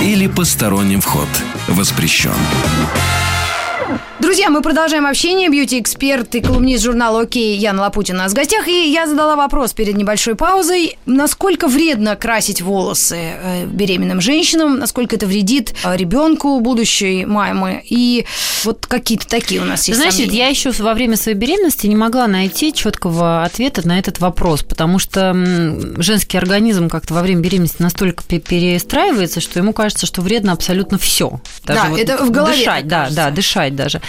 или 0.00 0.26
посторонним 0.26 1.00
вход 1.00 1.28
воспрещен. 1.68 2.32
Друзья, 4.18 4.48
мы 4.48 4.62
продолжаем 4.62 5.04
общение. 5.06 5.50
Бьюти-эксперт 5.50 6.34
и 6.36 6.40
колумнист 6.40 6.82
журнала 6.82 7.20
«Окей» 7.20 7.56
Яна 7.58 7.82
Лапутина 7.82 8.20
у 8.20 8.22
нас 8.22 8.32
в 8.32 8.34
гостях. 8.34 8.66
И 8.66 8.90
я 8.90 9.06
задала 9.06 9.36
вопрос 9.36 9.74
перед 9.74 9.94
небольшой 9.94 10.34
паузой. 10.34 10.96
Насколько 11.04 11.68
вредно 11.68 12.16
красить 12.16 12.62
волосы 12.62 13.16
э, 13.18 13.66
беременным 13.66 14.22
женщинам? 14.22 14.78
Насколько 14.78 15.16
это 15.16 15.26
вредит 15.26 15.74
э, 15.84 15.96
ребенку 15.96 16.58
будущей 16.60 17.26
мамы? 17.26 17.82
И 17.88 18.24
вот 18.64 18.86
какие-то 18.86 19.28
такие 19.28 19.60
у 19.60 19.64
нас 19.64 19.86
есть 19.86 19.98
Знаешь, 19.98 20.14
сомнения. 20.14 20.38
я 20.38 20.48
еще 20.48 20.70
во 20.70 20.94
время 20.94 21.16
своей 21.18 21.36
беременности 21.36 21.86
не 21.86 21.96
могла 21.96 22.26
найти 22.26 22.72
четкого 22.72 23.44
ответа 23.44 23.86
на 23.86 23.98
этот 23.98 24.18
вопрос, 24.20 24.62
потому 24.62 24.98
что 24.98 25.34
женский 25.98 26.38
организм 26.38 26.88
как-то 26.88 27.12
во 27.12 27.20
время 27.20 27.42
беременности 27.42 27.82
настолько 27.82 28.24
пе- 28.24 28.38
перестраивается, 28.40 29.40
что 29.42 29.58
ему 29.58 29.74
кажется, 29.74 30.06
что 30.06 30.22
вредно 30.22 30.52
абсолютно 30.52 30.96
все. 30.96 31.38
Да, 31.64 31.90
это 31.96 32.24
в 32.24 32.30
голове 32.30 32.56
дышать, 32.56 32.88
да, 32.88 33.00
кажется. 33.04 33.16
да, 33.16 33.30
дышать 33.30 33.76
даже. 33.76 34.00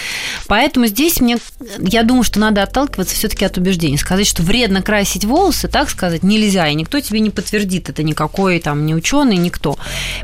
Поэтому 0.48 0.88
здесь 0.88 1.20
мне, 1.20 1.38
я 1.80 2.04
думаю, 2.04 2.24
что 2.24 2.40
надо 2.40 2.64
отталкиваться 2.64 3.16
все-таки 3.16 3.46
от 3.46 3.58
убеждений. 3.58 3.98
Сказать, 3.98 4.28
что 4.28 4.44
вредно 4.44 4.82
красить 4.82 5.26
волосы, 5.26 5.68
так 5.68 5.90
сказать 5.90 6.24
нельзя, 6.24 6.68
и 6.68 6.76
никто 6.76 7.00
тебе 7.00 7.20
не 7.20 7.30
подтвердит, 7.30 7.90
это 7.90 8.04
никакой 8.04 8.60
там 8.60 8.86
не 8.86 8.96
ученый, 8.96 9.38
никто. 9.38 9.78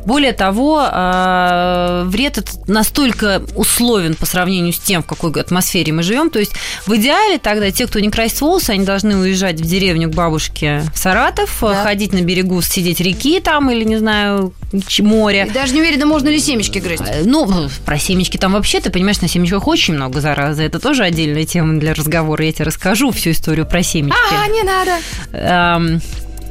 Более 0.05 0.33
того, 0.33 0.81
э, 0.91 2.03
вред 2.07 2.37
этот 2.37 2.67
настолько 2.67 3.41
условен 3.55 4.15
по 4.15 4.25
сравнению 4.25 4.73
с 4.73 4.79
тем, 4.79 5.03
в 5.03 5.05
какой 5.05 5.31
атмосфере 5.33 5.93
мы 5.93 6.03
живем. 6.03 6.29
То 6.29 6.39
есть 6.39 6.53
в 6.85 6.95
идеале 6.95 7.37
тогда 7.37 7.71
те, 7.71 7.87
кто 7.87 7.99
не 7.99 8.09
красит 8.09 8.41
волосы, 8.41 8.71
они 8.71 8.85
должны 8.85 9.15
уезжать 9.17 9.59
в 9.59 9.65
деревню 9.65 10.09
к 10.09 10.13
бабушке 10.13 10.83
в 10.93 10.97
Саратов, 10.97 11.57
Да. 11.61 11.83
ходить 11.83 12.13
на 12.13 12.21
берегу, 12.21 12.61
сидеть 12.61 12.99
реки 12.99 13.39
там 13.39 13.69
или, 13.71 13.83
не 13.83 13.97
знаю, 13.97 14.53
моря. 14.99 15.45
И 15.45 15.49
даже 15.51 15.73
не 15.73 15.81
уверена, 15.81 16.05
можно 16.05 16.29
ли 16.29 16.39
семечки 16.39 16.79
грызть. 16.79 17.03
Э, 17.07 17.21
Ну, 17.25 17.69
про 17.85 17.97
семечки 17.97 18.37
там 18.37 18.53
вообще, 18.53 18.79
ты 18.79 18.89
понимаешь, 18.89 19.21
на 19.21 19.27
семечках 19.27 19.62
очень 19.67 19.93
много 19.95 20.21
заразы. 20.21 20.63
Это 20.63 20.79
тоже 20.79 21.03
отдельная 21.03 21.45
тема 21.45 21.79
для 21.79 21.93
разговора. 21.93 22.45
Я 22.45 22.51
тебе 22.53 22.65
расскажу 22.65 23.11
всю 23.11 23.31
историю 23.31 23.65
про 23.65 23.83
семечки. 23.83 24.17
Ага, 24.31 24.47
не 24.53 24.63
надо. 24.63 24.91
Эм, 25.31 26.01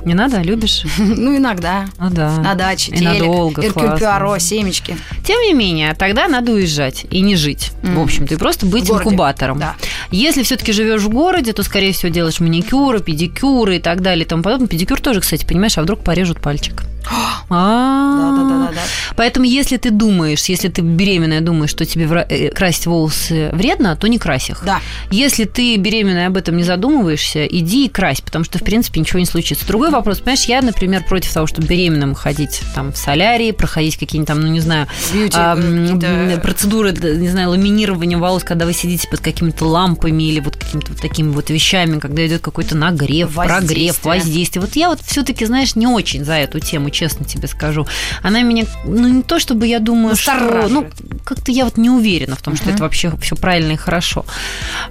Не 0.05 0.15
надо, 0.15 0.43
любишь? 0.43 0.83
Ну, 0.99 1.37
иногда. 1.37 1.85
Ну 2.01 2.11
да. 2.11 2.37
На 2.39 2.55
даче, 2.55 2.91
И 2.91 2.97
телек, 2.97 3.21
надолго. 3.21 3.63
Пуаро, 3.73 4.39
семечки. 4.39 4.97
Тем 5.25 5.41
не 5.43 5.55
менее, 5.55 5.95
тогда 5.95 6.27
надо 6.27 6.51
уезжать 6.53 7.07
и 7.11 7.21
не 7.21 7.37
жить, 7.37 7.71
в 7.83 8.01
общем-то, 8.01 8.35
и 8.35 8.37
просто 8.37 8.67
быть 8.67 8.91
инкубатором. 8.91 9.59
да. 9.61 9.77
Если 10.11 10.43
все-таки 10.43 10.73
живешь 10.73 11.03
в 11.03 11.09
городе, 11.09 11.53
то, 11.53 11.63
скорее 11.63 11.93
всего, 11.93 12.11
делаешь 12.11 12.41
маникюры, 12.41 12.99
педикюры 13.01 13.77
и 13.77 13.79
так 13.79 14.03
далее 14.03 14.25
и 14.25 14.29
тому 14.29 14.43
подобное. 14.43 14.67
Педикюр 14.69 15.01
тоже, 15.01 15.21
кстати, 15.21 15.45
понимаешь, 15.45 15.79
а 15.79 15.83
вдруг 15.83 16.01
порежут 16.03 16.41
пальчик. 16.41 16.83
А. 17.09 18.36
Да-да-да-да. 18.36 18.80
Поэтому, 19.16 19.44
если 19.46 19.76
ты 19.76 19.90
думаешь, 19.90 20.44
если 20.46 20.68
ты 20.68 20.80
беременная 20.82 21.40
думаешь, 21.40 21.70
что 21.70 21.84
тебе 21.84 22.07
э, 22.28 22.50
красить 22.50 22.86
волосы 22.86 23.50
вредно, 23.53 23.96
то 23.96 24.07
не 24.09 24.18
крась 24.18 24.50
их. 24.50 24.62
Да. 24.64 24.80
Если 25.11 25.44
ты 25.44 25.76
беременная 25.76 26.28
об 26.28 26.36
этом 26.36 26.57
не 26.57 26.62
задумываешься, 26.62 27.44
иди 27.46 27.86
и 27.86 27.88
крась, 27.88 28.20
потому 28.20 28.44
что, 28.44 28.59
в 28.59 28.62
принципе, 28.64 29.00
ничего 29.00 29.18
не 29.18 29.26
случится. 29.26 29.66
Другой 29.66 29.90
вопрос, 29.90 30.18
понимаешь, 30.18 30.44
я, 30.44 30.62
например, 30.62 31.05
против 31.05 31.32
того, 31.32 31.46
чтобы 31.46 31.66
беременным 31.66 32.14
ходить 32.14 32.62
там 32.74 32.92
в 32.92 32.96
солярии, 32.96 33.50
проходить 33.53 33.96
какие-нибудь 33.96 34.28
там, 34.28 34.40
ну, 34.40 34.48
не 34.48 34.61
знаю, 34.61 34.86
Бьюти, 35.12 35.36
а, 35.38 35.57
м, 35.57 35.98
какие-то- 36.00 36.40
процедуры, 36.40 36.92
да, 36.92 37.11
не 37.14 37.28
знаю, 37.28 37.50
ламинирования 37.50 38.18
волос, 38.18 38.44
когда 38.44 38.64
вы 38.66 38.72
сидите 38.72 39.09
под 39.09 39.20
какими-то 39.20 39.66
лампами 39.66 40.22
или 40.22 40.40
вот 40.40 40.57
какими-то 40.57 40.92
вот 40.92 41.00
такими 41.00 41.30
вот 41.32 41.50
вещами, 41.50 41.98
когда 41.98 42.26
идет 42.26 42.40
какой-то 42.42 42.76
нагрев, 42.76 43.34
прогрев, 43.34 43.61
Воздействие. 43.62 44.14
воздействие. 44.14 44.61
Вот 44.64 44.76
я 44.76 44.88
вот 44.88 45.00
все-таки, 45.05 45.44
знаешь, 45.44 45.74
не 45.76 45.86
очень 45.86 46.24
за 46.24 46.34
эту 46.34 46.61
тему, 46.61 46.90
честно 46.93 47.24
тебе 47.24 47.49
скажу. 47.49 47.86
Она 48.22 48.43
меня, 48.43 48.64
ну, 48.84 49.09
не 49.09 49.22
то 49.22 49.38
чтобы 49.38 49.66
я 49.66 49.78
думаю, 49.80 50.14
что... 50.16 50.32
Настораживает. 50.32 50.70
Ну, 50.72 51.18
как-то 51.24 51.51
я 51.53 51.64
вот 51.64 51.76
не 51.76 51.90
уверена 51.90 52.36
в 52.36 52.43
том, 52.43 52.57
что 52.57 52.70
это 52.70 52.82
вообще 52.82 53.12
все 53.20 53.36
правильно 53.36 53.72
и 53.72 53.76
хорошо. 53.76 54.24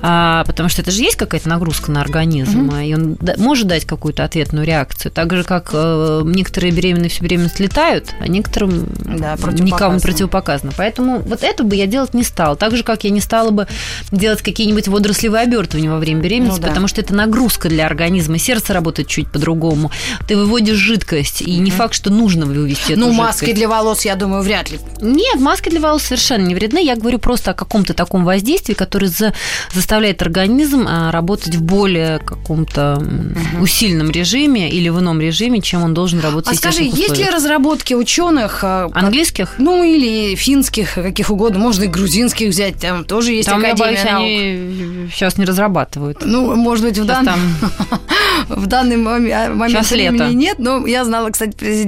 А, 0.01 0.43
потому 0.45 0.69
что 0.69 0.81
это 0.81 0.91
же 0.91 1.01
есть 1.01 1.15
какая-то 1.15 1.47
нагрузка 1.49 1.91
на 1.91 2.01
организм, 2.01 2.71
и 2.75 2.93
он 2.93 3.15
да- 3.19 3.35
может 3.37 3.67
дать 3.67 3.85
какую-то 3.85 4.23
ответную 4.23 4.65
реакцию. 4.65 5.11
Так 5.11 5.33
же, 5.35 5.43
как 5.43 5.69
э, 5.73 6.21
некоторые 6.25 6.71
беременные 6.71 7.09
всю 7.09 7.23
беременность 7.23 7.59
летают, 7.59 8.13
а 8.19 8.27
некоторым 8.27 8.87
Да, 8.99 9.33
никому 9.33 9.37
противопоказано. 9.41 9.93
не 9.95 9.99
противопоказано. 10.01 10.71
Поэтому 10.77 11.19
вот 11.19 11.43
это 11.43 11.63
бы 11.63 11.75
я 11.75 11.85
делать 11.87 12.13
не 12.13 12.23
стала. 12.23 12.55
Так 12.55 12.75
же, 12.75 12.83
как 12.83 13.03
я 13.03 13.09
не 13.09 13.21
стала 13.21 13.51
бы 13.51 13.67
делать 14.11 14.41
какие-нибудь 14.41 14.87
водорослевые 14.87 15.43
обертывания 15.43 15.89
во 15.91 15.99
время 15.99 16.21
беременности, 16.21 16.59
Ну 16.59 16.63
да. 16.63 16.69
потому 16.69 16.87
что 16.87 17.01
это 17.01 17.13
нагрузка 17.13 17.69
для 17.69 17.85
организма. 17.85 18.37
Сердце 18.37 18.73
работает 18.73 19.07
чуть 19.07 19.27
по-другому. 19.29 19.91
Ты 20.27 20.35
выводишь 20.37 20.77
жидкость, 20.77 21.41
и 21.41 21.57
не 21.57 21.71
факт, 21.71 21.90
что 21.93 22.09
нужно 22.09 22.45
вывести 22.45 22.93
эту 22.93 23.01
Ну, 23.01 23.07
жидкость. 23.07 23.19
маски 23.41 23.53
для 23.53 23.67
волос, 23.67 24.05
я 24.05 24.15
думаю, 24.15 24.43
вряд 24.43 24.71
ли. 24.71 24.79
Нет, 25.01 25.39
маски 25.39 25.69
для 25.69 25.79
волос 25.79 26.03
совершенно 26.03 26.45
не 26.45 26.55
вредны. 26.55 26.83
Я 26.83 26.95
говорю 26.95 27.19
просто 27.19 27.51
о 27.51 27.53
каком-то 27.53 27.93
таком 27.93 28.25
воздействии, 28.25 28.73
которое 28.73 29.07
за- 29.07 29.33
заставляет 29.73 30.21
организм 30.21 30.85
а, 30.87 31.11
работать 31.11 31.55
в 31.55 31.61
более 31.61 32.19
каком-то 32.19 32.97
м, 32.99 33.35
усиленном 33.61 34.11
режиме 34.11 34.69
или 34.69 34.89
в 34.89 34.99
ином 34.99 35.19
режиме, 35.21 35.61
чем 35.61 35.83
он 35.83 35.93
должен 35.93 36.19
работать 36.19 36.53
А 36.53 36.55
скажи, 36.55 36.83
естественных 36.83 36.97
есть 36.97 37.09
ли 37.09 37.23
условиях. 37.25 37.35
разработки 37.35 37.93
ученых, 37.93 38.59
э, 38.63 38.89
Английских? 38.93 39.55
ну 39.57 39.83
или 39.83 40.35
финских, 40.35 40.93
каких 40.95 41.29
угодно, 41.29 41.59
можно 41.59 41.83
и 41.83 41.87
грузинских 41.87 42.49
взять, 42.49 42.77
там 42.77 43.05
тоже 43.05 43.33
есть 43.33 43.49
Там, 43.49 43.61
я 43.61 43.69
Академия 43.73 43.91
боюсь, 43.93 44.03
наук. 44.03 44.21
они 44.25 45.09
сейчас 45.11 45.37
не 45.37 45.45
разрабатывают. 45.45 46.19
Ну, 46.25 46.55
может 46.55 46.85
быть, 46.85 46.97
в, 46.97 47.05
дан- 47.05 47.27
в 48.49 48.65
данный 48.67 48.97
моме- 48.97 49.49
момент 49.49 49.71
Сейчас 49.85 49.91
лето. 49.91 50.29
нет, 50.29 50.59
но 50.59 50.85
я 50.85 51.05
знала, 51.05 51.29
кстати, 51.29 51.55
президента 51.55 51.80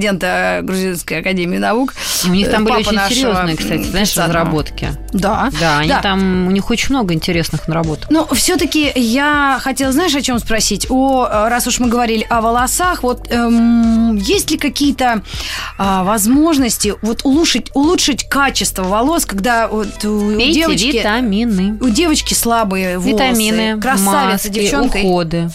Грузинской 0.62 1.20
академии 1.20 1.58
наук. 1.58 1.94
У 2.24 2.28
них 2.28 2.50
там 2.50 2.66
э, 2.66 2.70
были 2.70 2.80
очень 2.80 2.92
нашего, 2.92 3.14
серьезные, 3.14 3.56
кстати, 3.56 3.78
м, 3.80 3.84
знаешь, 3.84 4.16
разработки. 4.16 4.88
Да, 5.12 5.50
Да, 5.60 5.78
они 5.78 5.88
да. 5.88 6.00
там, 6.00 6.46
у 6.48 6.50
них 6.50 6.70
очень 6.70 6.94
много 6.94 7.14
интересных 7.14 7.68
наработок. 7.68 8.10
Но 8.10 8.26
все-таки 8.34 8.90
я 8.94 9.58
хотела, 9.62 9.92
знаешь, 9.92 10.14
о 10.14 10.22
чем 10.22 10.38
спросить? 10.38 10.86
О, 10.90 11.26
э, 11.26 11.48
раз 11.48 11.66
уж 11.66 11.78
мы 11.78 11.88
говорили 11.88 12.26
о 12.28 12.40
волосах, 12.40 13.02
вот 13.02 13.30
эм, 13.30 14.16
есть 14.16 14.50
ли 14.50 14.58
какие-то 14.58 15.22
а, 15.78 16.04
возможности 16.04 16.94
вот 17.02 17.20
улучшить, 17.24 17.70
улучшить 17.74 18.28
качество 18.28 18.82
волос, 18.84 19.26
когда 19.26 19.68
вот 19.68 20.04
у 20.04 20.36
Пейте 20.36 20.60
девочки... 20.60 20.86
витамины. 20.98 21.78
У 21.80 21.88
девочки 21.88 22.34
слабые 22.34 22.98
волосы. 22.98 23.12
Витамины, 23.14 23.80
Красавица, 23.80 24.10
маски, 24.32 24.48
девчонка. 24.48 24.96
уходы. 24.98 25.50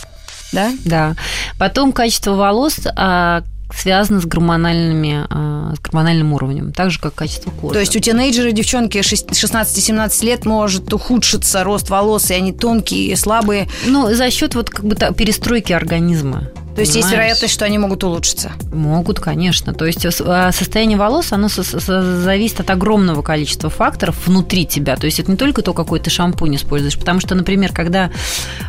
Да? 0.52 0.72
Да. 0.86 1.16
Потом 1.58 1.92
качество 1.92 2.34
волос 2.34 2.80
а, 2.96 3.44
связано 3.74 4.20
с 4.22 4.26
гормональными, 4.26 5.26
а, 5.30 5.74
с 5.76 5.80
гормональным 5.80 6.34
уровнем, 6.34 6.72
так 6.72 6.92
же 6.92 7.00
как 7.00 7.16
качество 7.16 7.52
кожи. 7.52 7.74
То 7.74 7.80
есть 7.80 7.96
у 7.96 8.00
тинейджера 8.00 8.52
девчонки 8.52 9.02
шесть- 9.02 9.36
16-17 9.36 10.24
лет 10.24 10.46
может 10.46 10.92
ухудшиться 10.94 11.64
рост 11.64 11.90
волос, 11.90 12.32
и 12.32 12.34
они 12.34 12.52
тонкие 12.52 13.12
и 13.12 13.16
слабые. 13.16 13.68
ну 13.86 14.14
за 14.14 14.32
счет 14.32 14.56
вот 14.56 14.70
как 14.70 14.86
бы 14.86 14.96
перестройки 14.96 15.74
организма. 15.74 16.50
То 16.80 16.84
есть 16.84 16.96
есть 16.96 17.12
вероятность, 17.12 17.54
что 17.54 17.66
они 17.66 17.78
могут 17.78 18.06
улучшиться. 18.06 18.54
Могут, 18.72 19.20
конечно. 19.20 19.74
То 19.74 19.86
есть 19.86 20.06
э, 20.06 20.12
а, 20.22 20.54
состояние 20.54 20.98
волос, 20.98 21.34
оно 21.34 21.50
зависит 21.50 22.62
от 22.62 22.70
огромного 22.70 23.22
количества 23.22 23.70
факторов 23.70 24.16
внутри 24.26 24.66
тебя. 24.66 24.96
То 24.96 25.06
есть 25.06 25.20
это 25.20 25.30
не 25.30 25.36
только 25.36 25.62
то, 25.62 25.74
какой 25.74 26.00
ты 26.00 26.10
шампунь 26.10 26.56
используешь. 26.56 26.98
Потому 26.98 27.20
что, 27.20 27.36
например, 27.36 27.74
когда 27.74 28.12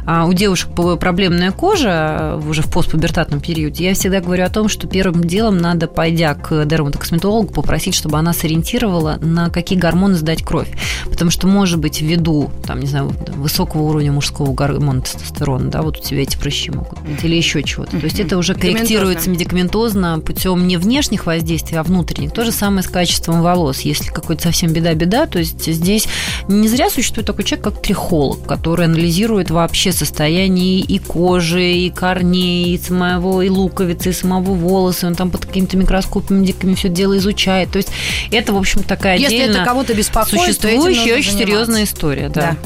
а, 0.07 0.27
у 0.27 0.33
девушек 0.33 0.71
проблемная 0.99 1.53
кожа 1.53 1.91
а, 1.91 2.43
уже 2.45 2.63
в 2.63 2.73
постпубертатном 2.73 3.41
периоде, 3.41 3.85
я 3.85 3.95
всегда 3.95 4.21
говорю 4.21 4.45
о 4.45 4.51
том, 4.51 4.69
что 4.69 4.89
первым 4.89 5.23
делом 5.23 5.59
надо, 5.59 5.87
пойдя 5.87 6.35
к 6.35 6.65
дерматокосметологу, 6.65 7.53
попросить, 7.53 7.95
чтобы 7.95 8.19
она 8.19 8.33
сориентировала, 8.33 9.19
на 9.21 9.51
какие 9.51 9.79
гормоны 9.79 10.17
сдать 10.17 10.43
кровь. 10.43 10.69
Потому 11.09 11.31
что, 11.31 11.47
может 11.47 11.79
быть, 11.79 12.01
ввиду, 12.01 12.51
там, 12.67 12.81
не 12.81 12.89
знаю, 12.89 13.15
высокого 13.37 13.83
уровня 13.83 14.11
мужского 14.11 14.53
гормона 14.53 15.03
тестостерона, 15.03 15.71
да, 15.71 15.83
вот 15.83 15.99
у 15.99 16.03
тебя 16.03 16.23
эти 16.23 16.37
прыщи 16.37 16.73
могут 16.73 16.99
быть, 17.03 17.23
или 17.23 17.37
еще 17.37 17.63
чего-то. 17.63 17.99
То 18.01 18.07
есть 18.07 18.20
это 18.20 18.38
уже 18.38 18.55
корректируется 18.55 19.30
медикаментозно 19.30 20.20
путем 20.20 20.66
не 20.66 20.76
внешних 20.76 21.26
воздействий, 21.26 21.78
а 21.78 21.82
внутренних. 21.82 22.32
То 22.32 22.44
же 22.44 22.53
самое 22.53 22.82
с 22.82 22.88
качеством 22.88 23.42
волос. 23.42 23.80
Если 23.80 24.09
какой-то 24.09 24.42
совсем 24.42 24.72
беда-беда, 24.72 25.26
то 25.26 25.38
есть 25.38 25.64
здесь 25.66 26.07
не 26.48 26.68
зря 26.68 26.90
существует 26.90 27.26
такой 27.26 27.44
человек, 27.44 27.64
как 27.64 27.82
трихолог, 27.82 28.46
который 28.46 28.86
анализирует 28.86 29.51
вообще 29.51 29.92
состояние 29.92 30.80
и 30.80 30.98
кожи, 30.98 31.72
и 31.72 31.90
корней, 31.90 32.74
и 32.74 32.78
самого, 32.78 33.42
и 33.42 33.48
луковицы, 33.48 34.11
и 34.11 34.12
самого 34.12 34.55
волоса. 34.55 35.07
Он 35.07 35.14
там 35.14 35.30
под 35.30 35.46
какими-то 35.46 35.76
микроскопами 35.76 36.44
дикими 36.44 36.74
все 36.74 36.88
дело 36.88 37.16
изучает. 37.18 37.70
То 37.70 37.76
есть 37.76 37.90
это, 38.30 38.53
в 38.53 38.57
общем, 38.57 38.82
такая 38.82 39.18
Если 39.18 39.36
отдельно 39.36 39.57
это 39.57 39.64
кого-то 39.64 39.94
беспокоит, 39.94 40.42
существующая 40.42 41.16
очень 41.16 41.38
серьезная 41.38 41.84
история. 41.84 42.28
Да. 42.28 42.40
Да. 42.40 42.57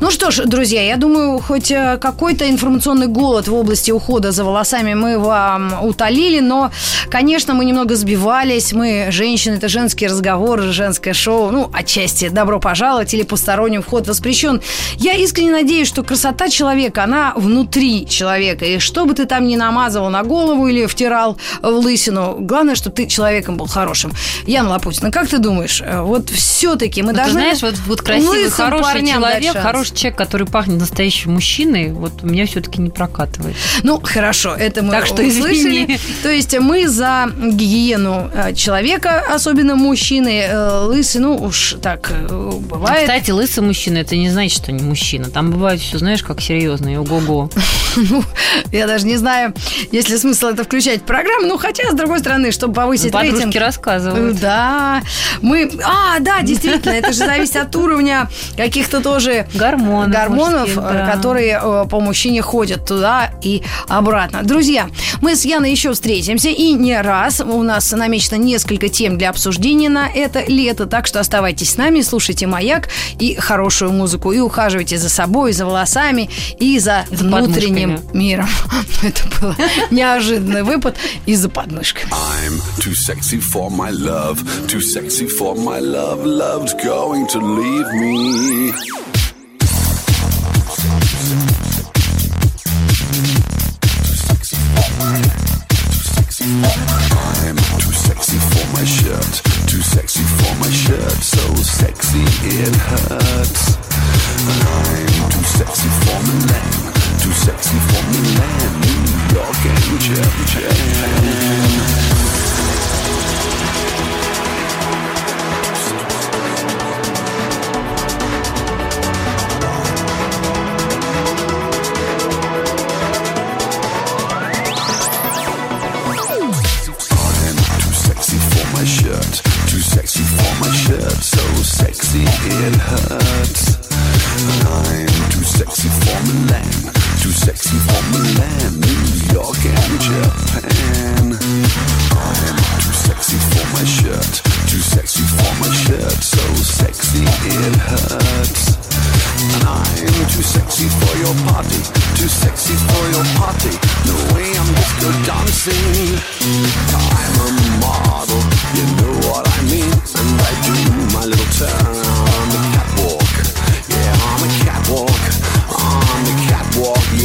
Ну 0.00 0.10
что 0.10 0.30
ж, 0.30 0.44
друзья, 0.46 0.82
я 0.82 0.96
думаю, 0.96 1.38
хоть 1.38 1.70
э, 1.70 1.98
какой-то 2.00 2.48
информационный 2.50 3.06
голод 3.06 3.48
в 3.48 3.54
области 3.54 3.90
ухода 3.90 4.32
за 4.32 4.44
волосами 4.44 4.71
мы 4.78 5.18
вам 5.18 5.84
утолили, 5.84 6.40
но, 6.40 6.70
конечно, 7.10 7.54
мы 7.54 7.64
немного 7.64 7.94
сбивались. 7.94 8.72
Мы, 8.72 9.08
женщины, 9.10 9.54
это 9.54 9.68
женский 9.68 10.06
разговор, 10.06 10.60
женское 10.62 11.14
шоу. 11.14 11.50
Ну, 11.50 11.70
отчасти 11.72 12.28
добро 12.28 12.60
пожаловать 12.60 13.14
или 13.14 13.22
посторонним 13.22 13.82
вход 13.82 14.08
воспрещен. 14.08 14.60
Я 14.96 15.14
искренне 15.14 15.52
надеюсь, 15.52 15.88
что 15.88 16.02
красота 16.02 16.48
человека, 16.48 17.04
она 17.04 17.32
внутри 17.36 18.06
человека. 18.06 18.64
И 18.64 18.78
что 18.78 19.04
бы 19.04 19.14
ты 19.14 19.26
там 19.26 19.46
ни 19.46 19.56
намазывал 19.56 20.10
на 20.10 20.22
голову 20.22 20.66
или 20.66 20.86
втирал 20.86 21.36
в 21.60 21.66
лысину, 21.66 22.36
главное, 22.40 22.74
чтобы 22.74 22.96
ты 22.96 23.06
человеком 23.06 23.56
был 23.56 23.66
хорошим. 23.66 24.12
Яна 24.46 24.70
Лапутина, 24.70 25.10
как 25.10 25.28
ты 25.28 25.38
думаешь, 25.38 25.80
э, 25.80 26.00
вот 26.00 26.30
все-таки 26.30 27.02
мы 27.02 27.12
Ну, 27.12 27.18
ты 27.18 27.24
должны... 27.24 27.40
знаешь, 27.40 27.62
вот, 27.62 27.74
вот 27.86 28.02
красивый, 28.02 28.50
хороший 28.50 29.06
человек, 29.06 29.56
хороший 29.56 29.94
человек, 29.94 30.18
который 30.18 30.46
пахнет 30.46 30.80
настоящим 30.80 31.34
мужчиной, 31.34 31.92
вот 31.92 32.12
у 32.22 32.26
меня 32.26 32.46
все-таки 32.46 32.80
не 32.80 32.90
прокатывает. 32.90 33.56
Ну, 33.82 34.00
хорошо, 34.02 34.54
это 34.62 34.82
мы 34.82 34.92
Так 34.92 35.06
что 35.06 35.22
услышали. 35.22 35.54
извини. 35.54 35.98
То 36.22 36.30
есть 36.30 36.58
мы 36.58 36.88
за 36.88 37.30
гигиену 37.36 38.30
э, 38.32 38.54
человека, 38.54 39.22
особенно 39.32 39.76
мужчины, 39.76 40.44
э, 40.48 40.84
лысый, 40.84 41.20
ну 41.20 41.36
уж 41.36 41.76
так 41.82 42.10
э, 42.10 42.50
бывает. 42.60 43.02
Кстати, 43.02 43.30
лысый 43.30 43.62
мужчина, 43.62 43.98
это 43.98 44.16
не 44.16 44.30
значит, 44.30 44.62
что 44.62 44.72
не 44.72 44.82
мужчина. 44.82 45.30
Там 45.30 45.50
бывает 45.50 45.80
все, 45.80 45.98
знаешь, 45.98 46.22
как 46.22 46.40
серьезно, 46.40 46.88
и 46.92 46.96
ого-го. 46.96 47.50
Ну, 47.94 48.24
я 48.72 48.86
даже 48.86 49.06
не 49.06 49.16
знаю, 49.16 49.54
есть 49.90 50.08
ли 50.08 50.16
смысл 50.16 50.46
это 50.46 50.64
включать 50.64 51.02
в 51.02 51.04
программу. 51.04 51.46
Ну, 51.46 51.58
хотя, 51.58 51.90
с 51.90 51.94
другой 51.94 52.20
стороны, 52.20 52.50
чтобы 52.50 52.72
повысить 52.72 53.14
рейтинг. 53.14 53.36
Подружки 53.36 53.58
рассказывают. 53.58 54.40
Да, 54.40 55.02
мы... 55.42 55.70
А, 55.84 56.18
да, 56.20 56.40
действительно, 56.40 56.92
это 56.92 57.12
же 57.12 57.18
зависит 57.18 57.56
от 57.56 57.76
уровня 57.76 58.30
каких-то 58.56 59.02
тоже 59.02 59.46
Гормонов 59.54 60.22
гормонов, 60.22 60.60
мужских, 60.60 60.76
да. 60.76 61.06
которые 61.06 61.86
по 61.88 62.00
мужчине 62.00 62.42
ходят 62.42 62.86
туда 62.86 63.30
и 63.42 63.62
обратно. 63.88 64.42
Друзья, 64.52 64.90
мы 65.22 65.34
с 65.34 65.46
Яной 65.46 65.70
еще 65.70 65.94
встретимся, 65.94 66.50
и 66.50 66.72
не 66.72 67.00
раз. 67.00 67.40
У 67.40 67.62
нас 67.62 67.90
намечено 67.90 68.36
несколько 68.36 68.90
тем 68.90 69.16
для 69.16 69.30
обсуждения 69.30 69.88
на 69.88 70.06
это 70.06 70.44
лето, 70.46 70.84
так 70.84 71.06
что 71.06 71.20
оставайтесь 71.20 71.70
с 71.70 71.76
нами, 71.78 72.02
слушайте 72.02 72.46
«Маяк» 72.46 72.90
и 73.18 73.34
хорошую 73.34 73.92
музыку, 73.92 74.30
и 74.30 74.40
ухаживайте 74.40 74.98
за 74.98 75.08
собой, 75.08 75.54
за 75.54 75.64
волосами, 75.64 76.28
и 76.60 76.78
за, 76.78 77.06
И 77.10 77.16
за 77.16 77.24
внутренним 77.24 77.96
подмышками. 77.96 78.18
миром. 78.18 78.48
Это 79.02 79.22
был 79.40 79.54
неожиданный 79.90 80.64
выпад 80.64 80.98
и 81.24 81.34
за 81.34 81.48
подмышкой. 81.48 82.04
I'm 82.10 82.60
too 82.78 82.92
sexy 82.92 83.40
for 83.40 83.70
my 83.70 83.90
love, 83.90 84.38
too 84.68 84.82
sexy 84.82 85.26
for 85.26 85.56
my 85.56 85.80
love, 85.80 86.26
love's 86.26 86.74
going 86.84 87.26
to 87.28 87.38
leave 87.38 87.90
me. 87.94 88.74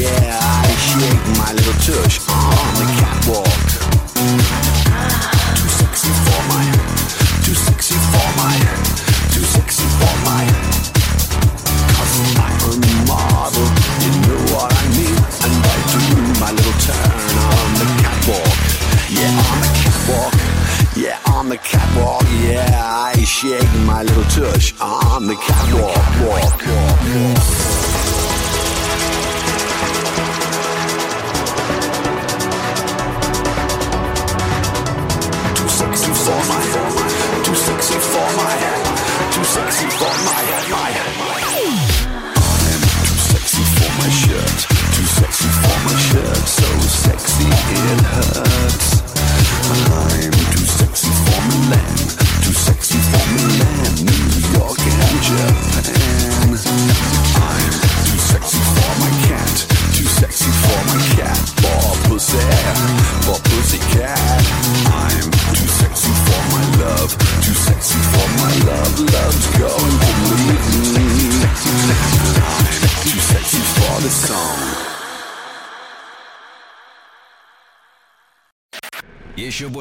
Yeah, 0.08 0.40
I 0.40 0.72
shake 0.88 1.26
my 1.38 1.52
little 1.54 1.78
tush. 1.84 2.20
On 2.30 2.74
the 2.80 2.97